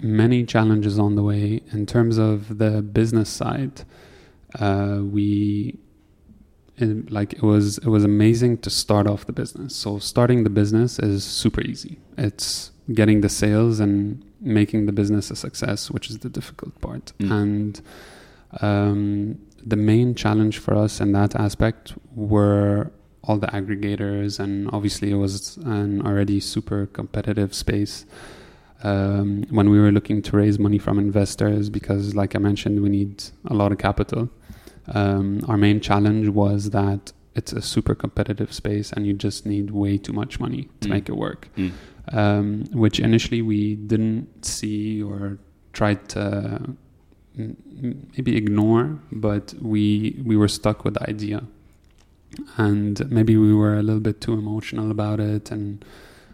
many 0.01 0.45
challenges 0.45 0.99
on 0.99 1.17
the 1.17 1.23
way 1.23 1.61
in 1.73 1.87
terms 1.87 2.19
of 2.19 2.59
the 2.59 2.83
business 2.83 3.29
side. 3.29 3.85
Uh, 4.59 5.01
we 5.03 5.79
it, 6.79 7.11
like 7.11 7.33
it 7.35 7.43
was 7.43 7.79
it 7.79 7.89
was 7.89 8.05
amazing 8.05 8.59
to 8.59 8.71
start 8.71 9.07
off 9.07 9.27
the 9.27 9.33
business. 9.33 9.75
So 9.75 9.99
starting 9.99 10.45
the 10.45 10.51
business 10.51 10.99
is 10.99 11.25
super 11.25 11.61
easy. 11.61 11.99
It's 12.17 12.71
getting 12.95 13.21
the 13.21 13.29
sales 13.29 13.81
and 13.81 14.25
making 14.41 14.87
the 14.87 14.93
business 14.93 15.31
a 15.31 15.37
success, 15.37 15.91
which 15.91 16.09
is 16.11 16.19
the 16.19 16.29
difficult 16.29 16.81
part. 16.81 17.13
Mm. 17.19 17.31
And 17.43 17.81
um, 18.61 19.39
the 19.65 19.77
main 19.77 20.15
challenge 20.15 20.59
for 20.59 20.75
us 20.75 21.01
in 21.01 21.13
that 21.13 21.35
aspect 21.35 21.95
were 22.15 22.91
all 23.25 23.37
the 23.39 23.49
aggregators, 23.49 24.39
and 24.39 24.71
obviously 24.73 25.11
it 25.11 25.17
was 25.17 25.59
an 25.59 26.01
already 26.07 26.41
super 26.41 26.87
competitive 26.87 27.53
space. 27.55 28.07
Um, 28.85 29.45
when 29.51 29.71
we 29.71 29.81
were 29.81 29.91
looking 29.91 30.23
to 30.23 30.37
raise 30.37 30.59
money 30.59 30.79
from 30.79 30.99
investors, 31.01 31.69
because 31.69 32.15
like 32.15 32.37
I 32.37 32.39
mentioned, 32.39 32.81
we 32.81 32.89
need 32.89 33.25
a 33.47 33.55
lot 33.55 33.73
of 33.73 33.79
capital. 33.79 34.31
Um, 34.95 35.41
our 35.49 35.57
main 35.57 35.81
challenge 35.81 36.29
was 36.29 36.71
that 36.71 37.13
it's 37.35 37.53
a 37.53 37.61
super 37.63 37.95
competitive 37.95 38.53
space, 38.53 38.93
and 38.93 39.07
you 39.07 39.13
just 39.13 39.47
need 39.47 39.71
way 39.71 39.99
too 39.99 40.13
much 40.13 40.41
money 40.41 40.69
to 40.81 40.89
Mm. 40.89 40.91
make 40.91 41.09
it 41.09 41.17
work. 41.17 41.49
Mm. 41.57 41.73
Um, 42.13 42.65
which 42.73 42.99
initially 43.01 43.43
we 43.43 43.75
didn't 43.77 44.45
see 44.45 45.03
or 45.03 45.39
tried 45.73 46.09
to 46.11 46.75
maybe 48.17 48.37
ignore, 48.37 48.99
but 49.13 49.55
we 49.61 50.21
we 50.25 50.37
were 50.37 50.49
stuck 50.49 50.85
with 50.85 50.95
the 50.95 51.09
idea, 51.09 51.43
and 52.57 53.09
maybe 53.11 53.37
we 53.37 53.53
were 53.55 53.77
a 53.79 53.83
little 53.83 54.01
bit 54.01 54.21
too 54.21 54.33
emotional 54.33 54.91
about 54.91 55.21
it, 55.21 55.51
and 55.51 55.85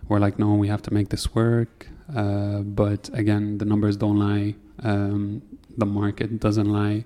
we're 0.09 0.21
like, 0.21 0.39
no, 0.39 0.55
we 0.55 0.69
have 0.69 0.83
to 0.83 0.93
make 0.95 1.09
this 1.09 1.35
work. 1.35 1.89
Uh, 2.15 2.61
but 2.61 3.11
again, 3.13 3.59
the 3.59 3.65
numbers 3.65 3.97
don't 3.97 4.19
lie. 4.19 4.55
Um, 4.83 5.43
the 5.77 5.87
market 5.87 6.41
doesn't 6.41 6.69
lie. 6.71 7.05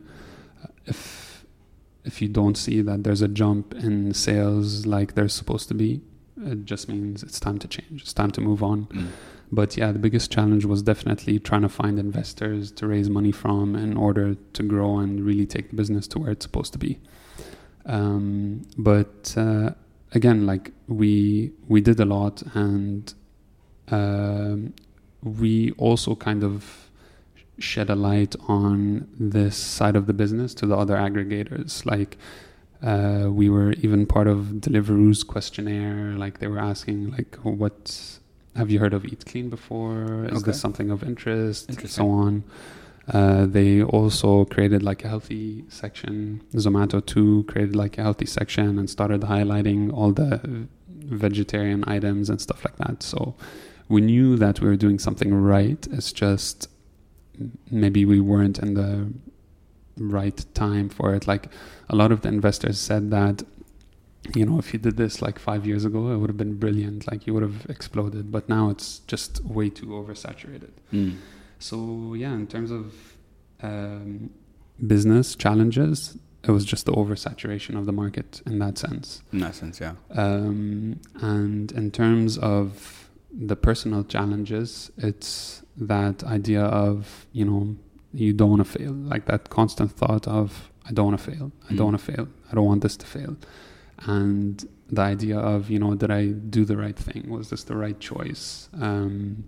If 0.86 1.28
if 2.09 2.20
you 2.22 2.28
don't 2.28 2.56
see 2.56 2.80
that 2.82 3.04
there's 3.04 3.22
a 3.22 3.28
jump 3.28 3.74
in 3.74 4.12
sales 4.14 4.86
like 4.86 5.14
there's 5.14 5.34
supposed 5.34 5.68
to 5.68 5.74
be, 5.74 6.00
it 6.44 6.64
just 6.64 6.88
means 6.88 7.22
it's 7.22 7.38
time 7.38 7.59
to 7.59 7.68
change. 7.68 8.02
It's 8.02 8.12
time 8.12 8.32
to 8.32 8.40
move 8.40 8.62
on. 8.62 8.86
Mm. 8.86 9.09
But 9.52 9.76
yeah, 9.76 9.92
the 9.92 9.98
biggest 9.98 10.32
challenge 10.32 10.64
was 10.64 10.82
definitely 10.82 11.38
trying 11.38 11.62
to 11.62 11.68
find 11.68 11.98
investors 11.98 12.72
to 12.72 12.86
raise 12.86 13.09
money 13.09 13.32
from 13.32 13.76
in 13.76 13.96
order 13.96 14.34
to 14.34 14.62
grow 14.62 14.98
and 14.98 15.24
really 15.24 15.46
take 15.46 15.70
the 15.70 15.76
business 15.76 16.06
to 16.09 16.18
where 16.18 16.30
it's 16.30 16.44
supposed 16.44 16.72
to 16.72 16.78
be. 16.78 16.98
Um, 17.86 18.62
but 18.76 19.34
uh, 19.36 19.70
again, 20.12 20.46
like 20.46 20.72
we 20.86 21.52
we 21.66 21.80
did 21.80 22.00
a 22.00 22.04
lot, 22.04 22.42
and 22.54 23.12
um, 23.90 24.74
we 25.22 25.72
also 25.72 26.14
kind 26.14 26.44
of 26.44 26.88
shed 27.59 27.90
a 27.90 27.94
light 27.94 28.34
on 28.46 29.09
this 29.18 29.56
side 29.56 29.96
of 29.96 30.06
the 30.06 30.12
business 30.12 30.54
to 30.54 30.66
the 30.66 30.76
other 30.76 30.96
aggregators. 30.96 31.84
Like 31.86 32.16
uh, 32.82 33.28
we 33.30 33.48
were 33.48 33.72
even 33.74 34.06
part 34.06 34.28
of 34.28 34.61
Deliveroo's 34.61 35.24
questionnaire. 35.24 36.12
Like 36.16 36.38
they 36.38 36.46
were 36.46 36.61
asking, 36.61 37.11
like, 37.11 37.36
what 37.42 38.18
have 38.56 38.70
you 38.70 38.78
heard 38.78 38.94
of 38.94 39.04
Eat 39.04 39.24
Clean 39.26 39.48
before? 39.50 40.26
Is 40.26 40.32
Okay. 40.38 40.42
this 40.52 40.61
something 40.61 40.90
of 40.90 41.02
interest? 41.02 41.72
So 41.88 42.09
on. 42.11 42.44
Uh, 43.09 43.46
they 43.46 43.82
also 43.82 44.44
created 44.44 44.82
like 44.82 45.02
a 45.04 45.09
healthy 45.09 45.64
section. 45.68 46.42
Zomato 46.52 47.04
too 47.04 47.44
created 47.48 47.74
like 47.74 47.96
a 47.96 48.02
healthy 48.02 48.26
section 48.26 48.78
and 48.78 48.88
started 48.90 49.22
highlighting 49.22 49.92
all 49.92 50.12
the 50.12 50.66
vegetarian 51.06 51.84
items 51.86 52.28
and 52.28 52.38
stuff 52.40 52.64
like 52.64 52.76
that. 52.76 53.02
So 53.02 53.34
we 53.88 54.02
knew 54.02 54.36
that 54.36 54.61
we 54.61 54.68
were 54.68 54.76
doing 54.76 54.98
something 54.98 55.32
right. 55.34 55.86
It's 55.90 56.12
just 56.12 56.68
maybe 57.70 58.05
we 58.05 58.20
weren't 58.20 58.59
in 58.59 58.74
the 58.74 59.12
right 59.97 60.45
time 60.55 60.89
for 60.89 61.14
it. 61.14 61.26
Like 61.26 61.49
a 61.89 61.97
lot 61.97 62.12
of 62.12 62.22
the 62.22 62.28
investors 62.28 62.78
said 62.78 63.11
that, 63.11 63.43
you 64.34 64.45
know, 64.45 64.59
if 64.59 64.72
you 64.72 64.78
did 64.78 64.97
this 64.97 65.22
like 65.22 65.39
five 65.39 65.66
years 65.66 65.84
ago, 65.84 66.12
it 66.12 66.18
would 66.18 66.30
have 66.30 66.36
been 66.36 66.59
brilliant. 66.59 67.11
Like 67.11 67.26
you 67.26 67.34
would 67.34 67.43
have 67.43 67.66
exploded. 67.68 68.30
But 68.30 68.49
now 68.49 68.70
it's 68.70 69.01
just 69.01 69.45
way 69.45 69.70
too 69.70 69.86
oversaturated. 69.86 70.70
Mm. 70.93 71.16
So 71.59 72.14
yeah, 72.14 72.34
in 72.34 72.47
terms 72.47 72.70
of 72.70 72.95
um, 73.62 74.30
business 74.86 75.34
challenges, 75.34 76.16
it 76.45 76.51
was 76.53 76.64
just 76.64 76.86
the 76.86 76.93
oversaturation 76.93 77.76
of 77.76 77.86
the 77.86 77.93
market 77.93 78.43
in 78.47 78.59
that 78.61 78.78
sense. 78.78 79.22
In 79.32 79.41
that 79.41 79.55
sense, 79.55 79.80
yeah. 79.80 79.95
Um, 80.11 81.01
and 81.20 81.72
in 81.72 81.91
terms 81.91 82.39
of 82.39 83.11
the 83.32 83.57
personal 83.57 84.05
challenges, 84.05 84.91
it's 84.97 85.62
that 85.81 86.24
idea 86.24 86.62
of 86.62 87.26
you 87.33 87.45
know 87.45 87.76
you 88.12 88.33
don't 88.33 88.51
want 88.51 88.64
to 88.66 88.79
fail, 88.79 88.93
like 88.93 89.26
that 89.26 89.49
constant 89.51 89.93
thought 89.93 90.26
of 90.26 90.70
I 90.89 90.93
don't 90.93 91.07
want 91.07 91.18
to 91.20 91.31
fail, 91.31 91.53
I 91.68 91.72
Mm. 91.72 91.76
don't 91.76 91.87
want 91.93 91.99
to 92.01 92.05
fail, 92.12 92.29
I 92.51 92.55
don't 92.55 92.64
want 92.66 92.83
this 92.83 92.97
to 92.97 93.07
fail, 93.07 93.37
and 94.07 94.66
the 94.91 95.03
idea 95.03 95.39
of 95.39 95.70
you 95.70 95.79
know 95.79 95.95
did 95.95 96.11
I 96.11 96.29
do 96.29 96.64
the 96.64 96.76
right 96.76 96.97
thing? 96.97 97.29
Was 97.31 97.51
this 97.51 97.64
the 97.64 97.76
right 97.76 97.99
choice? 98.01 98.68
Um, 98.81 99.45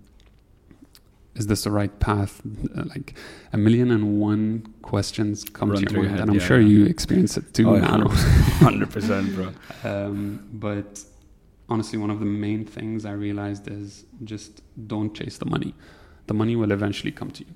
is 1.33 1.47
this 1.47 1.63
the 1.63 1.71
right 1.71 1.97
path? 1.99 2.41
Uh, 2.75 2.83
Like 2.93 3.13
a 3.53 3.57
million 3.57 3.89
and 3.91 4.19
one 4.19 4.63
questions 4.81 5.43
come 5.45 5.71
Run 5.71 5.81
to 5.81 5.83
your 5.83 5.91
your 5.93 6.03
mind, 6.03 6.11
head, 6.11 6.21
and 6.21 6.29
I'm 6.31 6.37
yeah, 6.39 6.45
sure 6.47 6.59
yeah. 6.59 6.67
you 6.67 6.85
experience 6.85 7.37
it 7.37 7.53
too 7.53 7.69
Oh, 7.69 7.77
now. 7.79 7.97
100%, 8.59 8.85
100%, 8.85 9.35
bro. 9.35 9.47
Um, 9.89 10.45
but 10.53 11.03
honestly, 11.69 11.97
one 11.97 12.09
of 12.11 12.19
the 12.19 12.25
main 12.25 12.65
things 12.65 13.05
I 13.05 13.13
realized 13.13 13.67
is 13.69 14.05
just 14.25 14.61
don't 14.87 15.13
chase 15.13 15.37
the 15.37 15.45
money. 15.45 15.73
The 16.31 16.37
money 16.43 16.55
will 16.55 16.71
eventually 16.71 17.11
come 17.19 17.29
to 17.31 17.41
you. 17.47 17.53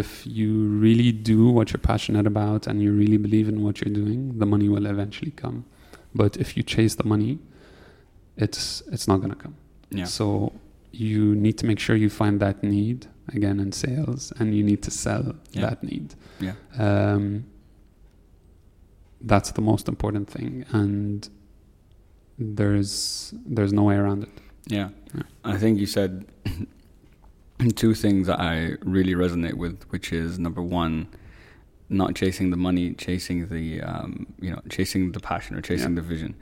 If 0.00 0.26
you 0.38 0.50
really 0.86 1.12
do 1.12 1.40
what 1.56 1.66
you're 1.70 1.86
passionate 1.92 2.26
about 2.34 2.66
and 2.68 2.76
you 2.84 2.90
really 3.02 3.18
believe 3.26 3.48
in 3.52 3.58
what 3.64 3.74
you're 3.80 3.92
doing, 4.02 4.20
the 4.42 4.46
money 4.54 4.68
will 4.74 4.86
eventually 4.94 5.32
come. 5.44 5.58
But 6.14 6.32
if 6.44 6.48
you 6.56 6.62
chase 6.74 6.94
the 6.94 7.04
money, 7.14 7.32
it's 8.44 8.82
it's 8.94 9.06
not 9.10 9.18
gonna 9.22 9.40
come. 9.44 9.56
Yeah. 10.00 10.06
So 10.18 10.24
you 11.06 11.34
need 11.46 11.56
to 11.60 11.66
make 11.70 11.78
sure 11.84 11.94
you 12.06 12.08
find 12.22 12.40
that 12.40 12.56
need 12.62 12.98
again 13.36 13.60
in 13.64 13.70
sales, 13.72 14.32
and 14.38 14.46
you 14.56 14.62
need 14.70 14.80
to 14.88 14.90
sell 15.04 15.24
Yeah. 15.52 15.66
that 15.66 15.78
need. 15.90 16.06
Yeah. 16.46 16.54
Um, 16.86 17.44
that's 19.32 19.50
the 19.58 19.64
most 19.72 19.84
important 19.94 20.26
thing, 20.30 20.64
and 20.80 21.28
there's 22.58 23.34
there's 23.54 23.72
no 23.80 23.82
way 23.90 23.96
around 24.02 24.20
it. 24.28 24.34
Yeah. 24.78 24.88
Yeah. 25.14 25.22
I 25.52 25.56
think 25.62 25.78
you 25.82 25.86
said 25.98 26.12
two 27.76 27.94
things 27.94 28.26
that 28.26 28.40
I 28.40 28.74
really 28.82 29.14
resonate 29.14 29.54
with, 29.54 29.82
which 29.90 30.12
is 30.12 30.38
number 30.38 30.62
one, 30.62 31.08
not 31.88 32.14
chasing 32.14 32.50
the 32.50 32.56
money, 32.56 32.94
chasing 32.94 33.48
the 33.48 33.80
um, 33.82 34.26
you 34.40 34.50
know, 34.50 34.60
chasing 34.68 35.12
the 35.12 35.20
passion 35.20 35.56
or 35.56 35.60
chasing 35.60 35.90
Yeah. 35.90 36.02
the 36.02 36.02
vision. 36.02 36.34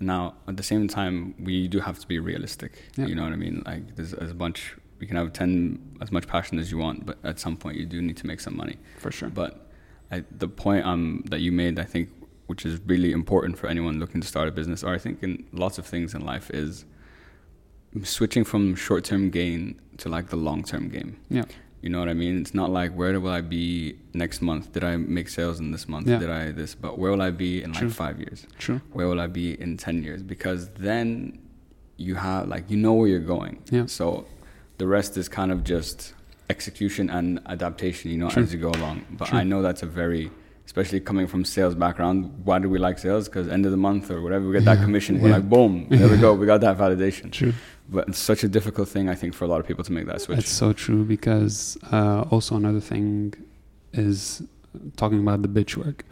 Now, 0.00 0.34
at 0.48 0.56
the 0.56 0.62
same 0.62 0.88
time, 0.88 1.34
we 1.38 1.68
do 1.68 1.80
have 1.80 1.98
to 2.00 2.06
be 2.08 2.18
realistic. 2.18 2.72
Yeah. 2.96 3.06
You 3.06 3.14
know 3.14 3.22
what 3.22 3.32
I 3.32 3.36
mean? 3.36 3.62
Like, 3.64 3.94
there's, 3.96 4.12
there's 4.12 4.30
a 4.32 4.34
bunch. 4.34 4.74
You 5.00 5.06
can 5.06 5.16
have 5.16 5.32
ten 5.32 5.78
as 6.00 6.10
much 6.12 6.26
passion 6.28 6.58
as 6.58 6.70
you 6.70 6.78
want, 6.78 7.06
but 7.06 7.18
at 7.24 7.38
some 7.40 7.56
point, 7.56 7.76
you 7.76 7.86
do 7.86 8.00
need 8.02 8.16
to 8.18 8.26
make 8.26 8.40
some 8.40 8.56
money. 8.56 8.76
For 8.98 9.10
sure. 9.10 9.30
But 9.30 9.70
I, 10.10 10.24
the 10.30 10.48
point 10.48 10.86
um, 10.86 11.22
that 11.30 11.40
you 11.40 11.50
made, 11.52 11.78
I 11.78 11.84
think, 11.84 12.08
which 12.46 12.64
is 12.66 12.80
really 12.86 13.12
important 13.12 13.58
for 13.58 13.66
anyone 13.68 13.98
looking 13.98 14.20
to 14.20 14.26
start 14.28 14.46
a 14.48 14.52
business, 14.52 14.82
or 14.84 14.94
I 14.94 14.98
think 14.98 15.22
in 15.22 15.44
lots 15.52 15.78
of 15.78 15.86
things 15.86 16.14
in 16.14 16.24
life, 16.24 16.50
is 16.50 16.84
switching 18.02 18.44
from 18.44 18.74
short-term 18.74 19.30
gain 19.30 19.80
to 19.98 20.08
like 20.08 20.28
the 20.30 20.36
long-term 20.36 20.88
game. 20.88 21.16
Yeah. 21.28 21.44
You 21.82 21.88
know 21.90 21.98
what 21.98 22.08
I 22.08 22.14
mean? 22.14 22.40
It's 22.40 22.54
not 22.54 22.70
like 22.70 22.92
where 22.94 23.18
will 23.18 23.32
I 23.32 23.40
be 23.40 23.96
next 24.14 24.40
month? 24.40 24.72
Did 24.72 24.84
I 24.84 24.96
make 24.96 25.28
sales 25.28 25.58
in 25.58 25.72
this 25.72 25.88
month? 25.88 26.06
Yeah. 26.06 26.18
Did 26.18 26.30
I 26.30 26.52
this? 26.52 26.74
But 26.76 26.96
where 26.98 27.10
will 27.10 27.22
I 27.22 27.30
be 27.30 27.62
in 27.62 27.72
True. 27.72 27.88
like 27.88 27.96
five 27.96 28.18
years? 28.20 28.46
True. 28.58 28.80
Where 28.92 29.08
will 29.08 29.20
I 29.20 29.26
be 29.26 29.60
in 29.60 29.76
ten 29.76 30.02
years? 30.02 30.22
Because 30.22 30.68
then 30.74 31.40
you 31.96 32.14
have 32.14 32.46
like 32.48 32.70
you 32.70 32.76
know 32.76 32.92
where 32.92 33.08
you're 33.08 33.18
going. 33.18 33.62
Yeah. 33.70 33.86
So 33.86 34.26
the 34.78 34.86
rest 34.86 35.16
is 35.16 35.28
kind 35.28 35.50
of 35.50 35.64
just 35.64 36.14
execution 36.50 37.10
and 37.10 37.40
adaptation. 37.46 38.12
You 38.12 38.18
know, 38.18 38.30
True. 38.30 38.44
as 38.44 38.52
you 38.54 38.60
go 38.60 38.70
along. 38.70 39.04
But 39.10 39.28
True. 39.28 39.38
I 39.38 39.42
know 39.42 39.60
that's 39.60 39.82
a 39.82 39.86
very 39.86 40.30
especially 40.72 41.00
coming 41.00 41.26
from 41.26 41.44
sales 41.44 41.74
background. 41.74 42.32
Why 42.44 42.58
do 42.58 42.66
we 42.74 42.78
like 42.78 42.98
sales? 42.98 43.28
Because 43.28 43.46
end 43.46 43.66
of 43.66 43.72
the 43.72 43.76
month 43.88 44.10
or 44.10 44.22
whatever, 44.22 44.46
we 44.46 44.54
get 44.54 44.64
that 44.64 44.78
Yeah. 44.78 44.84
commission. 44.84 45.20
We're 45.20 45.28
Yeah. 45.28 45.34
like, 45.36 45.48
boom, 45.50 45.86
there 45.90 46.08
we 46.08 46.16
go. 46.16 46.32
We 46.32 46.46
got 46.46 46.62
that 46.62 46.78
validation. 46.78 47.30
True. 47.30 47.52
But 47.90 48.08
it's 48.08 48.18
such 48.18 48.42
a 48.42 48.48
difficult 48.48 48.88
thing, 48.88 49.10
I 49.10 49.14
think, 49.14 49.34
for 49.34 49.44
a 49.44 49.48
lot 49.48 49.60
of 49.60 49.66
people 49.66 49.84
to 49.84 49.92
make 49.92 50.06
that 50.06 50.22
switch. 50.22 50.38
It's 50.38 50.50
so 50.64 50.72
true 50.72 51.04
because 51.04 51.76
uh, 51.92 52.22
also 52.30 52.56
another 52.56 52.80
thing 52.80 53.34
is 53.92 54.42
talking 54.96 55.20
about 55.20 55.42
the 55.42 55.48
bitch 55.48 55.76
work. 55.76 56.06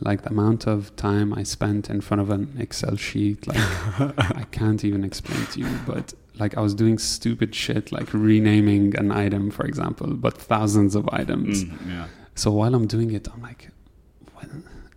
Like 0.00 0.22
the 0.22 0.30
amount 0.30 0.66
of 0.66 0.78
time 0.96 1.34
I 1.34 1.42
spent 1.42 1.90
in 1.90 2.00
front 2.00 2.22
of 2.22 2.30
an 2.30 2.56
Excel 2.58 2.96
sheet, 2.96 3.46
like 3.46 3.58
I 4.40 4.44
can't 4.58 4.82
even 4.88 5.04
explain 5.04 5.44
to 5.52 5.56
you. 5.60 5.68
But 5.86 6.14
like 6.38 6.56
I 6.56 6.62
was 6.62 6.72
doing 6.82 6.96
stupid 6.96 7.54
shit, 7.54 7.92
like 7.92 8.08
renaming 8.14 8.96
an 8.96 9.10
item, 9.12 9.50
for 9.50 9.66
example, 9.66 10.08
but 10.14 10.34
thousands 10.38 10.94
of 10.94 11.06
items. 11.12 11.64
Mm, 11.64 11.72
yeah. 11.88 12.06
So 12.36 12.52
while 12.52 12.74
I'm 12.74 12.86
doing 12.86 13.10
it, 13.18 13.28
I'm 13.34 13.42
like? 13.42 13.62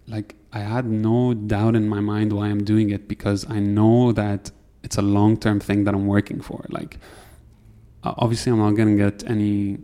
Like 0.08 0.36
I 0.52 0.60
had 0.60 0.86
no 0.86 1.34
doubt 1.34 1.76
in 1.76 1.88
my 1.88 2.00
mind 2.00 2.34
why 2.34 2.48
I'm 2.48 2.64
doing 2.64 2.89
it 2.89 3.08
because 3.08 3.50
I 3.50 3.60
know 3.60 4.12
that 4.12 4.52
it's 4.84 4.98
a 4.98 5.02
long 5.02 5.38
term 5.38 5.60
thing 5.60 5.84
that 5.86 5.94
I'm 5.94 6.08
working 6.08 6.42
for. 6.42 6.66
Like, 6.70 6.98
obviously, 8.04 8.52
I'm 8.52 8.60
not 8.60 8.72
gonna 8.72 8.96
get 8.96 9.24
any 9.30 9.80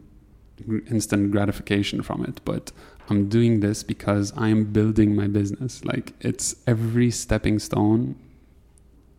instant 0.89 1.32
gratification 1.32 2.01
from 2.01 2.24
it, 2.26 2.41
but 2.43 2.72
I'm 3.10 3.30
doing 3.30 3.60
this 3.62 3.84
because 3.84 4.34
I'm 4.36 4.66
building 4.66 5.16
my 5.16 5.28
business. 5.28 5.84
Like 5.86 6.14
it's 6.20 6.55
every 6.66 7.12
stepping 7.12 7.60
stone 7.60 8.16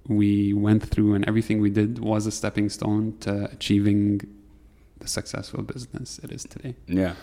we 0.07 0.53
went 0.53 0.82
through 0.82 1.14
and 1.14 1.24
everything 1.26 1.61
we 1.61 1.70
did 1.70 1.99
was 1.99 2.26
a 2.26 2.30
stepping 2.30 2.68
stone 2.68 3.16
to 3.20 3.51
achieving 3.51 4.20
the 4.99 5.09
successful 5.09 5.62
business 5.62 6.18
it 6.22 6.32
is 6.32 6.45
today. 6.45 6.74
Yeah. 6.86 7.14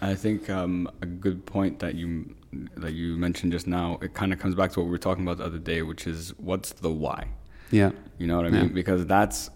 I 0.00 0.14
think 0.14 0.50
um, 0.50 0.90
a 1.00 1.06
good 1.06 1.46
point 1.46 1.78
that 1.80 1.94
you 1.94 2.34
that 2.76 2.92
you 2.92 3.16
mentioned 3.16 3.52
just 3.52 3.66
now, 3.66 3.98
it 4.02 4.14
kind 4.14 4.32
of 4.32 4.38
comes 4.38 4.54
back 4.54 4.72
to 4.72 4.80
what 4.80 4.86
we 4.86 4.90
were 4.90 4.98
talking 4.98 5.24
about 5.24 5.38
the 5.38 5.44
other 5.44 5.58
day, 5.58 5.82
which 5.82 6.06
is 6.06 6.32
what's 6.38 6.72
the 6.72 6.90
why? 6.90 7.28
Yeah. 7.70 7.90
You 8.18 8.26
know 8.26 8.36
what 8.36 8.46
I 8.46 8.50
mean? 8.50 8.72
Because 8.72 9.06
that's 9.06 9.50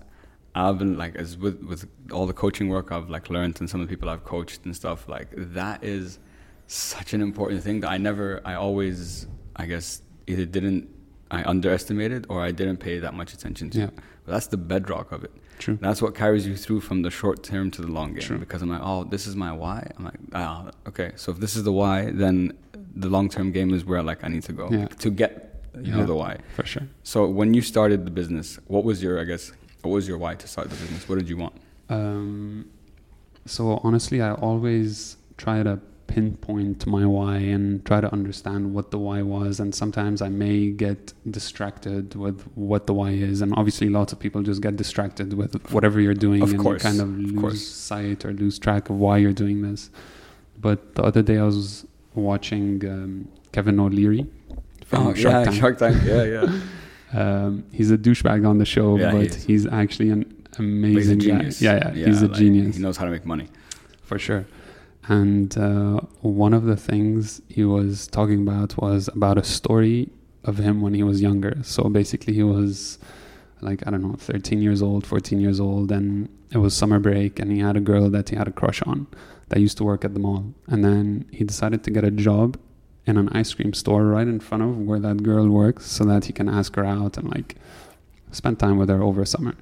I've 0.55 0.79
been 0.79 0.99
like 0.99 1.15
as 1.17 1.37
with 1.37 1.63
with 1.63 1.89
all 2.13 2.27
the 2.27 2.33
coaching 2.33 2.69
work 2.69 2.91
I've 2.91 3.09
like 3.09 3.31
learned 3.31 3.61
and 3.61 3.71
some 3.71 3.81
of 3.81 3.89
the 3.89 3.93
people 3.95 4.09
I've 4.09 4.25
coached 4.25 4.65
and 4.65 4.75
stuff 4.75 5.09
like 5.09 5.29
that 5.37 5.85
is 5.85 6.19
such 6.67 7.15
an 7.15 7.21
important 7.21 7.63
thing 7.63 7.81
that 7.81 7.91
I 7.91 7.99
never 7.99 8.41
I 8.45 8.55
always 8.55 9.27
I 9.57 9.67
guess 9.67 10.03
either 10.27 10.45
didn't 10.45 10.89
I 11.31 11.45
underestimated 11.45 12.27
or 12.29 12.43
I 12.43 12.51
didn't 12.51 12.79
pay 12.79 12.99
that 12.99 13.15
much 13.15 13.33
attention 13.33 13.71
to. 13.71 13.79
Yeah. 13.79 13.91
But 14.25 14.33
that's 14.33 14.49
the 14.49 14.57
bedrock 14.57 15.13
of 15.13 15.23
it. 15.23 15.33
True. 15.61 15.79
That's 15.81 16.01
what 16.03 16.15
carries 16.15 16.47
you 16.47 16.57
through 16.57 16.81
from 16.81 17.03
the 17.03 17.11
short 17.11 17.39
term 17.45 17.71
to 17.73 17.83
the 17.83 17.89
long 17.99 18.15
game. 18.15 18.23
True. 18.23 18.39
Because 18.39 18.63
I'm 18.63 18.71
like, 18.71 18.81
oh, 18.83 19.05
this 19.05 19.27
is 19.27 19.37
my 19.37 19.53
why. 19.53 19.79
I'm 19.97 20.05
like, 20.11 20.21
ah, 20.33 20.71
okay. 20.89 21.13
So 21.17 21.31
if 21.33 21.39
this 21.39 21.55
is 21.55 21.63
the 21.65 21.73
why, 21.81 22.11
then 22.23 22.57
the 23.05 23.09
long 23.09 23.29
term 23.29 23.53
game 23.53 23.73
is 23.73 23.85
where 23.85 24.03
like 24.03 24.25
I 24.25 24.29
need 24.29 24.43
to 24.45 24.53
go 24.53 24.69
Yeah. 24.71 24.87
to 25.05 25.11
get 25.11 25.33
you 25.81 25.93
know 25.93 26.05
the 26.05 26.15
why. 26.23 26.39
For 26.57 26.65
sure. 26.65 26.87
So 27.05 27.27
when 27.29 27.55
you 27.55 27.63
started 27.63 28.05
the 28.05 28.11
business, 28.11 28.59
what 28.67 28.85
was 28.85 29.03
your 29.03 29.21
I 29.21 29.25
guess 29.25 29.53
what 29.83 29.93
was 29.93 30.09
your 30.09 30.19
why 30.19 30.35
to 30.35 30.47
start 30.49 30.69
the 30.71 30.77
business? 30.77 31.09
What 31.09 31.19
did 31.21 31.29
you 31.29 31.37
want? 31.37 31.55
Um, 31.89 32.69
so 33.47 33.81
honestly, 33.85 34.21
I 34.23 34.33
always 34.35 35.17
try 35.37 35.63
to 35.63 35.79
pinpoint 36.15 36.87
my 36.87 37.05
why 37.17 37.37
and 37.55 37.85
try 37.91 38.01
to 38.07 38.11
understand 38.19 38.75
what 38.75 38.87
the 38.91 38.99
why 39.07 39.23
was. 39.23 39.61
And 39.61 39.71
sometimes 39.83 40.21
I 40.29 40.29
may 40.29 40.71
get 40.87 41.13
distracted 41.39 42.15
with 42.25 42.39
what 42.57 42.87
the 42.89 42.95
why 42.95 43.11
is. 43.11 43.41
And 43.43 43.51
obviously, 43.61 43.89
lots 43.89 44.13
of 44.13 44.19
people 44.25 44.43
just 44.43 44.61
get 44.61 44.75
distracted 44.85 45.29
with 45.41 45.53
whatever 45.75 46.01
you're 46.01 46.21
doing, 46.29 46.43
Of 46.43 46.51
and 46.51 46.61
course, 46.61 46.83
kind 46.83 47.01
of 47.01 47.09
of 47.09 47.19
lose 47.19 47.41
course. 47.41 47.67
sight 47.67 48.25
or 48.25 48.33
lose 48.33 48.59
track 48.59 48.91
of 48.91 48.97
why 48.97 49.15
you're 49.19 49.39
doing 49.45 49.63
this. 49.69 49.91
But 50.61 50.79
the 50.97 51.03
other 51.05 51.23
day, 51.23 51.39
I 51.39 51.45
was 51.45 51.87
watching 52.15 52.85
um, 52.95 53.29
Kevin 53.53 53.79
O'Leary 53.81 54.27
from 54.85 55.07
Oh, 55.07 55.15
Shark 55.15 55.35
yeah, 55.35 55.45
Tank. 55.45 55.57
Shark 55.61 55.79
Tank. 55.79 55.97
Yeah, 56.05 56.25
yeah. 56.25 56.61
Um, 57.13 57.65
he's 57.73 57.91
a 57.91 57.99
douchebag 57.99 58.49
on 58.49 58.59
the 58.59 58.65
show, 58.65 58.97
Yeah, 58.97 59.11
but 59.11 59.23
is. 59.27 59.45
he's 59.45 59.67
actually 59.67 60.11
an 60.11 60.21
But 60.57 60.59
he's 60.59 60.59
a 60.59 60.63
amazing 60.63 61.19
guy. 61.19 61.25
genius. 61.27 61.61
Yeah, 61.61 61.93
yeah, 61.93 62.07
he's 62.07 62.23
a 62.23 62.29
like, 62.29 62.39
genius 62.39 62.77
He 62.77 62.83
knows 62.85 62.97
how 62.99 63.05
to 63.05 63.11
make 63.11 63.27
money. 63.27 63.49
for 64.05 64.17
sure. 64.17 64.45
And 65.09 65.57
uh, 65.57 66.01
one 66.21 66.55
of 66.55 66.65
the 66.65 66.77
things 66.77 67.41
he 67.49 67.65
was 67.65 68.07
talking 68.07 68.43
about 68.43 68.81
was 68.81 69.09
about 69.09 69.39
a 69.39 69.45
story 69.45 70.11
of 70.45 70.59
him 70.59 70.81
when 70.81 70.95
he 70.95 71.03
was 71.03 71.21
younger. 71.21 71.59
So 71.63 71.85
basically, 71.85 72.35
he 72.35 72.43
was 72.43 72.99
like, 73.61 73.87
I 73.87 73.91
don't 73.91 74.03
know, 74.03 74.15
13 74.19 74.63
years 74.63 74.83
old, 74.83 75.07
14 75.07 75.41
years 75.41 75.61
old, 75.61 75.91
and 75.93 76.29
it 76.53 76.59
was 76.59 76.77
summer 76.77 76.99
break, 76.99 77.39
and 77.39 77.51
he 77.51 77.59
had 77.61 77.77
a 77.77 77.81
girl 77.81 78.09
that 78.11 78.29
he 78.31 78.37
had 78.37 78.49
a 78.49 78.53
crush 78.53 78.83
on 78.83 79.07
that 79.49 79.61
used 79.61 79.77
to 79.79 79.85
work 79.85 80.05
at 80.05 80.15
the 80.15 80.21
mall. 80.21 80.55
And 80.69 80.85
then 80.85 81.27
he 81.33 81.45
decided 81.45 81.85
to 81.85 81.91
get 81.91 82.05
a 82.05 82.11
job 82.11 82.59
in 83.07 83.17
an 83.17 83.29
ice 83.31 83.53
cream 83.55 83.73
store 83.73 84.05
right 84.05 84.29
in 84.29 84.41
front 84.41 84.63
of 84.63 84.79
where 84.79 85.01
that 85.01 85.23
girl 85.23 85.49
works 85.49 85.87
so 85.87 86.05
that 86.05 86.27
he 86.27 86.33
can 86.33 86.49
ask 86.49 86.77
her 86.77 86.85
out 86.85 87.17
and 87.17 87.29
like 87.31 87.57
spend 88.31 88.59
time 88.59 88.77
with 88.77 88.89
her 88.89 89.03
over 89.03 89.25
summer. 89.25 89.55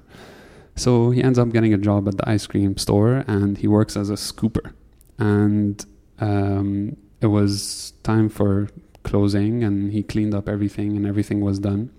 So 0.75 1.11
he 1.11 1.23
ends 1.23 1.39
up 1.39 1.51
getting 1.51 1.73
a 1.73 1.77
job 1.77 2.07
at 2.07 2.17
the 2.17 2.29
ice 2.29 2.47
cream 2.47 2.77
store 2.77 3.23
and 3.27 3.57
he 3.57 3.67
works 3.67 3.97
as 3.97 4.09
a 4.09 4.13
scooper. 4.13 4.73
And 5.19 5.85
um, 6.19 6.97
it 7.21 7.27
was 7.27 7.93
time 8.03 8.29
for 8.29 8.69
closing 9.03 9.63
and 9.63 9.91
he 9.91 10.01
cleaned 10.03 10.33
up 10.33 10.49
everything 10.49 10.97
and 10.97 11.05
everything 11.05 11.41
was 11.41 11.59
done. 11.59 11.91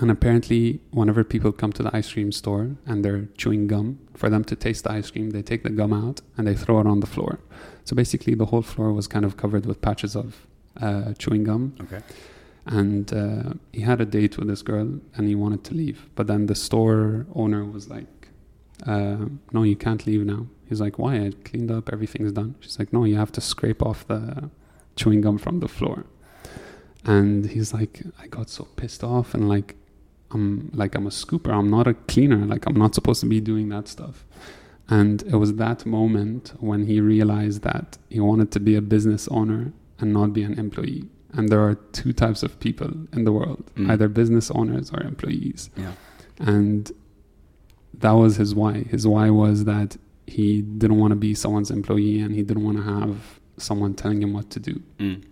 And 0.00 0.10
apparently, 0.10 0.80
whenever 0.90 1.24
people 1.24 1.52
come 1.52 1.72
to 1.72 1.82
the 1.82 1.96
ice 1.96 2.12
cream 2.12 2.30
store 2.32 2.76
and 2.86 3.04
they're 3.04 3.26
chewing 3.36 3.66
gum, 3.68 3.98
for 4.14 4.28
them 4.28 4.44
to 4.44 4.56
taste 4.56 4.84
the 4.84 4.92
ice 4.92 5.10
cream, 5.10 5.30
they 5.30 5.42
take 5.42 5.62
the 5.62 5.70
gum 5.70 5.92
out 5.92 6.20
and 6.36 6.46
they 6.46 6.54
throw 6.54 6.80
it 6.80 6.86
on 6.86 7.00
the 7.00 7.06
floor. 7.06 7.40
So 7.84 7.96
basically, 7.96 8.34
the 8.34 8.46
whole 8.46 8.62
floor 8.62 8.92
was 8.92 9.06
kind 9.06 9.24
of 9.24 9.36
covered 9.36 9.64
with 9.64 9.80
patches 9.80 10.14
of 10.14 10.46
uh, 10.80 11.14
chewing 11.14 11.44
gum. 11.44 11.74
Okay. 11.80 12.00
And 12.66 13.10
uh, 13.12 13.54
he 13.72 13.80
had 13.80 14.00
a 14.00 14.04
date 14.04 14.36
with 14.36 14.48
this 14.48 14.62
girl 14.62 15.00
and 15.14 15.26
he 15.26 15.34
wanted 15.34 15.64
to 15.64 15.74
leave. 15.74 16.06
But 16.14 16.26
then 16.26 16.46
the 16.46 16.54
store 16.54 17.26
owner 17.34 17.64
was 17.64 17.88
like, 17.88 18.17
uh, 18.86 19.26
No, 19.52 19.62
you 19.62 19.76
can't 19.76 20.06
leave 20.06 20.24
now. 20.24 20.46
He's 20.68 20.80
like, 20.80 20.98
Why? 20.98 21.16
I 21.16 21.30
cleaned 21.44 21.70
up, 21.70 21.90
everything's 21.92 22.32
done. 22.32 22.54
She's 22.60 22.78
like, 22.78 22.92
No, 22.92 23.04
you 23.04 23.16
have 23.16 23.32
to 23.32 23.40
scrape 23.40 23.82
off 23.82 24.06
the 24.06 24.50
chewing 24.96 25.20
gum 25.20 25.38
from 25.38 25.60
the 25.60 25.68
floor. 25.68 26.04
And 27.04 27.46
he's 27.46 27.72
like, 27.72 28.02
I 28.20 28.26
got 28.26 28.50
so 28.50 28.64
pissed 28.76 29.02
off 29.04 29.34
and 29.34 29.48
like, 29.48 29.76
I'm 30.30 30.70
like, 30.74 30.94
I'm 30.94 31.06
a 31.06 31.10
scooper. 31.10 31.52
I'm 31.52 31.70
not 31.70 31.86
a 31.86 31.94
cleaner. 31.94 32.44
Like, 32.44 32.66
I'm 32.66 32.76
not 32.76 32.94
supposed 32.94 33.20
to 33.20 33.26
be 33.26 33.40
doing 33.40 33.70
that 33.70 33.88
stuff. 33.88 34.26
And 34.90 35.22
it 35.22 35.36
was 35.36 35.54
that 35.54 35.86
moment 35.86 36.52
when 36.60 36.86
he 36.86 37.00
realized 37.00 37.62
that 37.62 37.96
he 38.10 38.20
wanted 38.20 38.50
to 38.52 38.60
be 38.60 38.74
a 38.74 38.82
business 38.82 39.26
owner 39.28 39.72
and 39.98 40.12
not 40.12 40.32
be 40.32 40.42
an 40.42 40.58
employee. 40.58 41.04
And 41.32 41.48
there 41.48 41.60
are 41.60 41.76
two 41.92 42.12
types 42.12 42.42
of 42.42 42.58
people 42.60 42.90
in 43.12 43.24
the 43.24 43.32
world 43.32 43.70
Mm. 43.76 43.90
either 43.90 44.08
business 44.08 44.50
owners 44.50 44.90
or 44.90 45.02
employees. 45.02 45.70
Yeah. 45.76 45.92
And 46.38 46.90
that 47.98 48.12
was 48.12 48.36
his 48.36 48.54
why. 48.54 48.82
His 48.84 49.06
why 49.06 49.30
was 49.30 49.64
that 49.64 49.96
he 50.26 50.62
didn't 50.62 50.98
want 50.98 51.12
to 51.12 51.16
be 51.16 51.34
someone's 51.34 51.70
employee 51.70 52.20
and 52.20 52.34
he 52.34 52.42
didn't 52.42 52.64
want 52.64 52.76
to 52.76 52.82
have 52.82 53.40
someone 53.56 53.94
telling 53.94 54.22
him 54.22 54.32
what 54.32 54.50
to 54.50 54.60
do. 54.60 54.80
Mm. 54.98 55.24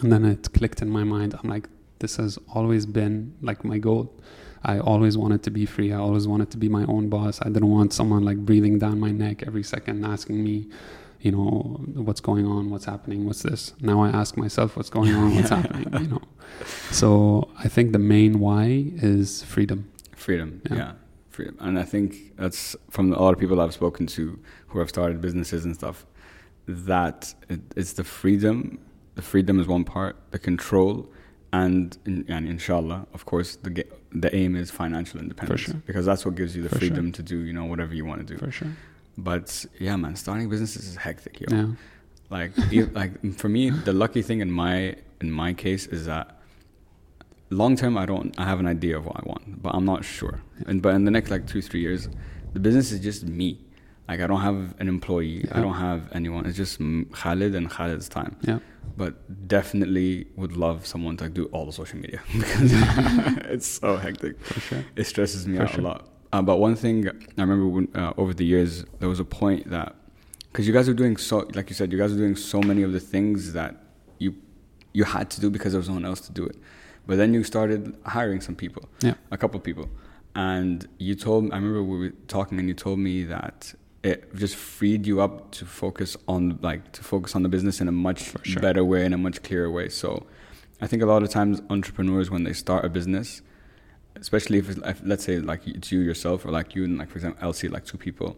And 0.00 0.12
then 0.12 0.24
it 0.24 0.52
clicked 0.52 0.82
in 0.82 0.90
my 0.90 1.04
mind. 1.04 1.34
I'm 1.42 1.50
like, 1.50 1.68
this 1.98 2.16
has 2.16 2.38
always 2.54 2.86
been 2.86 3.34
like 3.40 3.64
my 3.64 3.78
goal. 3.78 4.12
I 4.64 4.78
always 4.78 5.16
wanted 5.16 5.42
to 5.44 5.50
be 5.50 5.64
free. 5.66 5.92
I 5.92 5.98
always 5.98 6.26
wanted 6.26 6.50
to 6.50 6.56
be 6.56 6.68
my 6.68 6.84
own 6.86 7.08
boss. 7.08 7.40
I 7.40 7.44
didn't 7.44 7.70
want 7.70 7.92
someone 7.92 8.24
like 8.24 8.38
breathing 8.38 8.78
down 8.78 8.98
my 8.98 9.12
neck 9.12 9.44
every 9.46 9.62
second, 9.62 10.04
asking 10.04 10.42
me, 10.42 10.68
you 11.20 11.32
know, 11.32 11.80
what's 11.94 12.20
going 12.20 12.46
on, 12.46 12.70
what's 12.70 12.84
happening, 12.84 13.26
what's 13.26 13.42
this. 13.42 13.74
Now 13.80 14.02
I 14.02 14.08
ask 14.08 14.36
myself, 14.36 14.76
what's 14.76 14.90
going 14.90 15.14
on, 15.14 15.34
what's 15.36 15.48
happening, 15.58 16.02
you 16.02 16.08
know. 16.08 16.22
So 16.90 17.48
I 17.58 17.68
think 17.68 17.92
the 17.92 17.98
main 17.98 18.40
why 18.40 18.90
is 18.96 19.42
freedom. 19.44 19.90
Freedom. 20.14 20.60
Yeah. 20.68 20.76
Yeah. 20.76 20.92
Freedom. 21.36 21.56
And 21.60 21.78
I 21.78 21.82
think 21.82 22.36
that's 22.36 22.74
from 22.90 23.12
a 23.12 23.18
lot 23.20 23.34
of 23.34 23.38
people 23.38 23.60
I've 23.60 23.74
spoken 23.74 24.06
to 24.18 24.38
who 24.68 24.78
have 24.78 24.88
started 24.88 25.20
businesses 25.20 25.64
and 25.66 25.74
stuff, 25.74 26.06
that 26.66 27.34
it, 27.48 27.60
it's 27.76 27.92
the 27.92 28.04
freedom. 28.04 28.78
The 29.16 29.22
freedom 29.22 29.60
is 29.60 29.66
one 29.66 29.84
part, 29.84 30.16
the 30.30 30.38
control, 30.38 31.08
and, 31.52 31.96
and 32.06 32.48
inshallah, 32.54 33.06
of 33.12 33.24
course, 33.24 33.56
the 33.56 33.84
the 34.12 34.34
aim 34.34 34.56
is 34.56 34.70
financial 34.70 35.20
independence. 35.20 35.60
sure. 35.60 35.74
Because 35.86 36.06
that's 36.06 36.24
what 36.24 36.34
gives 36.36 36.56
you 36.56 36.62
the 36.62 36.70
For 36.70 36.78
sure. 36.78 36.88
freedom 36.88 37.12
to 37.12 37.22
do, 37.22 37.38
you 37.38 37.52
know, 37.52 37.66
whatever 37.66 37.94
you 37.94 38.04
want 38.06 38.26
to 38.26 38.34
do. 38.34 38.38
For 38.38 38.50
sure. 38.50 38.72
But 39.18 39.66
yeah, 39.78 39.96
man, 39.96 40.16
starting 40.16 40.48
businesses 40.48 40.88
is 40.88 40.96
hectic, 40.96 41.40
yo. 41.40 41.46
Yeah. 41.50 41.66
Like, 42.30 42.52
like 42.94 43.34
for 43.34 43.48
me, 43.48 43.70
the 43.70 43.92
lucky 43.92 44.22
thing 44.22 44.40
in 44.40 44.50
my 44.50 44.96
in 45.20 45.30
my 45.30 45.52
case 45.52 45.86
is 45.86 46.06
that 46.06 46.35
long 47.50 47.76
term, 47.76 47.96
I 47.96 48.06
don't, 48.06 48.34
I 48.38 48.44
have 48.44 48.60
an 48.60 48.66
idea 48.66 48.96
of 48.98 49.06
what 49.06 49.16
I 49.16 49.22
want, 49.26 49.62
but 49.62 49.74
I'm 49.74 49.84
not 49.84 50.04
sure. 50.04 50.42
And 50.66 50.82
but 50.82 50.94
in 50.94 51.04
the 51.04 51.10
next 51.10 51.30
like 51.30 51.46
two 51.46 51.62
three 51.62 51.80
years, 51.80 52.08
the 52.52 52.60
business 52.60 52.92
is 52.92 53.00
just 53.00 53.24
me. 53.24 53.60
Like 54.08 54.20
I 54.20 54.26
don't 54.26 54.40
have 54.40 54.74
an 54.78 54.88
employee, 54.88 55.46
I 55.50 55.60
don't 55.60 55.74
have 55.74 56.08
anyone. 56.12 56.46
It's 56.46 56.56
just 56.56 56.78
Khalid 57.12 57.54
and 57.54 57.68
Khalid's 57.70 58.08
time. 58.08 58.36
Yeah. 58.42 58.60
But 58.96 59.48
definitely 59.48 60.28
would 60.36 60.56
love 60.56 60.86
someone 60.86 61.16
to 61.18 61.28
do 61.28 61.46
all 61.46 61.66
the 61.66 61.72
social 61.72 61.98
media 61.98 62.20
because 62.32 62.72
it's 63.52 63.66
so 63.66 63.96
hectic. 63.96 64.40
For 64.44 64.60
sure. 64.60 64.84
It 64.94 65.04
stresses 65.04 65.46
me 65.46 65.56
For 65.56 65.64
out 65.64 65.70
sure. 65.70 65.80
a 65.80 65.82
lot. 65.84 66.08
Uh, 66.32 66.42
but 66.42 66.56
one 66.58 66.76
thing 66.76 67.08
I 67.08 67.40
remember 67.40 67.66
when, 67.66 67.88
uh, 67.94 68.12
over 68.16 68.32
the 68.32 68.44
years, 68.44 68.84
there 69.00 69.08
was 69.08 69.20
a 69.20 69.24
point 69.24 69.70
that 69.70 69.94
because 70.52 70.66
you 70.66 70.72
guys 70.72 70.86
were 70.88 70.94
doing 70.94 71.16
so, 71.16 71.38
like 71.54 71.68
you 71.68 71.74
said, 71.74 71.92
you 71.92 71.98
guys 71.98 72.12
were 72.12 72.18
doing 72.18 72.36
so 72.36 72.60
many 72.60 72.82
of 72.82 72.92
the 72.92 73.00
things 73.00 73.52
that 73.54 73.76
you 74.18 74.34
you 74.92 75.04
had 75.04 75.30
to 75.30 75.40
do 75.40 75.50
because 75.50 75.72
there 75.72 75.78
was 75.80 75.88
no 75.88 75.94
one 75.94 76.04
else 76.04 76.20
to 76.20 76.32
do 76.32 76.44
it. 76.46 76.56
But 77.06 77.16
then 77.16 77.32
you 77.34 77.44
started 77.44 77.96
hiring 78.04 78.40
some 78.40 78.54
people, 78.56 78.88
Yeah. 79.02 79.14
a 79.30 79.36
couple 79.36 79.58
of 79.58 79.64
people, 79.64 79.88
and 80.34 80.86
you 80.98 81.14
told. 81.14 81.52
I 81.52 81.56
remember 81.56 81.82
we 81.82 81.98
were 81.98 82.12
talking, 82.28 82.58
and 82.58 82.68
you 82.68 82.74
told 82.74 82.98
me 82.98 83.24
that 83.24 83.74
it 84.02 84.34
just 84.34 84.56
freed 84.56 85.06
you 85.06 85.20
up 85.20 85.50
to 85.52 85.64
focus 85.64 86.16
on 86.28 86.58
like 86.62 86.92
to 86.92 87.02
focus 87.02 87.34
on 87.36 87.42
the 87.42 87.48
business 87.48 87.80
in 87.80 87.88
a 87.88 87.92
much 87.92 88.32
sure. 88.42 88.60
better 88.60 88.84
way, 88.84 89.04
in 89.04 89.12
a 89.12 89.18
much 89.18 89.42
clearer 89.42 89.70
way. 89.70 89.88
So, 89.88 90.26
I 90.80 90.86
think 90.86 91.02
a 91.02 91.06
lot 91.06 91.22
of 91.22 91.30
times 91.30 91.62
entrepreneurs 91.70 92.30
when 92.30 92.44
they 92.44 92.52
start 92.52 92.84
a 92.84 92.88
business, 92.88 93.40
especially 94.16 94.58
if, 94.58 94.68
it's, 94.70 94.80
if 94.84 95.00
let's 95.04 95.24
say 95.24 95.38
like 95.38 95.66
it's 95.66 95.90
you 95.92 96.00
yourself 96.00 96.44
or 96.44 96.50
like 96.50 96.74
you 96.74 96.84
and 96.84 96.98
like 96.98 97.08
for 97.08 97.16
example 97.18 97.42
Elsie 97.42 97.68
like 97.68 97.84
two 97.86 97.98
people, 97.98 98.36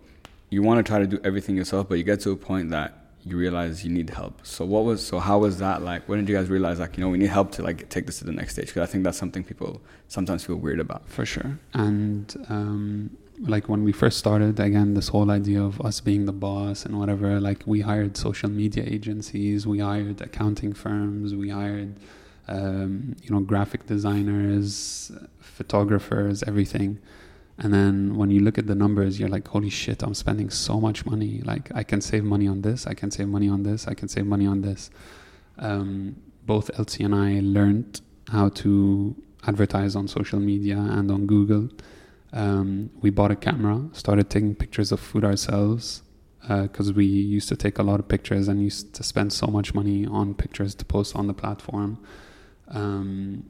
you 0.51 0.63
want 0.63 0.79
to 0.79 0.89
try 0.89 0.99
to 0.99 1.07
do 1.07 1.19
everything 1.25 1.57
yourself, 1.57 1.89
but 1.89 1.97
you 1.99 2.05
get 2.05 2.21
to 2.21 2.31
a 2.31 2.37
point 2.37 2.71
that 2.71 3.08
you 3.31 3.39
realize 3.39 3.85
you 3.85 3.91
need 3.91 4.11
help. 4.11 4.47
So 4.47 4.65
what 4.65 4.85
was 4.85 5.05
so 5.05 5.19
how 5.19 5.39
was 5.39 5.59
that 5.59 5.83
like? 5.83 6.09
When 6.09 6.19
did 6.19 6.29
you 6.29 6.37
guys 6.37 6.49
realize 6.49 6.79
like 6.79 6.97
you 6.97 7.05
know 7.05 7.11
we 7.11 7.19
need 7.19 7.31
help 7.31 7.53
to 7.53 7.63
like 7.63 7.89
take 7.89 8.07
this 8.07 8.19
to 8.19 8.25
the 8.25 8.33
next 8.33 8.53
stage? 8.53 8.69
Because 8.69 8.89
I 8.89 8.91
think 8.91 9.05
that's 9.05 9.19
something 9.19 9.45
people 9.45 9.81
sometimes 10.09 10.45
feel 10.45 10.57
weird 10.57 10.81
about. 10.81 11.09
For 11.09 11.25
sure. 11.27 11.59
And 11.75 12.35
um, 12.49 13.17
like 13.41 13.69
when 13.69 13.85
we 13.85 13.93
first 13.93 14.19
started, 14.19 14.59
again, 14.59 14.95
this 14.95 15.09
whole 15.09 15.31
idea 15.31 15.63
of 15.63 15.81
us 15.81 16.01
being 16.01 16.25
the 16.27 16.33
boss 16.33 16.85
and 16.85 16.99
whatever, 16.99 17.39
like 17.41 17.63
we 17.67 17.81
hired 17.81 18.17
social 18.17 18.51
media 18.51 18.85
agencies, 18.87 19.67
we 19.67 19.79
hired 19.79 20.21
accounting 20.21 20.73
firms, 20.73 21.35
we 21.35 21.51
hired, 21.51 21.95
um, 22.49 23.15
you 23.23 23.31
know, 23.31 23.41
graphic 23.41 23.87
designers, 23.87 25.13
photographers, 25.41 26.43
everything. 26.45 26.99
And 27.59 27.75
then 27.75 28.15
when 28.15 28.31
you 28.31 28.41
look 28.41 28.57
at 28.57 28.69
the 28.69 28.75
numbers, 28.75 29.19
you're 29.19 29.29
like, 29.29 29.49
holy 29.49 29.71
shit, 29.71 30.03
I'm 30.03 30.15
spending 30.15 30.49
so 30.49 30.81
much 30.81 31.05
money. 31.05 31.43
Like, 31.45 31.71
I 31.75 31.83
can 31.83 32.01
save 32.01 32.23
money 32.23 32.47
on 32.47 32.63
this, 32.63 32.87
I 32.87 32.95
can 32.95 33.11
save 33.11 33.29
money 33.29 33.49
on 33.49 33.65
this, 33.65 33.89
I 33.89 33.95
can 33.95 34.09
save 34.09 34.27
money 34.27 34.47
on 34.47 34.61
this. 34.61 34.91
Um, 35.59 36.17
both 36.47 36.71
Elsie 36.79 37.03
and 37.03 37.15
I 37.15 37.41
learned 37.43 38.01
how 38.31 38.49
to 38.51 39.17
advertise 39.47 39.97
on 39.97 40.07
social 40.07 40.39
media 40.39 40.79
and 40.79 41.11
on 41.11 41.27
Google. 41.27 41.69
Um, 42.33 42.91
we 43.01 43.11
bought 43.11 43.33
a 43.33 43.37
camera, 43.37 43.89
started 43.93 44.31
taking 44.31 44.55
pictures 44.55 44.93
of 44.93 45.01
food 45.01 45.25
ourselves 45.25 46.03
because 46.41 46.91
uh, 46.91 46.95
we 46.95 47.05
used 47.05 47.49
to 47.49 47.57
take 47.57 47.79
a 47.79 47.83
lot 47.83 47.99
of 48.01 48.09
pictures 48.09 48.49
and 48.49 48.63
used 48.63 48.95
to 48.95 49.03
spend 49.03 49.33
so 49.33 49.47
much 49.49 49.75
money 49.75 50.07
on 50.07 50.35
pictures 50.35 50.75
to 50.77 50.85
post 50.85 51.17
on 51.17 51.27
the 51.27 51.35
platform. 51.35 51.99
Um, 52.69 53.45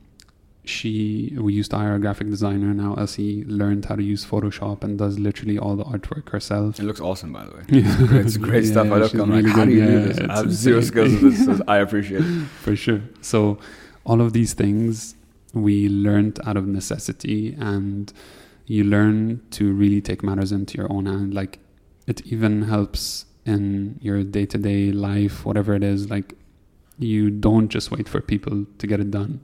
she 0.69 1.33
we 1.37 1.53
used 1.53 1.71
to 1.71 1.77
hire 1.79 1.95
a 1.95 1.99
graphic 1.99 2.29
designer 2.29 2.75
now 2.75 2.93
as 2.95 2.99
elsie 2.99 3.45
learned 3.45 3.85
how 3.87 3.97
to 3.97 4.03
use 4.03 4.25
photoshop 4.25 4.85
and 4.85 4.99
does 4.99 5.19
literally 5.19 5.59
all 5.59 5.77
the 5.77 5.85
artwork 5.85 6.29
herself. 6.29 6.79
It 6.79 6.85
looks 6.85 7.01
awesome 7.01 7.33
by 7.33 7.45
the 7.47 7.57
way. 7.57 7.63
Yeah. 7.69 8.21
it's 8.21 8.37
great 8.37 8.65
yeah, 8.65 8.71
stuff. 8.73 8.87
I 8.87 8.97
look 8.97 9.15
i'm 9.15 9.31
really 9.31 9.43
like 9.43 9.53
how 9.53 9.65
do 9.65 9.73
you 9.73 9.87
do 9.87 10.01
this? 10.09 10.21
i 10.21 10.37
have 10.37 10.53
zero 10.53 10.81
skills 10.81 11.13
with 11.13 11.23
this 11.23 11.45
so 11.47 11.65
i 11.69 11.79
appreciate 11.79 12.23
it. 12.23 12.47
For 12.63 12.77
sure. 12.77 13.03
So 13.21 13.59
all 14.05 14.21
of 14.21 14.33
these 14.33 14.53
things 14.55 15.15
we 15.55 15.89
learned 15.89 16.39
out 16.45 16.57
of 16.57 16.67
necessity 16.67 17.55
and 17.59 18.13
you 18.67 18.85
learn 18.85 19.41
to 19.53 19.73
really 19.73 20.01
take 20.01 20.23
matters 20.23 20.53
into 20.53 20.77
your 20.77 20.93
own 20.93 21.07
hand. 21.07 21.33
Like 21.33 21.59
it 22.07 22.27
even 22.27 22.63
helps 22.63 23.25
in 23.47 23.99
your 24.03 24.23
day-to-day 24.23 24.93
life 24.93 25.47
whatever 25.47 25.75
it 25.75 25.83
is. 25.83 26.11
Like 26.11 26.35
you 26.99 27.31
don't 27.31 27.69
just 27.69 27.91
wait 27.91 28.09
for 28.09 28.21
people 28.21 28.67
to 28.77 28.87
get 28.87 29.01
it 29.01 29.11
done 29.11 29.41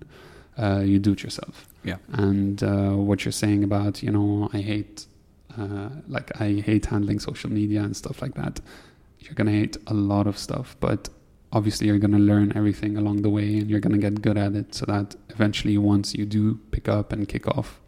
uh, 0.58 0.82
you 0.84 0.98
do 0.98 1.12
it 1.12 1.22
yourself. 1.22 1.68
Yeah. 1.82 1.96
And 2.12 2.62
uh, 2.62 2.92
what 2.92 3.24
you're 3.24 3.32
saying 3.32 3.64
about, 3.64 4.02
you 4.02 4.10
know, 4.10 4.48
I 4.52 4.60
hate, 4.60 5.06
uh, 5.58 5.90
like, 6.08 6.40
I 6.40 6.62
hate 6.64 6.86
handling 6.86 7.20
social 7.20 7.50
media 7.50 7.82
and 7.82 7.96
stuff 7.96 8.22
like 8.22 8.34
that. 8.34 8.60
You're 9.18 9.34
going 9.34 9.46
to 9.46 9.52
hate 9.52 9.76
a 9.86 9.94
lot 9.94 10.26
of 10.26 10.38
stuff, 10.38 10.76
but 10.80 11.08
obviously 11.52 11.86
you're 11.86 11.98
going 11.98 12.12
to 12.12 12.18
learn 12.18 12.52
everything 12.56 12.96
along 12.96 13.22
the 13.22 13.30
way 13.30 13.58
and 13.58 13.70
you're 13.70 13.80
going 13.80 13.92
to 13.92 13.98
get 13.98 14.20
good 14.20 14.36
at 14.36 14.54
it 14.54 14.74
so 14.74 14.86
that 14.86 15.14
eventually, 15.30 15.78
once 15.78 16.14
you 16.14 16.26
do 16.26 16.56
pick 16.70 16.88
up 16.88 17.12
and 17.12 17.28
kick 17.28 17.46
off, 17.48 17.80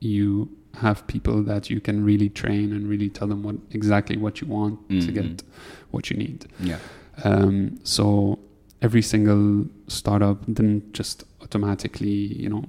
you 0.00 0.48
have 0.74 1.06
people 1.06 1.42
that 1.42 1.70
you 1.70 1.80
can 1.80 2.04
really 2.04 2.28
train 2.28 2.72
and 2.72 2.88
really 2.88 3.08
tell 3.08 3.26
them 3.26 3.42
what 3.42 3.56
exactly 3.70 4.16
what 4.16 4.40
you 4.40 4.46
want 4.46 4.80
mm-hmm. 4.88 5.04
to 5.06 5.12
get 5.12 5.42
what 5.90 6.10
you 6.10 6.16
need. 6.16 6.46
Yeah. 6.60 6.78
Um, 7.24 7.80
so 7.82 8.38
every 8.82 9.02
single 9.02 9.66
startup 9.88 10.44
didn't 10.46 10.92
just 10.92 11.24
automatically, 11.42 12.08
you 12.08 12.48
know, 12.48 12.64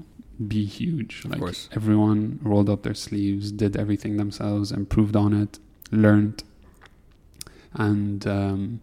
be 0.48 0.66
huge. 0.66 1.26
Like 1.26 1.42
everyone 1.76 2.40
rolled 2.42 2.70
up 2.70 2.84
their 2.84 2.94
sleeves, 2.94 3.52
did 3.52 3.76
everything 3.76 4.18
themselves, 4.18 4.72
improved 4.72 5.16
on 5.16 5.34
it, 5.34 5.60
learned, 5.92 6.44
and 7.74 8.26
um, 8.26 8.82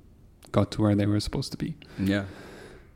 got 0.52 0.70
to 0.72 0.82
where 0.82 0.94
they 0.94 1.06
were 1.06 1.20
supposed 1.20 1.52
to 1.52 1.58
be. 1.58 1.74
Yeah. 1.98 2.24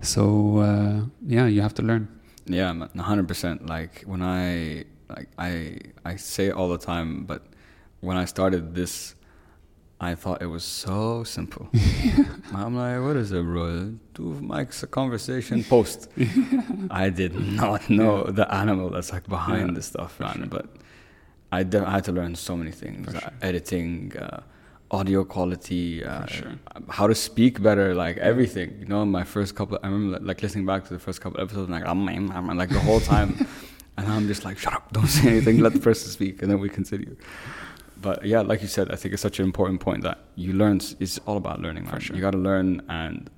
So 0.02 0.58
uh, 0.58 1.04
yeah, 1.26 1.46
you 1.46 1.62
have 1.62 1.74
to 1.74 1.82
learn. 1.82 2.08
Yeah, 2.46 2.72
hundred 2.98 3.28
percent. 3.28 3.66
Like 3.66 4.02
when 4.02 4.22
I 4.22 4.84
like 5.08 5.28
I 5.38 5.78
I 6.04 6.16
say 6.16 6.46
it 6.46 6.54
all 6.54 6.68
the 6.68 6.78
time, 6.78 7.24
but 7.24 7.46
when 8.00 8.16
I 8.16 8.24
started 8.24 8.74
this 8.74 9.14
I 10.02 10.14
thought 10.14 10.40
it 10.40 10.46
was 10.46 10.64
so 10.64 11.24
simple. 11.24 11.68
I'm 12.54 12.74
like, 12.74 13.02
what 13.02 13.16
is 13.16 13.32
it, 13.32 13.42
bro? 13.44 13.92
Two 14.14 14.38
mics, 14.40 14.82
a 14.82 14.86
conversation, 14.86 15.62
post. 15.62 16.08
I 16.90 17.10
did 17.10 17.34
not 17.34 17.90
know 17.90 18.24
yeah. 18.24 18.32
the 18.32 18.54
animal 18.54 18.88
that's 18.88 19.12
like 19.12 19.28
behind 19.28 19.68
yeah, 19.68 19.74
the 19.74 19.82
stuff, 19.82 20.18
man. 20.18 20.36
Sure. 20.36 20.46
But 20.46 20.66
I, 21.52 21.64
de- 21.64 21.86
I 21.86 21.90
had 21.90 22.04
to 22.04 22.12
learn 22.12 22.34
so 22.34 22.56
many 22.56 22.70
things: 22.70 23.14
uh, 23.14 23.28
editing, 23.42 24.16
uh, 24.16 24.40
audio 24.90 25.22
quality, 25.22 26.02
uh, 26.02 26.24
sure. 26.24 26.52
how 26.88 27.06
to 27.06 27.14
speak 27.14 27.62
better, 27.62 27.94
like 27.94 28.16
everything. 28.16 28.78
You 28.80 28.86
know, 28.86 29.04
my 29.04 29.24
first 29.24 29.54
couple, 29.54 29.78
I 29.82 29.88
remember 29.88 30.18
like 30.20 30.42
listening 30.42 30.64
back 30.64 30.86
to 30.86 30.94
the 30.94 30.98
first 31.00 31.20
couple 31.20 31.42
episodes, 31.42 31.68
like 31.68 31.84
I'm, 31.84 32.08
I'm, 32.08 32.30
I'm 32.32 32.56
like 32.56 32.70
the 32.70 32.80
whole 32.80 33.00
time, 33.00 33.46
and 33.98 34.08
I'm 34.08 34.26
just 34.28 34.46
like, 34.46 34.56
shut 34.56 34.72
up, 34.72 34.90
don't 34.92 35.08
say 35.08 35.28
anything, 35.28 35.58
let 35.58 35.74
the 35.74 35.80
person 35.80 36.10
speak, 36.10 36.40
and 36.40 36.50
then 36.50 36.58
we 36.58 36.70
continue 36.70 37.16
but 38.00 38.24
yeah, 38.24 38.40
like 38.40 38.62
you 38.62 38.68
said, 38.68 38.90
I 38.90 38.96
think 38.96 39.12
it's 39.14 39.22
such 39.22 39.38
an 39.38 39.44
important 39.44 39.80
point 39.80 40.02
that 40.02 40.18
you 40.34 40.52
learn. 40.52 40.80
It's 40.98 41.18
all 41.26 41.36
about 41.36 41.60
learning. 41.60 41.86
Right? 41.86 42.02
Sure. 42.02 42.16
You 42.16 42.22
got 42.22 42.32
to 42.32 42.38
learn, 42.38 42.82
and 42.88 43.30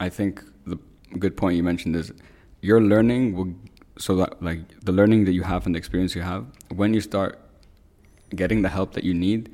I 0.00 0.08
think 0.08 0.42
the 0.66 0.78
good 1.18 1.36
point 1.36 1.56
you 1.56 1.62
mentioned 1.62 1.94
is 1.96 2.12
your 2.60 2.80
learning 2.80 3.34
will 3.36 3.54
so 3.98 4.16
that 4.16 4.42
like 4.42 4.60
the 4.80 4.92
learning 4.92 5.24
that 5.26 5.32
you 5.32 5.42
have 5.42 5.66
and 5.66 5.74
the 5.74 5.78
experience 5.78 6.14
you 6.14 6.22
have 6.22 6.46
when 6.74 6.94
you 6.94 7.00
start 7.00 7.38
getting 8.34 8.62
the 8.62 8.68
help 8.68 8.94
that 8.94 9.04
you 9.04 9.14
need, 9.14 9.52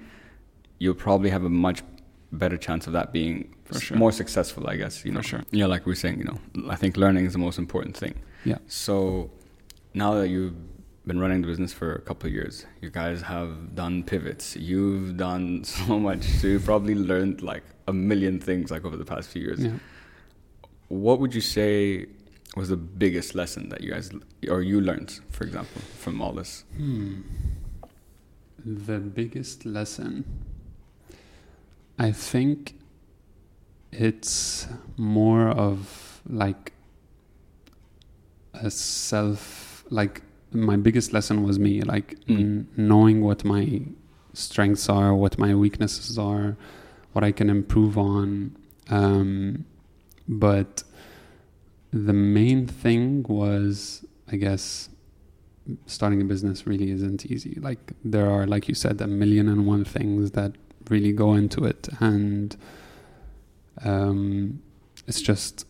you'll 0.79 0.95
probably 0.95 1.31
have 1.31 1.45
a 1.45 1.51
much 1.51 1.83
better 2.31 2.57
chance 2.57 2.87
of 2.87 2.93
that 2.93 3.13
being 3.13 3.55
sure. 3.79 3.97
more 3.97 4.13
successful. 4.13 4.69
I 4.69 4.77
guess 4.77 5.05
you 5.05 5.13
know. 5.13 5.21
For 5.21 5.29
sure. 5.29 5.45
Yeah, 5.51 5.67
like 5.67 5.87
we 5.87 5.93
are 5.93 5.97
saying, 5.97 6.19
you 6.19 6.25
know, 6.25 6.39
I 6.71 6.77
think 6.77 6.97
learning 6.97 7.27
is 7.27 7.33
the 7.33 7.39
most 7.39 7.59
important 7.59 7.97
thing. 7.97 8.15
Yeah. 8.45 8.59
So 8.67 9.31
now 9.95 10.15
that 10.15 10.29
you've 10.29 10.55
been 11.09 11.19
running 11.19 11.41
the 11.41 11.47
business 11.47 11.73
for 11.73 11.95
a 11.95 12.01
couple 12.03 12.29
of 12.29 12.35
years. 12.35 12.67
You 12.83 12.91
guys 12.91 13.23
have 13.23 13.75
done 13.75 14.05
pivots. 14.05 14.55
You've 14.55 15.17
done 15.17 15.65
so 15.77 15.99
much. 15.99 16.23
So 16.23 16.47
you've 16.47 16.65
probably 16.65 16.95
learned 16.95 17.43
like 17.43 17.65
a 17.89 17.93
million 17.93 18.39
things 18.39 18.71
like 18.71 18.85
over 18.85 18.97
the 18.97 19.05
past 19.05 19.31
few 19.31 19.43
years. 19.43 19.65
Yeah. 19.65 19.73
What 20.89 21.19
would 21.19 21.35
you 21.35 21.41
say 21.41 22.07
was 22.55 22.69
the 22.69 22.77
biggest 22.77 23.35
lesson 23.35 23.71
that 23.71 23.81
you 23.81 23.91
guys 23.91 24.11
or 24.49 24.63
you 24.63 24.81
learned, 24.81 25.19
for 25.31 25.45
example, 25.45 25.81
from 25.99 26.21
all 26.21 26.33
this? 26.33 26.65
Hmm. 26.77 27.23
The 28.65 28.99
biggest 28.99 29.65
lesson, 29.65 30.25
I 31.99 32.13
think, 32.13 32.75
it's 33.93 34.67
more 34.97 35.49
of 35.49 36.21
like 36.29 36.73
a 38.53 38.71
self 38.71 39.85
like 39.91 40.23
my 40.53 40.77
biggest 40.77 41.13
lesson 41.13 41.43
was 41.43 41.59
me 41.59 41.83
like 41.83 42.19
mm. 42.27 42.39
n- 42.39 42.69
knowing 42.77 43.23
what 43.23 43.45
my 43.45 43.83
strengths 44.33 44.89
are 44.89 45.15
what 45.15 45.39
my 45.39 45.55
weaknesses 45.55 46.19
are 46.19 46.57
what 47.13 47.25
i 47.25 47.33
can 47.33 47.51
improve 47.51 47.99
on 47.99 48.57
um, 48.91 49.65
but 50.27 50.83
the 51.93 52.13
main 52.13 52.67
thing 52.67 53.23
was 53.25 54.05
i 54.31 54.37
guess 54.37 54.89
starting 55.87 56.23
a 56.23 56.25
business 56.25 56.67
really 56.67 56.91
isn't 56.91 57.27
easy 57.27 57.59
like 57.61 57.93
there 58.05 58.31
are 58.31 58.47
like 58.47 58.69
you 58.69 58.75
said 58.75 59.01
a 59.01 59.07
million 59.07 59.49
and 59.49 59.67
one 59.67 59.85
things 59.85 60.31
that 60.31 60.53
really 60.89 61.13
go 61.13 61.35
into 61.35 61.65
it 61.65 61.89
and 62.01 62.57
um, 63.85 64.61
it's 65.07 65.21
just 65.21 65.67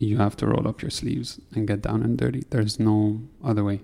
you 0.00 0.16
have 0.16 0.34
to 0.34 0.46
roll 0.46 0.66
up 0.66 0.82
your 0.82 0.90
sleeves 0.90 1.38
and 1.54 1.68
get 1.68 1.82
down 1.82 2.02
and 2.02 2.16
dirty. 2.16 2.42
There's 2.50 2.80
no 2.80 3.20
other 3.44 3.62
way. 3.62 3.80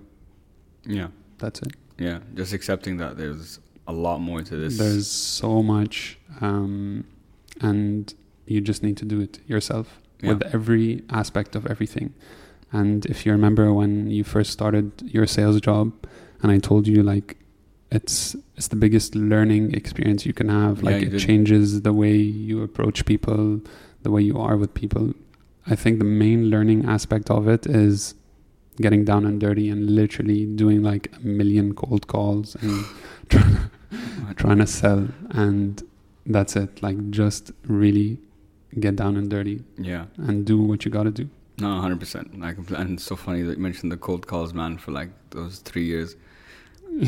Yeah. 0.83 1.07
That's 1.37 1.61
it. 1.61 1.73
Yeah. 1.99 2.19
Just 2.33 2.53
accepting 2.53 2.97
that 2.97 3.17
there's 3.17 3.59
a 3.87 3.93
lot 3.93 4.19
more 4.19 4.41
to 4.41 4.55
this. 4.57 4.77
There's 4.77 5.07
so 5.07 5.61
much. 5.61 6.17
Um, 6.41 7.05
and 7.61 8.13
you 8.47 8.61
just 8.61 8.81
need 8.81 8.97
to 8.97 9.05
do 9.05 9.21
it 9.21 9.39
yourself 9.47 10.01
yeah. 10.21 10.33
with 10.33 10.41
every 10.53 11.03
aspect 11.11 11.55
of 11.55 11.67
everything. 11.67 12.15
And 12.71 13.05
if 13.05 13.25
you 13.25 13.31
remember 13.31 13.71
when 13.71 14.09
you 14.09 14.23
first 14.23 14.51
started 14.51 14.91
your 15.03 15.27
sales 15.27 15.61
job, 15.61 15.93
and 16.41 16.51
I 16.51 16.57
told 16.57 16.87
you 16.87 17.03
like 17.03 17.37
it's 17.91 18.35
it's 18.55 18.67
the 18.67 18.75
biggest 18.75 19.15
learning 19.15 19.73
experience 19.73 20.25
you 20.25 20.33
can 20.33 20.49
have. 20.49 20.83
Like 20.83 21.01
yeah, 21.01 21.07
it 21.07 21.11
did. 21.11 21.21
changes 21.21 21.83
the 21.83 21.93
way 21.93 22.15
you 22.15 22.63
approach 22.63 23.05
people, 23.05 23.61
the 24.01 24.11
way 24.11 24.21
you 24.21 24.37
are 24.37 24.57
with 24.57 24.73
people. 24.73 25.13
I 25.69 25.75
think 25.75 25.99
the 25.99 26.05
main 26.05 26.49
learning 26.49 26.85
aspect 26.85 27.29
of 27.29 27.47
it 27.47 27.65
is 27.65 28.15
getting 28.79 29.03
down 29.03 29.25
and 29.25 29.39
dirty 29.39 29.69
and 29.69 29.89
literally 29.89 30.45
doing 30.45 30.83
like 30.83 31.11
a 31.15 31.19
million 31.19 31.73
cold 31.73 32.07
calls 32.07 32.55
and 32.55 32.85
trying 33.29 33.55
to, 33.55 34.33
trying 34.35 34.57
to 34.59 34.67
sell 34.67 35.07
and 35.31 35.83
that's 36.25 36.55
it. 36.55 36.81
Like 36.81 37.09
just 37.09 37.51
really 37.65 38.19
get 38.79 38.95
down 38.95 39.17
and 39.17 39.29
dirty 39.29 39.63
yeah. 39.77 40.05
and 40.17 40.45
do 40.45 40.61
what 40.61 40.85
you 40.85 40.91
got 40.91 41.03
to 41.03 41.11
do. 41.11 41.29
No 41.59 41.67
100% 41.67 42.39
Like, 42.39 42.57
and 42.79 42.93
it's 42.93 43.03
so 43.03 43.15
funny 43.15 43.41
that 43.41 43.57
you 43.57 43.63
mentioned 43.63 43.91
the 43.91 43.97
cold 43.97 44.27
calls 44.27 44.53
man 44.53 44.77
for 44.77 44.91
like 44.91 45.09
those 45.31 45.59
3 45.59 45.83
years. 45.83 46.15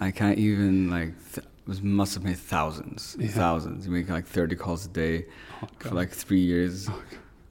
I 0.00 0.10
can't 0.10 0.38
even 0.38 0.90
like 0.90 1.14
th- 1.32 1.82
must 1.82 2.14
have 2.14 2.24
made 2.24 2.38
thousands 2.38 3.16
yeah. 3.18 3.28
thousands. 3.28 3.86
You 3.86 3.92
make 3.92 4.08
like 4.08 4.26
30 4.26 4.56
calls 4.56 4.86
a 4.86 4.88
day 4.88 5.26
oh, 5.62 5.68
for 5.78 5.94
like 5.94 6.10
3 6.10 6.38
years. 6.38 6.88
Oh, 6.90 7.02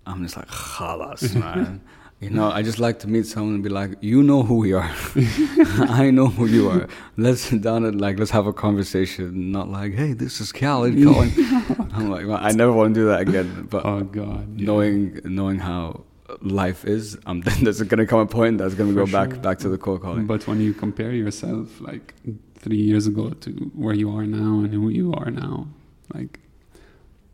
I'm 0.08 0.24
just 0.24 0.38
like, 0.38 0.48
khalas, 0.48 1.36
man. 1.36 1.82
You 2.20 2.32
know, 2.32 2.50
I 2.50 2.64
just 2.64 2.80
like 2.80 2.98
to 3.02 3.08
meet 3.08 3.28
someone 3.28 3.54
and 3.54 3.64
be 3.64 3.70
like, 3.70 3.92
you 4.02 4.24
know 4.24 4.42
who 4.42 4.56
we 4.56 4.74
are. 4.74 4.90
I 5.88 6.10
know 6.10 6.26
who 6.26 6.48
you 6.48 6.68
are. 6.68 6.88
Let's 7.16 7.42
sit 7.42 7.62
down 7.62 7.86
and 7.86 8.02
like, 8.02 8.18
let's 8.18 8.32
have 8.32 8.48
a 8.48 8.54
conversation. 8.54 9.52
Not 9.52 9.70
like, 9.70 9.94
hey, 9.94 10.14
this 10.14 10.42
is 10.42 10.52
Khaled 10.52 10.96
calling. 11.04 11.32
I'm 11.94 12.10
like, 12.10 12.26
well, 12.26 12.40
I 12.42 12.54
never 12.54 12.74
want 12.74 12.96
to 12.96 13.00
do 13.02 13.06
that 13.06 13.22
again. 13.22 13.68
But 13.70 13.86
oh 13.86 14.02
god, 14.02 14.60
yeah. 14.60 14.66
knowing 14.66 15.20
knowing 15.26 15.60
how 15.60 16.06
life 16.42 16.86
is, 16.86 17.20
um, 17.28 17.42
then 17.42 17.64
there's 17.64 17.84
gonna 17.84 18.08
come 18.08 18.22
a 18.22 18.26
point 18.26 18.58
that's 18.58 18.74
gonna 18.74 18.94
For 18.94 19.06
go 19.06 19.12
back 19.12 19.40
back 19.44 19.60
to 19.60 19.70
the 19.70 19.78
cold 19.78 20.02
calling. 20.02 20.26
But 20.26 20.48
when 20.48 20.60
you 20.60 20.74
compare 20.74 21.12
yourself 21.12 21.80
like 21.82 22.16
three 22.56 22.82
years 22.82 23.06
ago 23.06 23.30
to 23.30 23.52
where 23.76 23.94
you 23.94 24.10
are 24.10 24.26
now 24.26 24.64
and 24.64 24.74
who 24.74 24.90
you 24.90 25.14
are 25.14 25.30
now, 25.30 25.68
like 26.16 26.40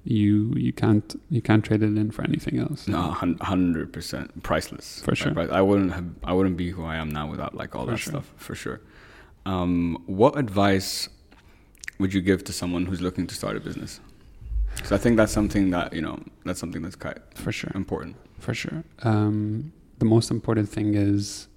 you 0.05 0.53
you 0.57 0.73
can't 0.73 1.15
you 1.29 1.41
can't 1.41 1.63
trade 1.63 1.81
it 1.81 1.97
in 1.97 2.11
for 2.11 2.23
anything 2.23 2.59
else. 2.59 2.87
No, 2.87 3.01
hundred 3.41 3.93
percent 3.93 4.43
priceless. 4.43 5.01
For 5.01 5.15
sure. 5.15 5.33
Like, 5.33 5.49
I 5.49 5.61
wouldn't 5.61 5.93
have. 5.93 6.05
I 6.23 6.33
wouldn't 6.33 6.57
be 6.57 6.71
who 6.71 6.83
I 6.83 6.97
am 6.97 7.09
now 7.09 7.29
without 7.29 7.55
like 7.55 7.75
all 7.75 7.85
For 7.85 7.91
that 7.91 7.97
sure. 7.97 8.11
stuff. 8.13 8.33
For 8.35 8.55
sure. 8.55 8.81
Um, 9.45 10.01
what 10.05 10.37
advice 10.37 11.09
would 11.99 12.13
you 12.13 12.21
give 12.21 12.43
to 12.45 12.53
someone 12.53 12.85
who's 12.85 13.01
looking 13.01 13.27
to 13.27 13.35
start 13.35 13.55
a 13.55 13.59
business? 13.59 13.99
Because 14.75 14.91
I 14.91 14.97
think 14.97 15.17
that's 15.17 15.31
something 15.31 15.69
that 15.71 15.93
you 15.93 16.01
know. 16.01 16.19
That's 16.45 16.59
something 16.59 16.81
that's 16.81 16.95
quite 16.95 17.19
For 17.35 17.51
sure. 17.51 17.71
important. 17.75 18.15
For 18.39 18.53
sure. 18.53 18.83
Um, 19.03 19.71
the 19.99 20.05
most 20.05 20.31
important 20.31 20.67
thing 20.69 20.95
is 20.95 21.47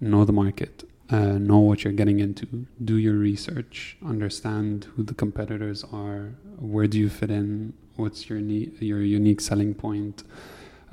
know 0.00 0.24
the 0.24 0.32
market, 0.32 0.88
uh, 1.10 1.38
know 1.38 1.58
what 1.58 1.84
you're 1.84 1.92
getting 1.92 2.20
into, 2.20 2.66
do 2.84 2.96
your 2.96 3.14
research, 3.14 3.96
understand 4.04 4.86
who 4.96 5.02
the 5.02 5.14
competitors 5.14 5.84
are, 5.92 6.34
where 6.58 6.86
do 6.86 6.98
you 6.98 7.08
fit 7.08 7.30
in, 7.30 7.72
what's 7.96 8.28
your 8.28 8.40
ne- 8.40 8.72
your 8.80 9.00
unique 9.00 9.40
selling 9.40 9.74
point, 9.74 10.24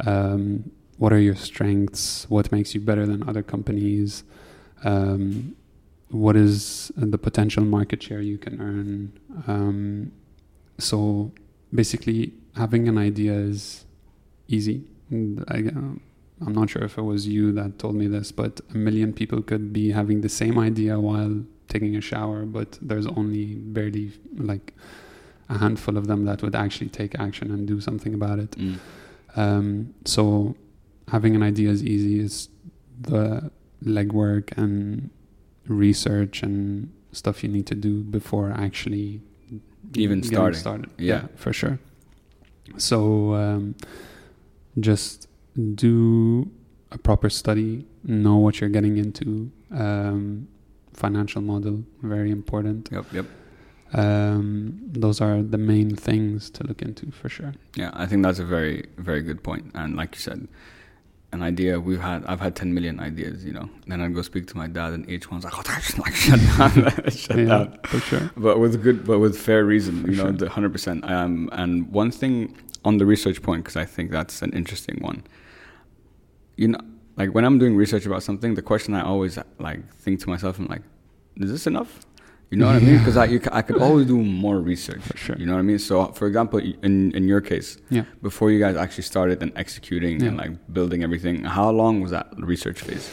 um, 0.05 0.71
what 0.97 1.11
are 1.11 1.19
your 1.19 1.35
strengths, 1.35 2.29
what 2.29 2.51
makes 2.51 2.75
you 2.75 2.81
better 2.81 3.05
than 3.05 3.27
other 3.27 3.41
companies, 3.41 4.23
um, 4.83 5.55
what 6.09 6.35
is 6.35 6.91
the 6.95 7.17
potential 7.17 7.63
market 7.63 8.03
share 8.03 8.21
you 8.21 8.37
can 8.37 8.61
earn. 8.61 9.19
Um, 9.47 10.11
so 10.77 11.31
basically, 11.73 12.33
having 12.55 12.87
an 12.87 12.97
idea 12.97 13.33
is 13.33 13.85
easy. 14.47 14.83
And 15.09 15.43
I, 15.47 15.63
uh, 15.75 15.97
I'm 16.45 16.53
not 16.53 16.69
sure 16.69 16.83
if 16.83 16.97
it 16.97 17.01
was 17.01 17.27
you 17.27 17.51
that 17.53 17.79
told 17.79 17.95
me 17.95 18.07
this, 18.07 18.31
but 18.31 18.61
a 18.73 18.77
million 18.77 19.13
people 19.13 19.41
could 19.41 19.71
be 19.73 19.91
having 19.91 20.21
the 20.21 20.29
same 20.29 20.57
idea 20.59 20.99
while 20.99 21.43
taking 21.69 21.95
a 21.95 22.01
shower, 22.01 22.45
but 22.45 22.77
there's 22.81 23.07
only 23.07 23.55
barely 23.55 24.11
like 24.37 24.73
a 25.49 25.57
handful 25.57 25.97
of 25.97 26.07
them 26.07 26.25
that 26.25 26.41
would 26.41 26.55
actually 26.55 26.89
take 26.89 27.17
action 27.19 27.51
and 27.51 27.67
do 27.67 27.79
something 27.81 28.13
about 28.13 28.39
it. 28.39 28.51
Mm. 28.51 28.77
Um, 29.35 29.93
so 30.05 30.55
having 31.07 31.35
an 31.35 31.43
idea 31.43 31.69
is 31.69 31.83
easy. 31.83 32.19
It's 32.19 32.49
the 33.01 33.51
legwork 33.83 34.55
and 34.57 35.09
research 35.67 36.43
and 36.43 36.91
stuff 37.11 37.43
you 37.43 37.49
need 37.49 37.65
to 37.67 37.75
do 37.75 38.01
before 38.03 38.51
actually 38.51 39.21
Even 39.95 40.23
starting. 40.23 40.59
started. 40.59 40.89
Yeah. 40.97 41.27
for 41.35 41.53
sure. 41.53 41.79
So 42.77 43.33
um, 43.33 43.75
just 44.79 45.27
do 45.75 46.49
a 46.91 46.97
proper 46.97 47.29
study, 47.29 47.85
know 48.03 48.37
what 48.37 48.59
you're 48.61 48.69
getting 48.69 48.97
into. 48.97 49.51
Um, 49.71 50.47
financial 50.93 51.41
model, 51.41 51.83
very 52.01 52.31
important. 52.31 52.89
Yep. 52.91 53.05
Yep. 53.13 53.25
Um, 53.93 54.79
those 54.87 55.21
are 55.21 55.41
the 55.43 55.57
main 55.57 55.95
things 55.95 56.49
to 56.51 56.63
look 56.63 56.81
into 56.81 57.11
for 57.11 57.29
sure. 57.29 57.53
Yeah, 57.75 57.91
I 57.93 58.05
think 58.07 58.23
that's 58.23 58.39
a 58.39 58.45
very, 58.45 58.87
very 58.97 59.21
good 59.21 59.43
point. 59.43 59.71
And 59.75 59.95
like 59.95 60.15
you 60.15 60.21
said, 60.21 60.47
an 61.31 61.41
idea 61.43 61.79
we've 61.79 62.01
had, 62.01 62.25
I've 62.25 62.39
had 62.39 62.55
10 62.55 62.73
million 62.73 62.99
ideas, 62.99 63.43
you 63.45 63.53
know. 63.53 63.69
Then 63.87 64.01
I'd 64.01 64.13
go 64.15 64.21
speak 64.21 64.47
to 64.47 64.57
my 64.57 64.67
dad, 64.67 64.93
and 64.93 65.09
each 65.09 65.29
one's 65.31 65.43
like, 65.43 65.57
oh, 65.57 65.63
that's 65.63 65.97
like, 66.03 66.13
shut 66.15 66.39
down, 66.39 66.71
shut 67.11 67.37
yeah, 67.37 67.45
down. 67.45 67.79
for 67.85 67.99
sure. 67.99 68.31
But 68.37 68.59
with 68.59 68.81
good, 68.83 69.05
but 69.05 69.19
with 69.19 69.37
fair 69.37 69.63
reason, 69.65 70.03
For 70.03 70.11
you 70.11 70.17
know, 70.17 70.23
sure. 70.23 70.31
the 70.33 70.45
100%. 70.47 71.09
Um, 71.09 71.49
and 71.51 71.87
one 71.91 72.11
thing 72.11 72.55
on 72.85 72.97
the 72.97 73.05
research 73.05 73.41
point, 73.41 73.63
because 73.63 73.75
I 73.75 73.85
think 73.85 74.11
that's 74.11 74.41
an 74.41 74.53
interesting 74.53 74.97
one. 75.01 75.23
You 76.55 76.69
know, 76.69 76.79
like 77.17 77.33
when 77.33 77.45
I'm 77.45 77.57
doing 77.59 77.75
research 77.75 78.05
about 78.05 78.23
something, 78.23 78.53
the 78.55 78.61
question 78.61 78.93
I 78.93 79.01
always 79.03 79.37
like 79.59 79.81
think 79.95 80.19
to 80.21 80.29
myself, 80.29 80.59
I'm 80.59 80.67
like, 80.67 80.83
is 81.37 81.51
this 81.51 81.67
enough? 81.67 82.05
You 82.51 82.57
know 82.59 82.67
what 82.67 82.75
I 82.75 82.79
mean? 82.79 82.99
Because 82.99 83.17
I, 83.17 83.25
you, 83.25 83.41
I 83.51 83.63
could 83.63 83.81
always 83.81 84.05
do 84.05 84.17
more 84.21 84.59
research. 84.59 85.01
For 85.01 85.17
sure. 85.17 85.35
You 85.39 85.47
know 85.47 85.53
what 85.53 85.59
I 85.59 85.63
mean? 85.63 85.79
So, 85.79 86.11
for 86.11 86.27
example, 86.27 86.59
in 86.59 87.11
in 87.15 87.27
your 87.27 87.41
case, 87.41 87.77
Yeah. 87.89 88.03
before 88.21 88.51
you 88.51 88.59
guys 88.59 88.75
actually 88.75 89.05
started 89.05 89.41
and 89.41 89.51
executing 89.55 90.21
and 90.21 90.37
like 90.37 90.51
building 90.71 91.01
everything, 91.03 91.43
how 91.45 91.71
long 91.71 92.01
was 92.01 92.11
that 92.11 92.27
research 92.37 92.79
phase? 92.81 93.09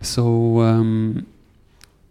So 0.00 0.60
um, 0.60 1.26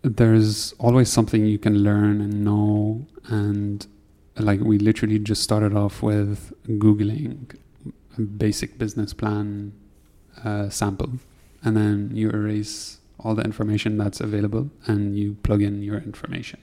there's 0.01 0.73
always 0.79 1.09
something 1.09 1.45
you 1.45 1.57
can 1.59 1.77
learn 1.83 2.19
and 2.19 2.43
know, 2.43 3.05
and 3.29 3.87
like 4.37 4.59
we 4.59 4.77
literally 4.77 5.19
just 5.19 5.41
started 5.43 5.73
off 5.75 6.03
with 6.03 6.51
googling 6.67 7.55
a 8.17 8.21
basic 8.21 8.77
business 8.77 9.13
plan 9.13 9.71
uh, 10.43 10.69
sample, 10.69 11.11
and 11.63 11.75
then 11.75 12.11
you 12.13 12.29
erase 12.29 12.99
all 13.19 13.35
the 13.35 13.43
information 13.43 13.97
that's 13.97 14.19
available 14.19 14.69
and 14.85 15.17
you 15.17 15.35
plug 15.43 15.61
in 15.61 15.81
your 15.81 15.97
information. 15.97 16.59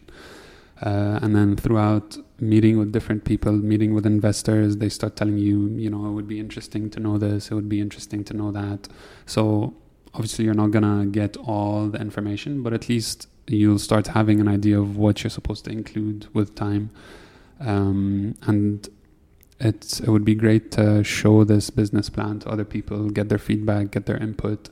Uh, 0.82 1.18
and 1.22 1.36
then 1.36 1.56
throughout 1.56 2.16
meeting 2.38 2.78
with 2.78 2.90
different 2.92 3.24
people, 3.24 3.52
meeting 3.52 3.94
with 3.94 4.06
investors, 4.06 4.78
they 4.78 4.88
start 4.88 5.14
telling 5.14 5.36
you, 5.36 5.68
you 5.68 5.90
know, 5.90 6.06
it 6.06 6.12
would 6.12 6.28
be 6.28 6.40
interesting 6.40 6.88
to 6.90 7.00
know 7.00 7.18
this, 7.18 7.50
it 7.50 7.54
would 7.54 7.68
be 7.68 7.80
interesting 7.80 8.24
to 8.24 8.34
know 8.34 8.50
that. 8.50 8.88
So 9.26 9.74
obviously 10.14 10.44
you're 10.46 10.54
not 10.54 10.70
gonna 10.70 11.06
get 11.06 11.36
all 11.36 11.88
the 11.88 12.00
information, 12.00 12.62
but 12.62 12.72
at 12.72 12.88
least 12.88 13.28
you'll 13.46 13.78
start 13.78 14.08
having 14.08 14.40
an 14.40 14.48
idea 14.48 14.80
of 14.80 14.96
what 14.96 15.22
you're 15.22 15.30
supposed 15.30 15.64
to 15.66 15.70
include 15.70 16.28
with 16.34 16.54
time. 16.54 16.90
Um, 17.60 18.36
and 18.42 18.88
it's 19.60 20.00
it 20.00 20.08
would 20.08 20.24
be 20.24 20.34
great 20.34 20.70
to 20.72 21.04
show 21.04 21.44
this 21.44 21.70
business 21.70 22.10
plan 22.10 22.40
to 22.40 22.48
other 22.48 22.64
people, 22.64 23.10
get 23.10 23.28
their 23.28 23.38
feedback, 23.38 23.92
get 23.92 24.06
their 24.06 24.16
input. 24.16 24.70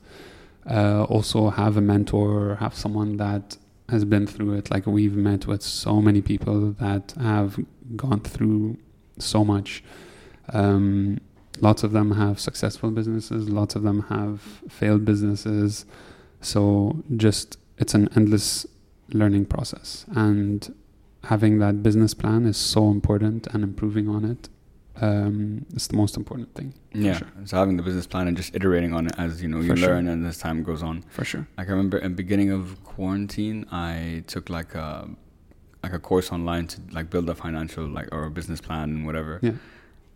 Uh, 0.69 1.03
also 1.03 1.49
have 1.49 1.77
a 1.77 1.81
mentor, 1.81 2.55
have 2.59 2.75
someone 2.75 3.17
that 3.17 3.57
has 3.89 4.05
been 4.05 4.27
through 4.27 4.53
it. 4.53 4.69
Like 4.69 4.85
we've 4.85 5.15
met 5.15 5.47
with 5.47 5.63
so 5.63 6.01
many 6.01 6.21
people 6.21 6.71
that 6.73 7.13
have 7.19 7.59
gone 7.95 8.21
through 8.21 8.77
so 9.17 9.43
much. 9.43 9.83
Um, 10.51 11.19
lots 11.61 11.83
of 11.83 11.91
them 11.91 12.11
have 12.11 12.39
successful 12.39 12.91
businesses 12.91 13.49
lots 13.49 13.75
of 13.75 13.83
them 13.83 14.03
have 14.03 14.41
failed 14.69 15.05
businesses 15.05 15.85
so 16.41 17.03
just 17.15 17.57
it's 17.77 17.93
an 17.93 18.09
endless 18.15 18.65
learning 19.11 19.45
process 19.45 20.05
and 20.15 20.73
having 21.25 21.59
that 21.59 21.83
business 21.83 22.13
plan 22.13 22.45
is 22.45 22.57
so 22.57 22.89
important 22.89 23.47
and 23.47 23.63
improving 23.63 24.07
on 24.07 24.23
it 24.23 24.49
um, 25.01 25.65
is 25.75 25.87
the 25.87 25.95
most 25.95 26.17
important 26.17 26.53
thing 26.55 26.73
Yeah. 26.93 27.17
sure. 27.17 27.27
So 27.45 27.57
having 27.57 27.77
the 27.77 27.83
business 27.83 28.07
plan 28.07 28.27
and 28.27 28.35
just 28.37 28.55
iterating 28.55 28.93
on 28.93 29.07
it 29.07 29.13
as 29.17 29.41
you 29.41 29.47
know 29.47 29.59
you 29.61 29.69
For 29.69 29.77
sure. 29.77 29.89
learn 29.89 30.07
and 30.07 30.25
as 30.25 30.37
time 30.37 30.63
goes 30.63 30.81
on. 30.83 31.03
for 31.09 31.23
sure 31.25 31.47
Like 31.57 31.67
I 31.67 31.71
remember 31.71 31.97
in 31.97 32.11
the 32.11 32.15
beginning 32.23 32.51
of 32.51 32.83
quarantine, 32.83 33.65
I 33.71 34.23
took 34.27 34.49
like 34.49 34.75
a 34.75 35.09
like 35.83 35.93
a 35.93 35.99
course 35.99 36.31
online 36.31 36.67
to 36.67 36.77
like 36.91 37.09
build 37.09 37.29
a 37.29 37.35
financial 37.35 37.85
like 37.87 38.09
or 38.11 38.25
a 38.25 38.31
business 38.31 38.59
plan 38.61 38.89
and 38.95 39.05
whatever. 39.05 39.39
Yeah. 39.41 39.53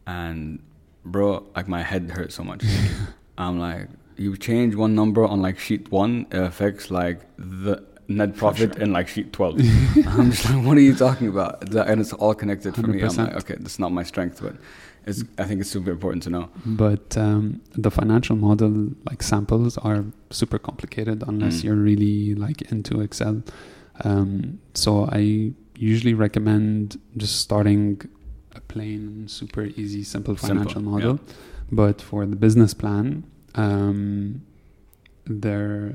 And 0.06 0.60
bro, 1.06 1.46
like 1.56 1.68
my 1.68 1.82
head 1.82 2.12
hurt 2.12 2.32
so 2.34 2.44
much. 2.44 2.64
I'm 3.38 3.58
like, 3.60 3.88
you 4.18 4.36
change 4.38 4.76
one 4.76 4.94
number 4.96 5.24
on 5.26 5.42
like 5.42 5.58
sheet 5.60 5.90
one, 5.92 6.26
it 6.32 6.38
affects 6.52 6.92
like 6.92 7.22
the 7.38 7.84
net 8.18 8.36
profit 8.36 8.74
sure. 8.74 8.84
in 8.84 8.92
like 8.94 9.08
sheet 9.08 9.34
twelve. 9.34 9.56
I'm 10.08 10.32
just 10.32 10.50
like, 10.50 10.66
what 10.66 10.78
are 10.78 10.82
you 10.90 10.96
talking 10.96 11.28
about? 11.28 11.74
And 11.76 12.02
it's 12.02 12.14
all 12.14 12.34
connected 12.36 12.76
for 12.76 12.88
me. 12.88 13.02
I'm 13.04 13.16
like, 13.16 13.36
okay, 13.42 13.56
that's 13.60 13.80
not 13.80 13.92
my 13.92 14.04
strength, 14.04 14.42
but 14.42 14.56
it's. 15.06 15.24
I 15.38 15.44
think 15.44 15.62
it's 15.62 15.70
super 15.70 15.92
important 15.92 16.24
to 16.24 16.30
know. 16.30 16.50
but 16.66 17.18
um, 17.18 17.62
the 17.86 17.92
financial 17.92 18.36
model 18.36 18.90
like 19.10 19.22
samples 19.24 19.78
are 19.80 20.06
super 20.30 20.58
complicated 20.60 21.24
unless 21.28 21.56
Mm. 21.60 21.64
you're 21.66 21.76
really 21.92 22.36
like 22.36 22.62
into 22.72 23.02
excel 23.02 23.44
um, 24.06 24.60
so 24.74 24.92
i 25.12 25.52
usually 25.78 26.14
recommend 26.14 27.00
just 27.18 27.36
starting 27.48 28.02
a 28.56 28.62
plain 28.62 29.28
super 29.28 29.64
easy 29.82 30.04
simple 30.04 30.36
Simple, 30.36 30.48
financial 30.48 30.82
model 30.82 31.20
but 31.72 32.02
for 32.02 32.26
the 32.26 32.36
business 32.36 32.74
plan 32.74 33.24
um, 33.56 34.42
there 35.26 35.94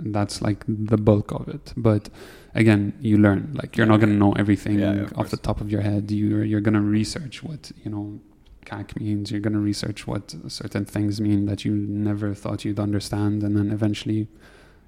that's 0.00 0.40
like 0.42 0.64
the 0.68 0.96
bulk 0.96 1.32
of 1.32 1.48
it 1.48 1.72
but 1.76 2.08
again 2.54 2.92
you 3.00 3.18
learn 3.18 3.52
like 3.60 3.76
you're 3.76 3.86
Yeah. 3.86 3.92
not 3.92 4.00
going 4.00 4.10
to 4.12 4.16
know 4.24 4.32
everything 4.32 4.78
Yeah, 4.78 4.92
yeah, 4.94 5.00
of 5.02 5.18
off 5.18 5.30
the 5.30 5.36
top 5.36 5.60
of 5.60 5.70
your 5.70 5.80
head 5.82 6.10
you're 6.10 6.44
you're 6.44 6.60
going 6.60 6.74
to 6.74 6.80
research 6.80 7.42
what 7.42 7.72
you 7.84 7.90
know 7.90 8.20
CAC 8.64 8.96
means 9.00 9.30
you're 9.30 9.40
going 9.40 9.54
to 9.54 9.58
research 9.72 10.06
what 10.06 10.34
certain 10.48 10.84
things 10.84 11.20
mean 11.20 11.46
that 11.46 11.64
you 11.64 11.72
never 11.74 12.34
thought 12.34 12.64
you'd 12.64 12.78
understand 12.78 13.42
and 13.42 13.56
then 13.56 13.70
eventually 13.70 14.28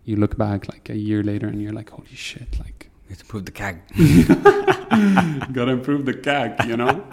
you 0.05 0.17
look 0.17 0.37
back 0.37 0.69
like 0.73 0.89
a 0.91 0.97
year 0.97 1.23
later 1.23 1.47
and 1.49 1.61
you're 1.63 1.73
like 1.73 1.91
holy 1.91 2.15
shit 2.15 2.59
like 2.65 2.89
You 3.09 3.11
have 3.15 3.19
to 3.19 3.25
prove 3.25 3.45
the 3.47 3.53
CAC. 3.53 3.77
gotta 5.53 5.73
improve 5.73 6.05
the 6.05 6.15
CAC 6.15 6.67
you 6.69 6.77
know 6.77 7.05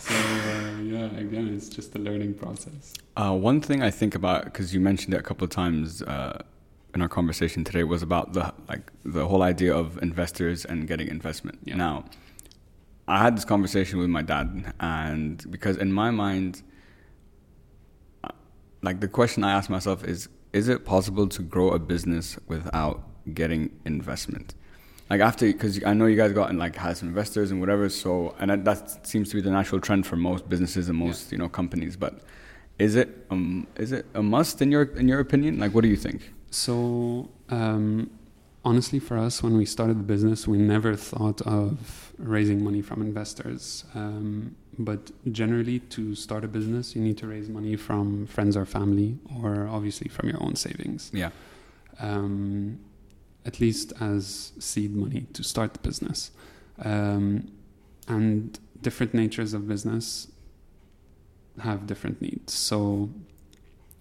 so 0.00 0.14
uh, 0.14 0.80
yeah 0.82 0.96
yeah, 0.96 1.06
again, 1.18 1.48
it's 1.54 1.68
just 1.68 1.94
a 1.94 1.98
learning 1.98 2.32
process. 2.34 2.94
Uh, 3.16 3.32
one 3.36 3.60
thing 3.60 3.82
I 3.82 3.90
think 3.90 4.14
about 4.14 4.44
because 4.44 4.72
you 4.72 4.80
mentioned 4.80 5.12
it 5.14 5.18
a 5.18 5.22
couple 5.22 5.44
of 5.44 5.50
times 5.50 6.00
uh, 6.02 6.42
in 6.96 7.02
our 7.02 7.08
conversation 7.08 7.62
today 7.62 7.84
was 7.84 8.02
about 8.02 8.32
the 8.32 8.44
like 8.70 8.90
the 9.04 9.24
whole 9.28 9.42
idea 9.42 9.72
of 9.82 10.02
investors 10.02 10.64
and 10.64 10.88
getting 10.88 11.08
investment. 11.08 11.58
Yeah. 11.62 11.76
Now, 11.76 12.06
I 13.06 13.18
had 13.22 13.36
this 13.36 13.44
conversation 13.44 13.98
with 13.98 14.08
my 14.08 14.22
dad, 14.22 14.72
and 14.80 15.34
because 15.50 15.76
in 15.76 15.92
my 15.92 16.10
mind, 16.10 16.62
uh, 18.24 18.28
like 18.80 19.00
the 19.00 19.08
question 19.08 19.44
I 19.44 19.52
ask 19.52 19.68
myself 19.68 20.04
is: 20.04 20.28
Is 20.54 20.68
it 20.68 20.86
possible 20.86 21.28
to 21.36 21.42
grow 21.42 21.68
a 21.78 21.78
business 21.78 22.38
without 22.48 22.96
getting 23.34 23.62
investment? 23.84 24.54
Like 25.10 25.20
after, 25.20 25.44
because 25.46 25.84
I 25.84 25.92
know 25.92 26.06
you 26.06 26.16
guys 26.16 26.32
got 26.32 26.54
like 26.54 26.76
has 26.76 27.02
investors 27.02 27.50
and 27.50 27.60
whatever. 27.60 27.90
So, 27.90 28.34
and 28.40 28.50
that, 28.50 28.64
that 28.64 29.06
seems 29.06 29.28
to 29.30 29.36
be 29.36 29.42
the 29.42 29.50
natural 29.50 29.82
trend 29.82 30.06
for 30.06 30.16
most 30.16 30.48
businesses 30.48 30.88
and 30.88 30.98
most 30.98 31.30
you 31.30 31.36
know 31.36 31.50
companies. 31.50 31.94
But 31.94 32.22
is 32.78 32.96
it 32.96 33.26
um 33.30 33.66
is 33.76 33.92
it 33.92 34.06
a 34.14 34.22
must 34.22 34.62
in 34.62 34.72
your 34.72 34.84
in 35.00 35.06
your 35.08 35.20
opinion? 35.20 35.58
Like, 35.58 35.74
what 35.74 35.82
do 35.82 35.88
you 35.88 36.00
think? 36.08 36.32
So, 36.50 37.30
um, 37.48 38.10
honestly, 38.64 38.98
for 38.98 39.18
us, 39.18 39.42
when 39.42 39.56
we 39.56 39.64
started 39.64 39.98
the 39.98 40.04
business, 40.04 40.46
we 40.46 40.58
never 40.58 40.96
thought 40.96 41.40
of 41.42 42.12
raising 42.18 42.62
money 42.62 42.82
from 42.82 43.02
investors. 43.02 43.84
Um, 43.94 44.56
but 44.78 45.10
generally, 45.32 45.80
to 45.80 46.14
start 46.14 46.44
a 46.44 46.48
business, 46.48 46.94
you 46.94 47.02
need 47.02 47.18
to 47.18 47.26
raise 47.26 47.48
money 47.48 47.76
from 47.76 48.26
friends 48.26 48.56
or 48.56 48.66
family, 48.66 49.18
or 49.42 49.66
obviously 49.68 50.08
from 50.08 50.28
your 50.28 50.42
own 50.42 50.56
savings. 50.56 51.10
Yeah. 51.12 51.30
Um, 52.00 52.80
at 53.46 53.60
least 53.60 53.92
as 54.00 54.52
seed 54.58 54.94
money 54.94 55.26
to 55.32 55.42
start 55.44 55.72
the 55.74 55.78
business. 55.78 56.32
Um, 56.82 57.52
and 58.08 58.58
different 58.82 59.14
natures 59.14 59.54
of 59.54 59.66
business 59.68 60.28
have 61.60 61.86
different 61.86 62.20
needs. 62.20 62.52
So 62.52 63.10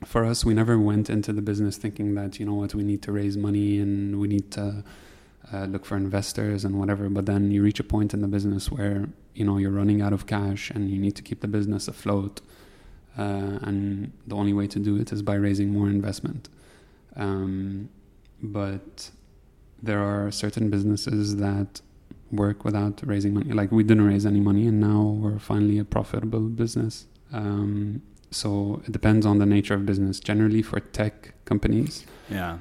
for 0.06 0.26
us, 0.26 0.45
we 0.45 0.53
never 0.53 0.80
went 0.80 1.10
into 1.10 1.34
the 1.34 1.41
business 1.41 1.78
thinking 1.78 2.16
that, 2.16 2.39
you 2.39 2.45
know 2.45 2.53
what, 2.53 2.74
we 2.76 2.84
need 2.84 3.01
to 3.03 3.12
raise 3.12 3.38
money 3.38 3.80
and 3.80 4.20
we 4.20 4.28
need 4.28 4.51
to 4.51 4.84
uh, 5.53 5.66
look 5.66 5.86
for 5.86 5.97
investors 5.97 6.66
and 6.66 6.80
whatever. 6.80 7.10
But 7.10 7.26
then 7.26 7.51
you 7.51 7.64
reach 7.64 7.80
a 7.80 7.84
point 7.84 8.14
in 8.14 8.22
the 8.22 8.28
business 8.28 8.72
where, 8.72 9.10
you 9.34 9.45
know, 9.45 9.58
you're 9.58 9.72
running 9.72 10.01
out 10.01 10.14
of 10.14 10.28
cash 10.28 10.70
and 10.72 10.89
you 10.89 10.99
need 10.99 11.16
to 11.16 11.22
keep 11.22 11.41
the 11.41 11.47
business 11.47 11.88
afloat. 11.88 12.41
Uh, 13.18 13.60
and 13.62 14.12
the 14.28 14.36
only 14.36 14.53
way 14.53 14.68
to 14.68 14.80
do 14.80 14.97
it 14.97 15.12
is 15.12 15.22
by 15.22 15.36
raising 15.36 15.70
more 15.72 15.88
investment. 15.88 16.49
Um, 17.16 17.89
but 18.41 19.12
there 19.82 19.99
are 19.99 20.32
certain 20.32 20.70
businesses 20.70 21.38
that 21.38 21.82
work 22.32 22.66
without 22.66 23.01
raising 23.06 23.34
money. 23.34 23.53
Like 23.53 23.72
we 23.72 23.84
didn't 23.84 24.06
raise 24.06 24.26
any 24.26 24.39
money, 24.39 24.68
and 24.68 24.80
now 24.80 25.01
we're 25.01 25.39
finally 25.39 25.78
a 25.80 25.86
profitable 25.86 26.41
business. 26.41 27.08
Um, 27.32 28.01
so 28.32 28.82
it 28.86 28.92
depends 28.92 29.26
on 29.26 29.38
the 29.40 29.46
nature 29.46 29.74
of 29.74 29.86
business. 29.86 30.20
Generally, 30.20 30.64
for 30.64 30.80
tech 30.80 31.34
companies, 31.46 32.06
Yeah. 32.30 32.58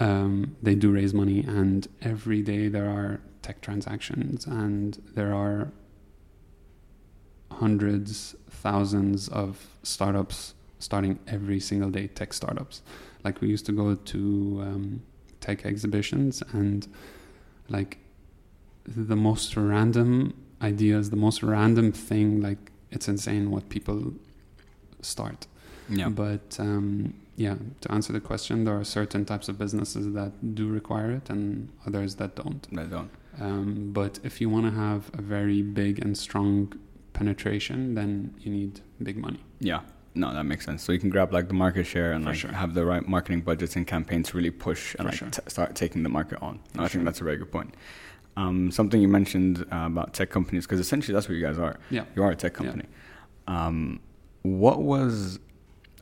um, 0.00 0.56
they 0.62 0.74
do 0.74 0.90
raise 0.92 1.14
money, 1.14 1.40
and 1.42 1.86
every 2.02 2.42
day 2.42 2.68
there 2.68 2.88
are 2.88 3.20
tech 3.42 3.60
transactions, 3.60 4.46
and 4.46 5.00
there 5.14 5.34
are 5.34 5.72
hundreds, 7.50 8.34
thousands 8.50 9.28
of 9.28 9.66
startups 9.82 10.54
starting 10.78 11.18
every 11.26 11.60
single 11.60 11.90
day. 11.90 12.06
Tech 12.08 12.32
startups, 12.32 12.82
like 13.22 13.40
we 13.40 13.48
used 13.48 13.66
to 13.66 13.72
go 13.72 13.94
to 13.94 14.60
um, 14.62 15.02
tech 15.40 15.64
exhibitions, 15.64 16.42
and 16.52 16.86
like 17.68 17.98
the 18.86 19.16
most 19.16 19.56
random 19.56 20.34
ideas, 20.60 21.10
the 21.10 21.16
most 21.16 21.42
random 21.42 21.92
thing, 21.92 22.40
like 22.40 22.72
it's 22.90 23.08
insane 23.08 23.50
what 23.50 23.68
people 23.68 24.12
start. 25.04 25.46
Yeah. 25.88 26.08
But 26.08 26.56
um, 26.58 27.14
yeah, 27.36 27.56
to 27.82 27.92
answer 27.92 28.12
the 28.12 28.20
question, 28.20 28.64
there 28.64 28.76
are 28.78 28.84
certain 28.84 29.24
types 29.24 29.48
of 29.48 29.58
businesses 29.58 30.12
that 30.14 30.54
do 30.54 30.68
require 30.68 31.10
it 31.10 31.28
and 31.30 31.68
others 31.86 32.14
that 32.16 32.36
don't. 32.36 32.66
They 32.72 32.84
don't. 32.84 33.10
Um, 33.40 33.90
but 33.92 34.18
if 34.22 34.40
you 34.40 34.48
want 34.48 34.66
to 34.66 34.72
have 34.72 35.10
a 35.14 35.20
very 35.22 35.60
big 35.62 35.98
and 36.04 36.16
strong 36.16 36.72
penetration, 37.12 37.94
then 37.94 38.34
you 38.40 38.50
need 38.52 38.80
big 39.02 39.16
money. 39.16 39.40
Yeah. 39.60 39.80
No, 40.16 40.32
that 40.32 40.44
makes 40.44 40.64
sense. 40.64 40.82
So 40.84 40.92
you 40.92 41.00
can 41.00 41.10
grab 41.10 41.32
like 41.32 41.48
the 41.48 41.54
market 41.54 41.84
share 41.84 42.12
and 42.12 42.22
For 42.24 42.30
like 42.30 42.38
sure. 42.38 42.52
have 42.52 42.74
the 42.74 42.84
right 42.86 43.06
marketing 43.08 43.40
budgets 43.40 43.74
and 43.74 43.84
campaigns 43.86 44.28
to 44.30 44.36
really 44.36 44.52
push 44.52 44.94
and 44.94 45.02
For 45.02 45.08
like 45.08 45.18
sure. 45.18 45.28
t- 45.30 45.42
start 45.48 45.74
taking 45.74 46.04
the 46.04 46.08
market 46.08 46.38
on. 46.40 46.60
No, 46.74 46.82
I 46.84 46.88
think 46.88 46.90
sure. 46.92 47.04
that's 47.04 47.20
a 47.20 47.24
very 47.24 47.36
good 47.36 47.50
point. 47.50 47.74
Um, 48.36 48.70
something 48.70 49.00
you 49.00 49.08
mentioned 49.08 49.64
uh, 49.72 49.86
about 49.86 50.14
tech 50.14 50.30
companies 50.30 50.66
because 50.66 50.78
essentially 50.80 51.14
that's 51.14 51.28
what 51.28 51.34
you 51.36 51.44
guys 51.44 51.58
are. 51.58 51.76
Yeah. 51.90 52.04
You 52.14 52.22
are 52.22 52.30
a 52.30 52.36
tech 52.36 52.52
Yeah. 52.52 52.58
company. 52.58 52.84
Um, 53.48 54.00
what 54.44 54.82
was 54.82 55.40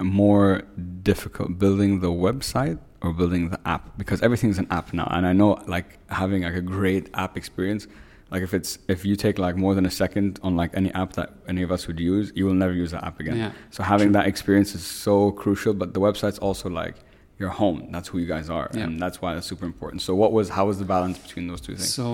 more 0.00 0.62
difficult, 1.02 1.58
building 1.58 2.00
the 2.00 2.10
website 2.10 2.78
or 3.00 3.12
building 3.12 3.48
the 3.50 3.60
app? 3.66 3.96
Because 3.96 4.20
everything's 4.20 4.58
an 4.58 4.66
app 4.70 4.92
now, 4.92 5.08
and 5.10 5.26
I 5.26 5.32
know 5.32 5.62
like 5.66 5.98
having 6.10 6.42
like 6.42 6.54
a 6.54 6.60
great 6.60 7.08
app 7.14 7.36
experience. 7.36 7.86
Like 8.30 8.42
if 8.42 8.52
it's 8.52 8.78
if 8.88 9.04
you 9.04 9.14
take 9.14 9.38
like 9.38 9.56
more 9.56 9.74
than 9.74 9.86
a 9.86 9.90
second 9.90 10.40
on 10.42 10.56
like 10.56 10.72
any 10.74 10.92
app 10.94 11.12
that 11.14 11.34
any 11.46 11.62
of 11.62 11.70
us 11.70 11.86
would 11.86 12.00
use, 12.00 12.32
you 12.34 12.44
will 12.44 12.54
never 12.54 12.72
use 12.72 12.90
that 12.90 13.04
app 13.04 13.20
again. 13.20 13.36
Yeah. 13.36 13.52
So 13.70 13.82
having 13.82 14.12
that 14.12 14.26
experience 14.26 14.74
is 14.74 14.84
so 14.84 15.30
crucial. 15.32 15.72
But 15.72 15.94
the 15.94 16.00
website's 16.00 16.38
also 16.38 16.68
like 16.68 16.96
your 17.44 17.50
home. 17.62 17.78
That's 17.94 18.08
who 18.10 18.16
you 18.22 18.28
guys 18.36 18.48
are, 18.58 18.66
Yeah. 18.72 18.84
and 18.84 18.92
that's 19.04 19.18
why 19.22 19.30
that's 19.34 19.48
super 19.52 19.66
important. 19.72 19.98
So 20.08 20.12
what 20.22 20.30
was 20.36 20.46
how 20.58 20.64
was 20.70 20.76
the 20.82 20.88
balance 20.96 21.16
between 21.26 21.46
those 21.50 21.60
two 21.66 21.74
things? 21.78 21.92
So 22.00 22.06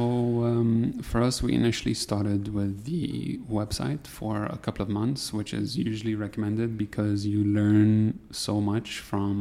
um, 0.50 0.68
for 1.10 1.18
us, 1.28 1.36
we 1.46 1.50
initially 1.62 1.94
started 2.06 2.42
with 2.58 2.72
the 2.90 3.38
website 3.60 4.02
for 4.18 4.34
a 4.56 4.60
couple 4.66 4.82
of 4.86 4.90
months, 5.00 5.22
which 5.38 5.50
is 5.60 5.68
usually 5.90 6.14
recommended 6.26 6.68
because 6.84 7.18
you 7.32 7.40
learn 7.60 7.86
so 8.46 8.54
much 8.72 8.88
from 9.10 9.38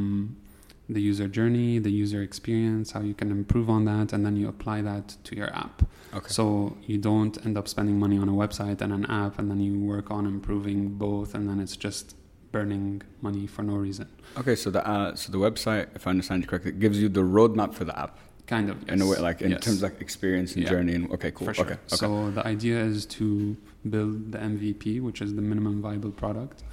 the 0.95 1.01
user 1.11 1.27
journey, 1.37 1.71
the 1.87 1.91
user 2.05 2.21
experience, 2.29 2.85
how 2.95 3.01
you 3.09 3.15
can 3.21 3.29
improve 3.39 3.67
on 3.77 3.81
that, 3.91 4.07
and 4.13 4.21
then 4.25 4.35
you 4.41 4.47
apply 4.55 4.77
that 4.89 5.05
to 5.27 5.31
your 5.39 5.51
app. 5.65 5.77
Okay. 6.17 6.31
So 6.37 6.77
you 6.91 6.97
don't 7.09 7.35
end 7.45 7.55
up 7.61 7.67
spending 7.75 7.97
money 8.05 8.17
on 8.23 8.29
a 8.29 8.37
website 8.43 8.79
and 8.83 8.91
an 8.99 9.05
app, 9.23 9.33
and 9.39 9.45
then 9.51 9.59
you 9.67 9.73
work 9.93 10.07
on 10.17 10.23
improving 10.35 10.79
both, 11.07 11.29
and 11.35 11.43
then 11.49 11.59
it's 11.59 11.75
just 11.87 12.15
burning 12.51 13.01
money 13.21 13.47
for 13.47 13.63
no 13.63 13.75
reason. 13.75 14.07
Okay, 14.37 14.55
so 14.55 14.69
the 14.69 14.85
uh, 14.87 15.15
so 15.15 15.31
the 15.31 15.37
website, 15.37 15.87
if 15.95 16.07
I 16.07 16.11
understand 16.11 16.43
you 16.43 16.47
correctly, 16.47 16.71
gives 16.73 17.01
you 17.01 17.09
the 17.09 17.21
roadmap 17.21 17.73
for 17.73 17.85
the 17.85 17.97
app 17.99 18.17
Kind 18.45 18.69
of. 18.69 18.77
in 18.89 19.01
a 19.01 19.05
way, 19.05 19.17
like 19.19 19.41
in 19.41 19.51
Yes. 19.51 19.61
terms 19.65 19.83
of 19.83 19.91
like 19.91 20.01
experience 20.01 20.53
and 20.55 20.63
Yeah. 20.63 20.69
journey. 20.69 20.93
And 20.95 21.11
okay, 21.11 21.31
cool. 21.31 21.51
Sure. 21.51 21.65
Okay, 21.65 21.73
okay. 21.73 21.81
So 21.87 22.31
the 22.31 22.45
idea 22.47 22.79
is 22.81 23.05
to 23.17 23.57
build 23.89 24.31
the 24.31 24.37
MVP, 24.39 25.01
which 25.01 25.21
is 25.21 25.35
the 25.35 25.41
minimum 25.41 25.81
viable 25.81 26.11
product, 26.11 26.63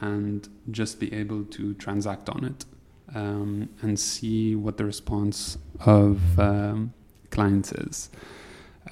and 0.00 0.48
just 0.70 1.00
be 1.00 1.12
able 1.12 1.44
to 1.44 1.74
transact 1.74 2.28
on 2.30 2.44
it 2.44 2.64
um, 3.14 3.68
and 3.82 3.98
see 3.98 4.54
what 4.54 4.76
the 4.76 4.84
response 4.84 5.58
of 5.80 6.38
um, 6.38 6.92
clients 7.30 7.72
is, 7.72 8.10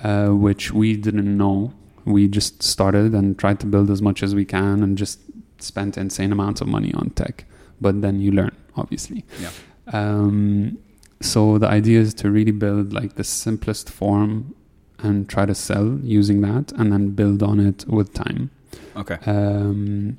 uh, 0.03 0.29
which 0.29 0.73
we 0.73 0.97
didn't 0.97 1.37
know. 1.37 1.73
We 2.05 2.29
just 2.29 2.63
started 2.63 3.15
and 3.15 3.37
tried 3.39 3.59
to 3.61 3.67
build 3.67 3.91
as 3.91 4.01
much 4.03 4.23
as 4.23 4.35
we 4.35 4.45
can 4.45 4.83
and 4.83 4.97
just 4.97 5.21
spent 5.59 5.97
insane 5.97 6.33
amounts 6.33 6.61
of 6.61 6.69
money 6.69 6.93
on 6.95 7.11
tech. 7.11 7.45
But 7.81 8.03
then 8.03 8.21
you 8.21 8.33
learn, 8.33 8.57
obviously. 8.77 9.25
Yeah. 9.41 9.51
Um, 9.93 10.79
so 11.21 11.59
the 11.59 11.69
idea 11.69 12.01
is 12.01 12.15
to 12.15 12.31
really 12.31 12.53
build 12.53 12.93
like 12.93 13.15
the 13.15 13.25
simplest 13.25 13.91
form 13.91 14.55
and 14.99 15.29
try 15.29 15.47
to 15.47 15.55
sell 15.55 15.99
using 16.03 16.41
that 16.43 16.73
and 16.73 16.93
then 16.93 17.11
build 17.11 17.43
on 17.43 17.61
it 17.61 17.87
with 17.87 18.13
time. 18.15 18.51
Okay. 18.97 19.19
Um, 19.27 20.19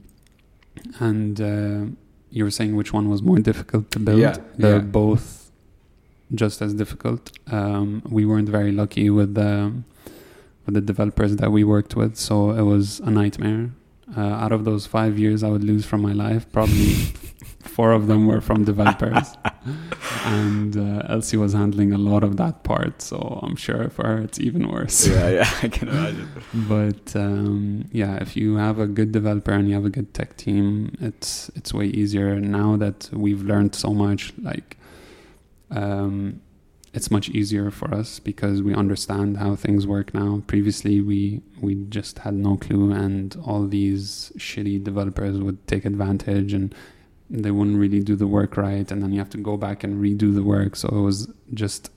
and 1.00 1.42
uh, 1.42 1.92
you 2.30 2.44
were 2.44 2.52
saying 2.52 2.76
which 2.76 2.94
one 2.94 3.10
was 3.10 3.22
more 3.22 3.40
difficult 3.40 3.92
to 3.92 4.00
build? 4.00 4.20
Yeah, 4.20 4.38
They're 4.58 4.76
yeah. 4.78 4.82
both 4.82 5.52
just 6.34 6.62
as 6.62 6.74
difficult. 6.74 7.32
Um, 7.52 8.04
we 8.10 8.26
weren't 8.26 8.50
very 8.50 8.72
lucky 8.72 9.10
with 9.10 9.34
the 9.36 9.74
with 10.66 10.76
the 10.76 10.82
developers 10.82 11.38
that 11.38 11.52
we 11.52 11.64
worked 11.64 11.96
with, 11.96 12.18
so 12.18 12.52
it 12.52 12.64
was 12.64 13.00
a 13.00 13.10
nightmare. 13.10 13.72
Uh, 14.16 14.22
out 14.22 14.51
of 14.53 14.64
those 14.64 14.86
five 14.86 15.20
years 15.20 15.43
I 15.43 15.49
would 15.49 15.64
lose 15.64 15.86
from 15.86 16.01
my 16.01 16.14
life, 16.14 16.49
probably 16.51 16.93
four 17.60 17.91
of 17.91 18.08
them 18.08 18.26
were 18.26 18.39
from 18.39 18.64
developers, 18.64 19.36
and 20.26 20.78
uh, 20.78 21.03
Elsie 21.10 21.36
was 21.36 21.51
handling 21.53 21.91
a 21.91 21.97
lot 21.97 22.24
of 22.24 22.38
that 22.38 22.64
part. 22.64 23.01
So 23.01 23.18
I'm 23.43 23.58
sure 23.58 23.89
for 23.89 24.08
her 24.08 24.18
it's 24.22 24.39
even 24.39 24.72
worse 24.72 25.08
yeah, 25.08 25.30
yeah, 25.30 25.49
I 25.62 25.68
can 25.68 25.89
imagine. 25.89 26.30
but 26.53 27.16
um, 27.16 27.86
yeah, 27.91 28.16
if 28.16 28.38
you 28.38 28.55
have 28.55 28.80
a 28.80 28.88
good 28.88 29.12
developer 29.12 29.51
and 29.51 29.68
you 29.68 29.76
have 29.76 29.86
a 29.86 29.89
good 29.89 30.14
tech 30.14 30.38
team, 30.38 30.95
it's 31.01 31.51
it's 31.55 31.74
way 31.74 31.88
easier 31.88 32.39
now 32.39 32.78
that 32.78 33.10
we've 33.12 33.43
learned 33.43 33.76
so 33.76 33.93
much. 33.93 34.32
Like, 34.41 34.78
um, 35.70 36.39
it's 36.94 37.12
much 37.12 37.30
easier 37.30 37.70
for 37.72 37.94
us 37.94 38.20
because 38.20 38.62
we 38.62 38.74
understand 38.74 39.38
how 39.38 39.56
things 39.56 39.86
work 39.86 40.14
now. 40.14 40.42
Previously, 40.48 41.02
we 41.02 41.42
we 41.62 41.76
just 41.90 42.20
had 42.20 42.34
no 42.34 42.56
clue, 42.58 42.92
and 42.92 43.36
all 43.44 43.68
these 43.68 44.32
shitty 44.38 44.84
developers 44.84 45.38
would 45.40 45.66
take 45.68 45.86
advantage 45.86 46.54
and 46.54 46.74
they 47.30 47.52
wouldn't 47.52 47.78
really 47.78 48.00
do 48.00 48.16
the 48.16 48.28
work 48.28 48.56
right, 48.56 48.90
and 48.92 49.04
then 49.04 49.12
you 49.12 49.20
have 49.20 49.30
to 49.32 49.38
go 49.38 49.58
back 49.58 49.84
and 49.84 50.02
redo 50.02 50.34
the 50.34 50.44
work. 50.44 50.76
So 50.78 50.88
it 50.88 51.02
was 51.02 51.30
just 51.54 51.92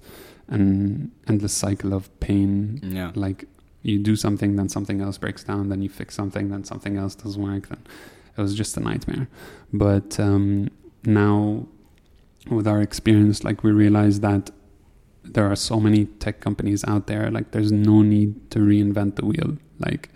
an 0.48 1.12
endless 1.28 1.52
cycle 1.52 1.94
of 1.94 2.08
pain 2.18 2.80
Yeah. 2.82 3.12
like 3.14 3.44
you 3.82 3.98
do 4.00 4.16
something, 4.16 4.56
then 4.56 4.68
something 4.68 5.00
else 5.00 5.16
breaks 5.18 5.44
down, 5.44 5.68
then 5.68 5.80
you 5.82 5.88
fix 5.88 6.14
something, 6.16 6.50
then 6.50 6.64
something 6.64 6.96
else 6.96 7.14
doesn't 7.14 7.40
work. 7.40 7.68
Then 7.68 7.78
it 8.36 8.40
was 8.40 8.54
just 8.56 8.76
a 8.76 8.80
nightmare. 8.80 9.28
But 9.72 10.18
um, 10.18 10.68
now, 11.04 11.66
with 12.50 12.66
our 12.66 12.82
experience, 12.82 13.44
like 13.44 13.62
we 13.62 13.70
realize 13.70 14.18
that 14.20 14.50
there 15.24 15.50
are 15.50 15.56
so 15.56 15.80
many 15.80 16.06
tech 16.06 16.40
companies 16.40 16.84
out 16.84 17.06
there. 17.06 17.30
Like, 17.30 17.52
there's 17.52 17.72
no 17.72 18.02
need 18.02 18.50
to 18.50 18.58
reinvent 18.58 19.16
the 19.16 19.24
wheel. 19.24 19.58
Like, 19.78 20.10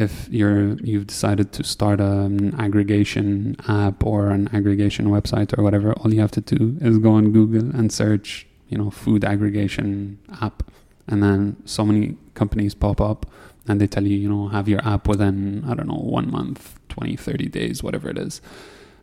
if 0.00 0.28
you're 0.30 0.76
you've 0.78 1.06
decided 1.06 1.52
to 1.52 1.62
start 1.62 2.00
an 2.00 2.58
aggregation 2.58 3.54
app 3.68 4.04
or 4.04 4.28
an 4.28 4.48
aggregation 4.54 5.06
website 5.06 5.56
or 5.56 5.62
whatever, 5.62 5.92
all 5.92 6.12
you 6.12 6.20
have 6.20 6.30
to 6.32 6.40
do 6.40 6.78
is 6.80 6.98
go 6.98 7.12
on 7.12 7.32
Google 7.32 7.74
and 7.76 7.92
search, 7.92 8.46
you 8.68 8.78
know, 8.78 8.90
food 8.90 9.24
aggregation 9.24 10.18
app, 10.40 10.62
and 11.06 11.22
then 11.22 11.56
so 11.66 11.84
many 11.84 12.16
companies 12.34 12.74
pop 12.74 13.00
up 13.00 13.26
and 13.68 13.78
they 13.80 13.86
tell 13.86 14.06
you, 14.06 14.16
you 14.16 14.28
know, 14.28 14.48
have 14.48 14.68
your 14.68 14.80
app 14.88 15.06
within 15.06 15.64
I 15.68 15.74
don't 15.74 15.88
know 15.88 15.94
one 15.94 16.30
month, 16.30 16.78
20, 16.88 17.16
30 17.16 17.48
days, 17.48 17.82
whatever 17.82 18.08
it 18.08 18.16
is, 18.16 18.40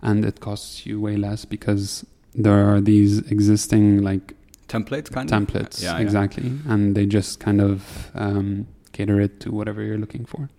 and 0.01 0.25
it 0.25 0.39
costs 0.39 0.85
you 0.87 0.99
way 0.99 1.15
less 1.15 1.45
because 1.45 2.05
there 2.33 2.67
are 2.69 2.81
these 2.81 3.19
existing 3.31 4.01
like 4.01 4.33
templates 4.67 5.09
kind 5.11 5.29
templates 5.29 5.77
of 5.77 5.83
yeah, 5.83 5.97
exactly 5.99 6.47
yeah. 6.49 6.73
and 6.73 6.95
they 6.95 7.05
just 7.05 7.39
kind 7.39 7.61
of 7.61 8.11
um, 8.15 8.67
cater 8.91 9.19
it 9.21 9.39
to 9.39 9.51
whatever 9.51 9.81
you're 9.81 9.97
looking 9.97 10.25
for 10.25 10.49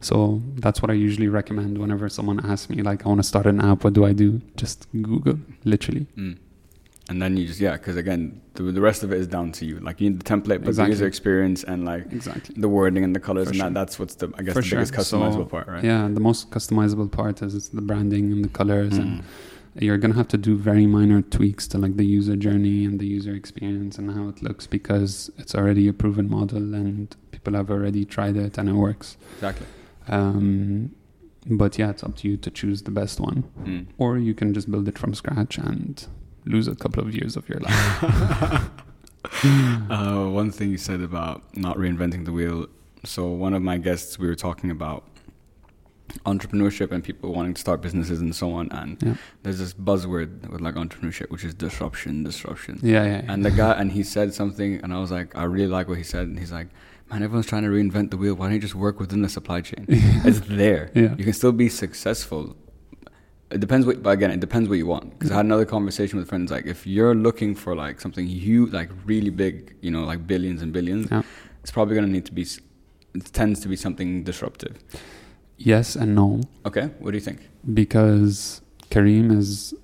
so 0.00 0.42
that's 0.56 0.82
what 0.82 0.90
i 0.90 0.94
usually 0.94 1.28
recommend 1.28 1.78
whenever 1.78 2.08
someone 2.08 2.38
asks 2.44 2.68
me 2.68 2.82
like 2.82 3.04
i 3.06 3.08
want 3.08 3.18
to 3.20 3.26
start 3.26 3.46
an 3.46 3.60
app 3.60 3.84
what 3.84 3.92
do 3.94 4.04
i 4.04 4.12
do 4.12 4.40
just 4.56 4.86
google 5.02 5.38
literally 5.64 6.06
mm. 6.16 6.36
and 7.08 7.22
then 7.22 7.36
you 7.38 7.46
just 7.46 7.60
yeah 7.60 7.72
because 7.72 7.96
again 7.96 8.40
the, 8.54 8.62
the 8.64 8.80
rest 8.80 9.02
of 9.02 9.12
it 9.12 9.18
is 9.18 9.26
down 9.26 9.50
to 9.52 9.64
you 9.64 9.78
like 9.80 10.00
you 10.00 10.10
need 10.10 10.20
the 10.20 10.24
template 10.24 10.60
but 10.60 10.68
Exactly. 10.68 10.90
the 10.92 10.96
user 10.96 11.06
experience 11.06 11.64
and 11.64 11.84
like 11.86 12.04
exactly 12.12 12.54
the 12.58 12.68
wording 12.68 13.02
and 13.04 13.14
the 13.16 13.20
colors 13.20 13.46
For 13.46 13.50
and 13.52 13.58
sure. 13.60 13.68
that 13.70 13.74
that's 13.74 13.98
what's 13.98 14.16
the 14.16 14.30
i 14.38 14.42
guess 14.42 14.52
For 14.54 14.60
the 14.60 14.68
sure. 14.68 14.78
biggest 14.80 14.92
customizable 14.92 15.44
So, 15.48 15.54
part 15.56 15.66
right 15.68 15.84
yeah 15.84 16.06
the 16.12 16.20
most 16.20 16.50
customizable 16.50 17.10
part 17.10 17.40
is 17.40 17.70
the 17.70 17.80
branding 17.90 18.30
and 18.32 18.44
the 18.44 18.48
colors 18.60 18.98
and 18.98 19.22
Mm. 19.22 19.24
You're 19.76 19.98
gonna 19.98 20.14
have 20.14 20.28
to 20.28 20.38
do 20.38 20.56
very 20.56 20.86
minor 20.86 21.20
tweaks 21.22 21.66
to 21.68 21.78
like 21.78 21.96
the 21.96 22.06
user 22.06 22.36
journey 22.36 22.84
and 22.84 23.00
the 23.00 23.06
user 23.06 23.34
experience 23.34 23.98
and 23.98 24.10
how 24.12 24.28
it 24.28 24.42
looks 24.42 24.66
because 24.66 25.30
it's 25.38 25.54
already 25.54 25.88
a 25.88 25.92
proven 25.92 26.30
model 26.30 26.74
and 26.74 27.16
people 27.32 27.54
have 27.54 27.70
already 27.70 28.04
tried 28.04 28.36
it 28.36 28.56
and 28.58 28.68
it 28.68 28.74
works 28.74 29.16
exactly 29.34 29.66
um, 30.08 30.94
but 31.46 31.76
yeah 31.78 31.90
it's 31.90 32.04
up 32.04 32.14
to 32.16 32.28
you 32.28 32.36
to 32.36 32.50
choose 32.50 32.82
the 32.82 32.90
best 32.90 33.18
one 33.20 33.44
Mm. 33.64 33.86
or 33.98 34.18
you 34.18 34.34
can 34.34 34.54
just 34.54 34.70
build 34.70 34.86
it 34.88 34.96
from 34.98 35.12
scratch 35.14 35.58
and 35.58 36.06
lose 36.44 36.68
a 36.68 36.74
couple 36.76 37.02
of 37.02 37.14
years 37.14 37.36
of 37.36 37.48
your 37.48 37.58
life 37.60 38.02
uh, 39.90 40.28
one 40.28 40.50
thing 40.50 40.70
you 40.70 40.78
said 40.78 41.00
about 41.00 41.42
not 41.56 41.76
reinventing 41.76 42.24
the 42.24 42.32
wheel. 42.32 42.66
So 43.04 43.26
one 43.28 43.54
of 43.54 43.62
my 43.62 43.78
guests, 43.78 44.18
we 44.18 44.26
were 44.26 44.34
talking 44.34 44.70
about 44.70 45.04
entrepreneurship 46.26 46.92
and 46.92 47.02
people 47.02 47.32
wanting 47.34 47.54
to 47.54 47.60
start 47.60 47.80
businesses 47.80 48.20
and 48.20 48.34
so 48.34 48.52
on. 48.52 48.68
And 48.72 49.02
Yeah. 49.02 49.14
there's 49.42 49.58
this 49.58 49.74
buzzword 49.74 50.48
with 50.50 50.60
like 50.60 50.74
entrepreneurship, 50.74 51.30
which 51.30 51.44
is 51.44 51.54
disruption, 51.54 52.22
disruption. 52.24 52.78
yeah 52.82 53.04
yeah, 53.04 53.22
yeah. 53.22 53.32
And 53.32 53.44
the 53.44 53.50
guy, 53.50 53.72
and 53.72 53.92
he 53.92 54.02
said 54.02 54.32
something, 54.34 54.80
and 54.82 54.92
I 54.92 55.00
was 55.00 55.10
like, 55.10 55.36
I 55.36 55.44
really 55.44 55.66
like 55.68 55.88
what 55.88 55.98
he 55.98 56.04
said. 56.04 56.26
And 56.28 56.38
he's 56.38 56.52
like, 56.52 56.68
man, 57.10 57.22
everyone's 57.22 57.46
trying 57.46 57.62
to 57.64 57.68
reinvent 57.68 58.10
the 58.10 58.16
wheel. 58.16 58.34
Why 58.34 58.46
don't 58.46 58.54
you 58.54 58.60
just 58.60 58.74
work 58.74 59.00
within 59.00 59.22
the 59.22 59.28
supply 59.28 59.60
chain? 59.60 59.86
it's 59.88 60.40
there. 60.40 60.90
Yeah. 60.94 61.14
You 61.16 61.24
can 61.24 61.32
still 61.32 61.52
be 61.52 61.68
successful. 61.68 62.56
It 63.50 63.60
depends 63.60 63.86
what, 63.86 64.02
but 64.02 64.10
again, 64.10 64.30
it 64.30 64.40
depends 64.40 64.68
what 64.68 64.78
you 64.78 64.86
want. 64.86 65.10
Because 65.10 65.30
I 65.30 65.36
had 65.36 65.44
another 65.44 65.64
conversation 65.66 66.18
with 66.18 66.28
friends. 66.28 66.50
Like, 66.50 66.66
if 66.66 66.86
you're 66.86 67.14
looking 67.14 67.54
for 67.54 67.74
like 67.76 68.00
something 68.00 68.26
huge, 68.26 68.72
like 68.72 68.90
really 69.06 69.30
big, 69.30 69.76
you 69.80 69.90
know, 69.90 70.04
like 70.04 70.26
billions 70.26 70.60
and 70.62 70.72
billions, 70.72 71.08
Yeah. 71.10 71.22
it's 71.62 71.70
probably 71.70 71.94
gonna 71.94 72.08
need 72.08 72.26
to 72.26 72.32
be. 72.32 72.42
s- 72.42 72.60
It 73.14 73.26
tends 73.32 73.60
to 73.60 73.68
be 73.68 73.76
something 73.76 74.24
disruptive. 74.24 74.74
Yes 75.56 75.96
and 75.96 76.14
no 76.14 76.40
Okay, 76.66 76.90
what 76.98 77.12
do 77.12 77.16
you 77.16 77.20
think? 77.24 77.48
because 77.72 78.60
Careem 78.90 79.30
is 79.36 79.74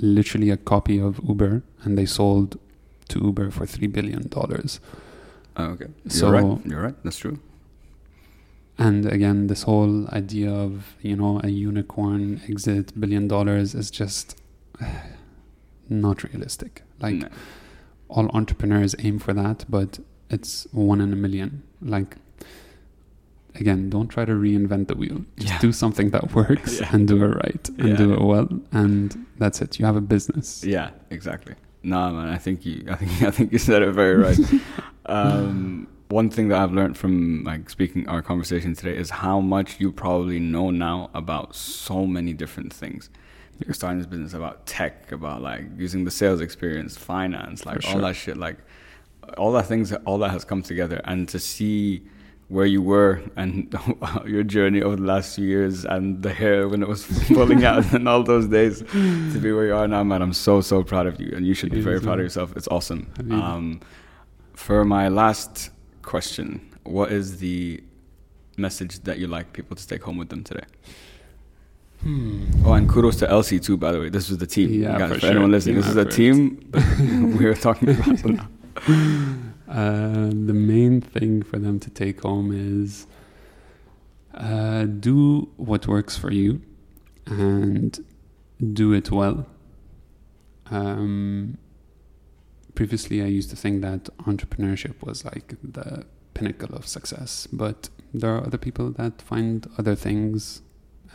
literally 0.00 0.50
a 0.50 0.56
copy 0.56 0.98
of 1.00 1.20
Uber 1.28 1.62
and 1.82 1.96
they 1.98 2.06
sold 2.06 2.58
to 3.08 3.20
Uber 3.20 3.50
for 3.50 3.66
three 3.66 3.86
billion 3.86 4.28
dollars. 4.28 4.80
Oh, 5.56 5.66
okay, 5.74 5.86
you're 6.04 6.10
So- 6.10 6.30
right. 6.32 6.66
You're 6.66 6.82
right. 6.82 6.96
That's 7.04 7.18
true. 7.18 7.38
And 8.76 9.06
again, 9.06 9.46
this 9.46 9.62
whole 9.62 10.08
idea 10.08 10.50
of 10.52 10.96
you 11.00 11.14
know 11.16 11.40
a 11.44 11.48
unicorn 11.48 12.40
exit 12.48 12.98
billion 12.98 13.28
dollars 13.28 13.74
is 13.74 13.90
just 13.90 14.36
not 15.88 16.24
realistic. 16.24 16.82
Like 17.00 17.16
No. 17.16 17.28
all 18.08 18.28
entrepreneurs 18.34 18.94
aim 18.98 19.18
for 19.18 19.32
that, 19.34 19.64
but 19.68 20.00
it's 20.30 20.66
one 20.72 21.00
in 21.00 21.12
a 21.12 21.16
million. 21.16 21.62
Like 21.80 22.16
again, 23.54 23.88
don't 23.90 24.08
try 24.08 24.24
to 24.24 24.32
reinvent 24.32 24.88
the 24.88 24.96
wheel. 24.96 25.24
Just 25.38 25.52
Yeah. 25.52 25.58
do 25.60 25.72
something 25.72 26.10
that 26.10 26.34
works 26.34 26.78
Yeah. 26.80 26.90
and 26.92 27.06
do 27.08 27.22
it 27.24 27.28
right 27.44 27.68
and 27.78 27.88
Yeah. 27.90 27.96
do 27.96 28.12
it 28.14 28.20
well, 28.20 28.48
and 28.72 29.26
that's 29.38 29.60
it. 29.62 29.78
You 29.78 29.86
have 29.86 29.96
a 29.96 30.00
business. 30.00 30.64
Yeah, 30.64 30.90
exactly. 31.10 31.54
No, 31.82 32.10
man, 32.12 32.28
I 32.28 32.38
think 32.38 32.64
you, 32.66 32.84
I 32.90 32.94
think, 32.96 33.22
I 33.28 33.30
think 33.30 33.52
you 33.52 33.58
said 33.58 33.82
it 33.82 33.92
very 33.92 34.16
right. 34.16 34.38
um, 35.06 35.86
one 36.08 36.30
thing 36.30 36.48
that 36.48 36.60
I've 36.60 36.72
learned 36.72 36.96
from 36.96 37.44
like 37.44 37.68
speaking 37.70 38.08
our 38.08 38.22
conversation 38.22 38.74
today 38.74 38.96
is 38.96 39.10
how 39.10 39.40
much 39.40 39.80
you 39.80 39.90
probably 39.92 40.38
know 40.38 40.70
now 40.70 41.10
about 41.14 41.54
so 41.54 42.06
many 42.06 42.32
different 42.32 42.72
things. 42.72 43.10
You're 43.64 43.74
starting 43.74 43.98
this 43.98 44.06
business 44.06 44.34
about 44.34 44.66
tech, 44.66 45.12
about 45.12 45.42
like 45.42 45.64
using 45.76 46.04
the 46.04 46.10
sales 46.10 46.40
experience, 46.40 46.96
finance, 46.96 47.64
like 47.64 47.84
all 47.88 48.00
that 48.00 48.16
shit, 48.16 48.36
like 48.36 48.58
all 49.38 49.52
that 49.52 49.66
things, 49.66 49.92
all 50.04 50.18
that 50.18 50.30
has 50.30 50.44
come 50.44 50.62
together, 50.62 51.00
and 51.04 51.28
to 51.28 51.38
see 51.38 52.02
where 52.54 52.66
you 52.66 52.80
were 52.80 53.20
and 53.36 53.74
your 54.26 54.44
journey 54.44 54.80
over 54.80 54.94
the 54.96 55.02
last 55.14 55.34
few 55.34 55.44
years 55.56 55.84
and 55.84 56.22
the 56.22 56.32
hair 56.32 56.68
when 56.68 56.82
it 56.84 56.88
was 56.88 57.04
falling 57.34 57.64
out 57.64 57.84
and 57.96 58.08
all 58.08 58.22
those 58.22 58.46
days 58.46 58.78
to 59.32 59.38
be 59.44 59.50
where 59.52 59.66
you 59.66 59.74
are 59.74 59.88
now, 59.88 60.04
man. 60.04 60.22
I'm 60.22 60.32
so 60.32 60.60
so 60.60 60.84
proud 60.84 61.06
of 61.06 61.20
you, 61.20 61.30
and 61.36 61.44
you 61.48 61.54
should 61.54 61.72
be 61.72 61.80
very 61.80 62.00
proud 62.00 62.18
of 62.20 62.24
yourself. 62.28 62.56
It's 62.56 62.68
awesome. 62.68 63.02
Um, 63.30 63.80
for 64.54 64.84
my 64.84 65.08
last 65.08 65.70
question, 66.02 66.60
what 66.84 67.10
is 67.10 67.38
the 67.38 67.82
message 68.56 69.00
that 69.00 69.18
you 69.18 69.26
like 69.26 69.52
people 69.52 69.74
to 69.76 69.84
take 69.92 70.02
home 70.04 70.16
with 70.16 70.28
them 70.28 70.44
today? 70.44 70.66
Hmm. 72.02 72.44
Oh, 72.64 72.74
and 72.74 72.88
kudos 72.88 73.16
to 73.16 73.26
Elsie 73.28 73.58
too, 73.58 73.76
by 73.76 73.90
the 73.90 73.98
way. 73.98 74.10
This 74.10 74.28
was 74.28 74.38
the 74.38 74.46
team. 74.46 74.68
Yeah, 74.70 74.98
Guys, 74.98 75.08
for 75.08 75.14
for 75.14 75.20
sure. 75.22 75.30
anyone 75.30 75.50
listening, 75.50 75.76
Team 75.76 75.82
this 75.82 75.90
is 75.90 75.96
a 75.96 76.04
team 76.04 77.34
we 77.38 77.46
were 77.46 77.54
talking 77.54 77.88
about. 77.88 78.24
now. 78.26 78.48
Uh, 79.74 80.28
the 80.30 80.54
main 80.54 81.00
thing 81.00 81.42
for 81.42 81.58
them 81.58 81.80
to 81.80 81.90
take 81.90 82.20
home 82.20 82.52
is 82.52 83.08
uh, 84.34 84.84
do 84.84 85.48
what 85.56 85.88
works 85.88 86.16
for 86.16 86.30
you 86.30 86.62
and 87.26 88.04
do 88.72 88.92
it 88.92 89.10
well. 89.10 89.46
Um, 90.70 91.58
previously, 92.76 93.20
I 93.20 93.26
used 93.26 93.50
to 93.50 93.56
think 93.56 93.82
that 93.82 94.04
entrepreneurship 94.18 95.02
was 95.04 95.24
like 95.24 95.56
the 95.62 96.06
pinnacle 96.34 96.76
of 96.76 96.86
success, 96.86 97.48
but 97.52 97.88
there 98.12 98.32
are 98.32 98.46
other 98.46 98.58
people 98.58 98.90
that 98.92 99.20
find 99.20 99.68
other 99.76 99.96
things 99.96 100.62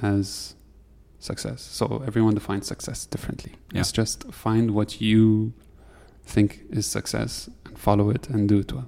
as 0.02 0.56
success. 1.20 1.62
So 1.62 2.04
everyone 2.06 2.34
defines 2.34 2.68
success 2.68 3.06
differently. 3.06 3.54
Yeah. 3.72 3.82
It's 3.82 3.94
just 3.94 4.34
find 4.34 4.72
what 4.72 5.00
you 5.00 5.54
think 6.26 6.64
is 6.70 6.86
success 6.86 7.50
follow 7.80 8.10
it 8.10 8.30
and 8.30 8.48
do 8.48 8.60
it 8.60 8.72
well. 8.74 8.88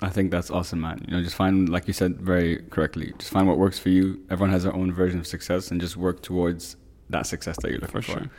I 0.00 0.10
think 0.10 0.30
that's 0.30 0.50
awesome, 0.50 0.80
man. 0.80 1.04
You 1.06 1.16
know, 1.16 1.22
just 1.22 1.36
find, 1.36 1.68
like 1.68 1.86
you 1.86 1.92
said 1.92 2.12
very 2.20 2.62
correctly, 2.70 3.12
just 3.18 3.30
find 3.30 3.46
what 3.48 3.58
works 3.58 3.78
for 3.78 3.88
you. 3.90 4.20
Everyone 4.30 4.50
has 4.50 4.64
their 4.64 4.74
own 4.74 4.92
version 4.92 5.18
of 5.20 5.26
success, 5.26 5.70
and 5.70 5.80
just 5.80 5.96
work 5.96 6.20
towards 6.22 6.76
that 7.10 7.26
success 7.26 7.56
that 7.60 7.70
you're 7.70 7.80
looking 7.80 8.02
For 8.02 8.12
for. 8.12 8.18
sure. 8.20 8.30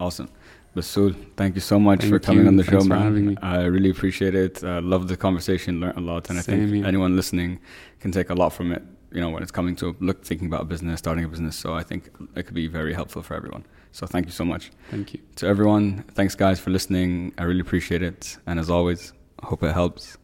Awesome. 0.00 0.28
Basul, 0.74 1.14
thank 1.36 1.54
you 1.54 1.60
so 1.60 1.78
much 1.78 2.00
Thank 2.00 2.12
for 2.12 2.18
coming 2.18 2.42
you. 2.44 2.48
on 2.48 2.56
the 2.56 2.64
Thanks 2.64 2.84
show, 2.84 2.88
for 2.88 2.94
man. 2.96 3.02
having 3.02 3.26
me. 3.26 3.36
I 3.42 3.62
really 3.76 3.90
appreciate 3.90 4.34
it. 4.34 4.64
Uh, 4.64 4.80
love 4.82 5.06
the 5.06 5.16
conversation, 5.16 5.78
learned 5.80 5.98
a 5.98 6.00
lot, 6.00 6.30
and 6.30 6.38
I 6.38 6.42
think 6.42 6.72
here. 6.74 6.84
anyone 6.84 7.14
listening 7.14 7.60
can 8.00 8.10
take 8.10 8.28
a 8.30 8.34
lot 8.34 8.50
from 8.52 8.72
it. 8.72 8.82
You 9.12 9.20
know, 9.20 9.30
when 9.30 9.42
it's 9.44 9.52
coming 9.52 9.76
to 9.76 9.94
look 10.00 10.24
thinking 10.24 10.48
about 10.48 10.62
a 10.62 10.64
business, 10.64 10.98
starting 10.98 11.24
a 11.24 11.28
business. 11.28 11.54
So 11.54 11.74
I 11.74 11.84
think 11.84 12.10
it 12.34 12.42
could 12.46 12.56
be 12.56 12.66
very 12.66 12.92
helpful 12.92 13.22
for 13.22 13.34
everyone. 13.34 13.64
So 13.94 14.08
thank 14.08 14.26
you 14.26 14.32
so 14.32 14.44
much 14.44 14.72
Thank 14.90 15.14
you. 15.14 15.20
to 15.36 15.46
everyone. 15.46 16.02
Thanks, 16.14 16.34
guys, 16.34 16.58
for 16.58 16.70
listening. 16.70 17.32
I 17.38 17.44
really 17.44 17.60
appreciate 17.60 18.02
it. 18.02 18.36
And 18.44 18.58
as 18.58 18.68
always, 18.68 19.12
I 19.40 19.46
hope 19.46 19.62
it 19.62 19.72
helps. 19.72 20.18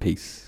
Peace. 0.00 0.43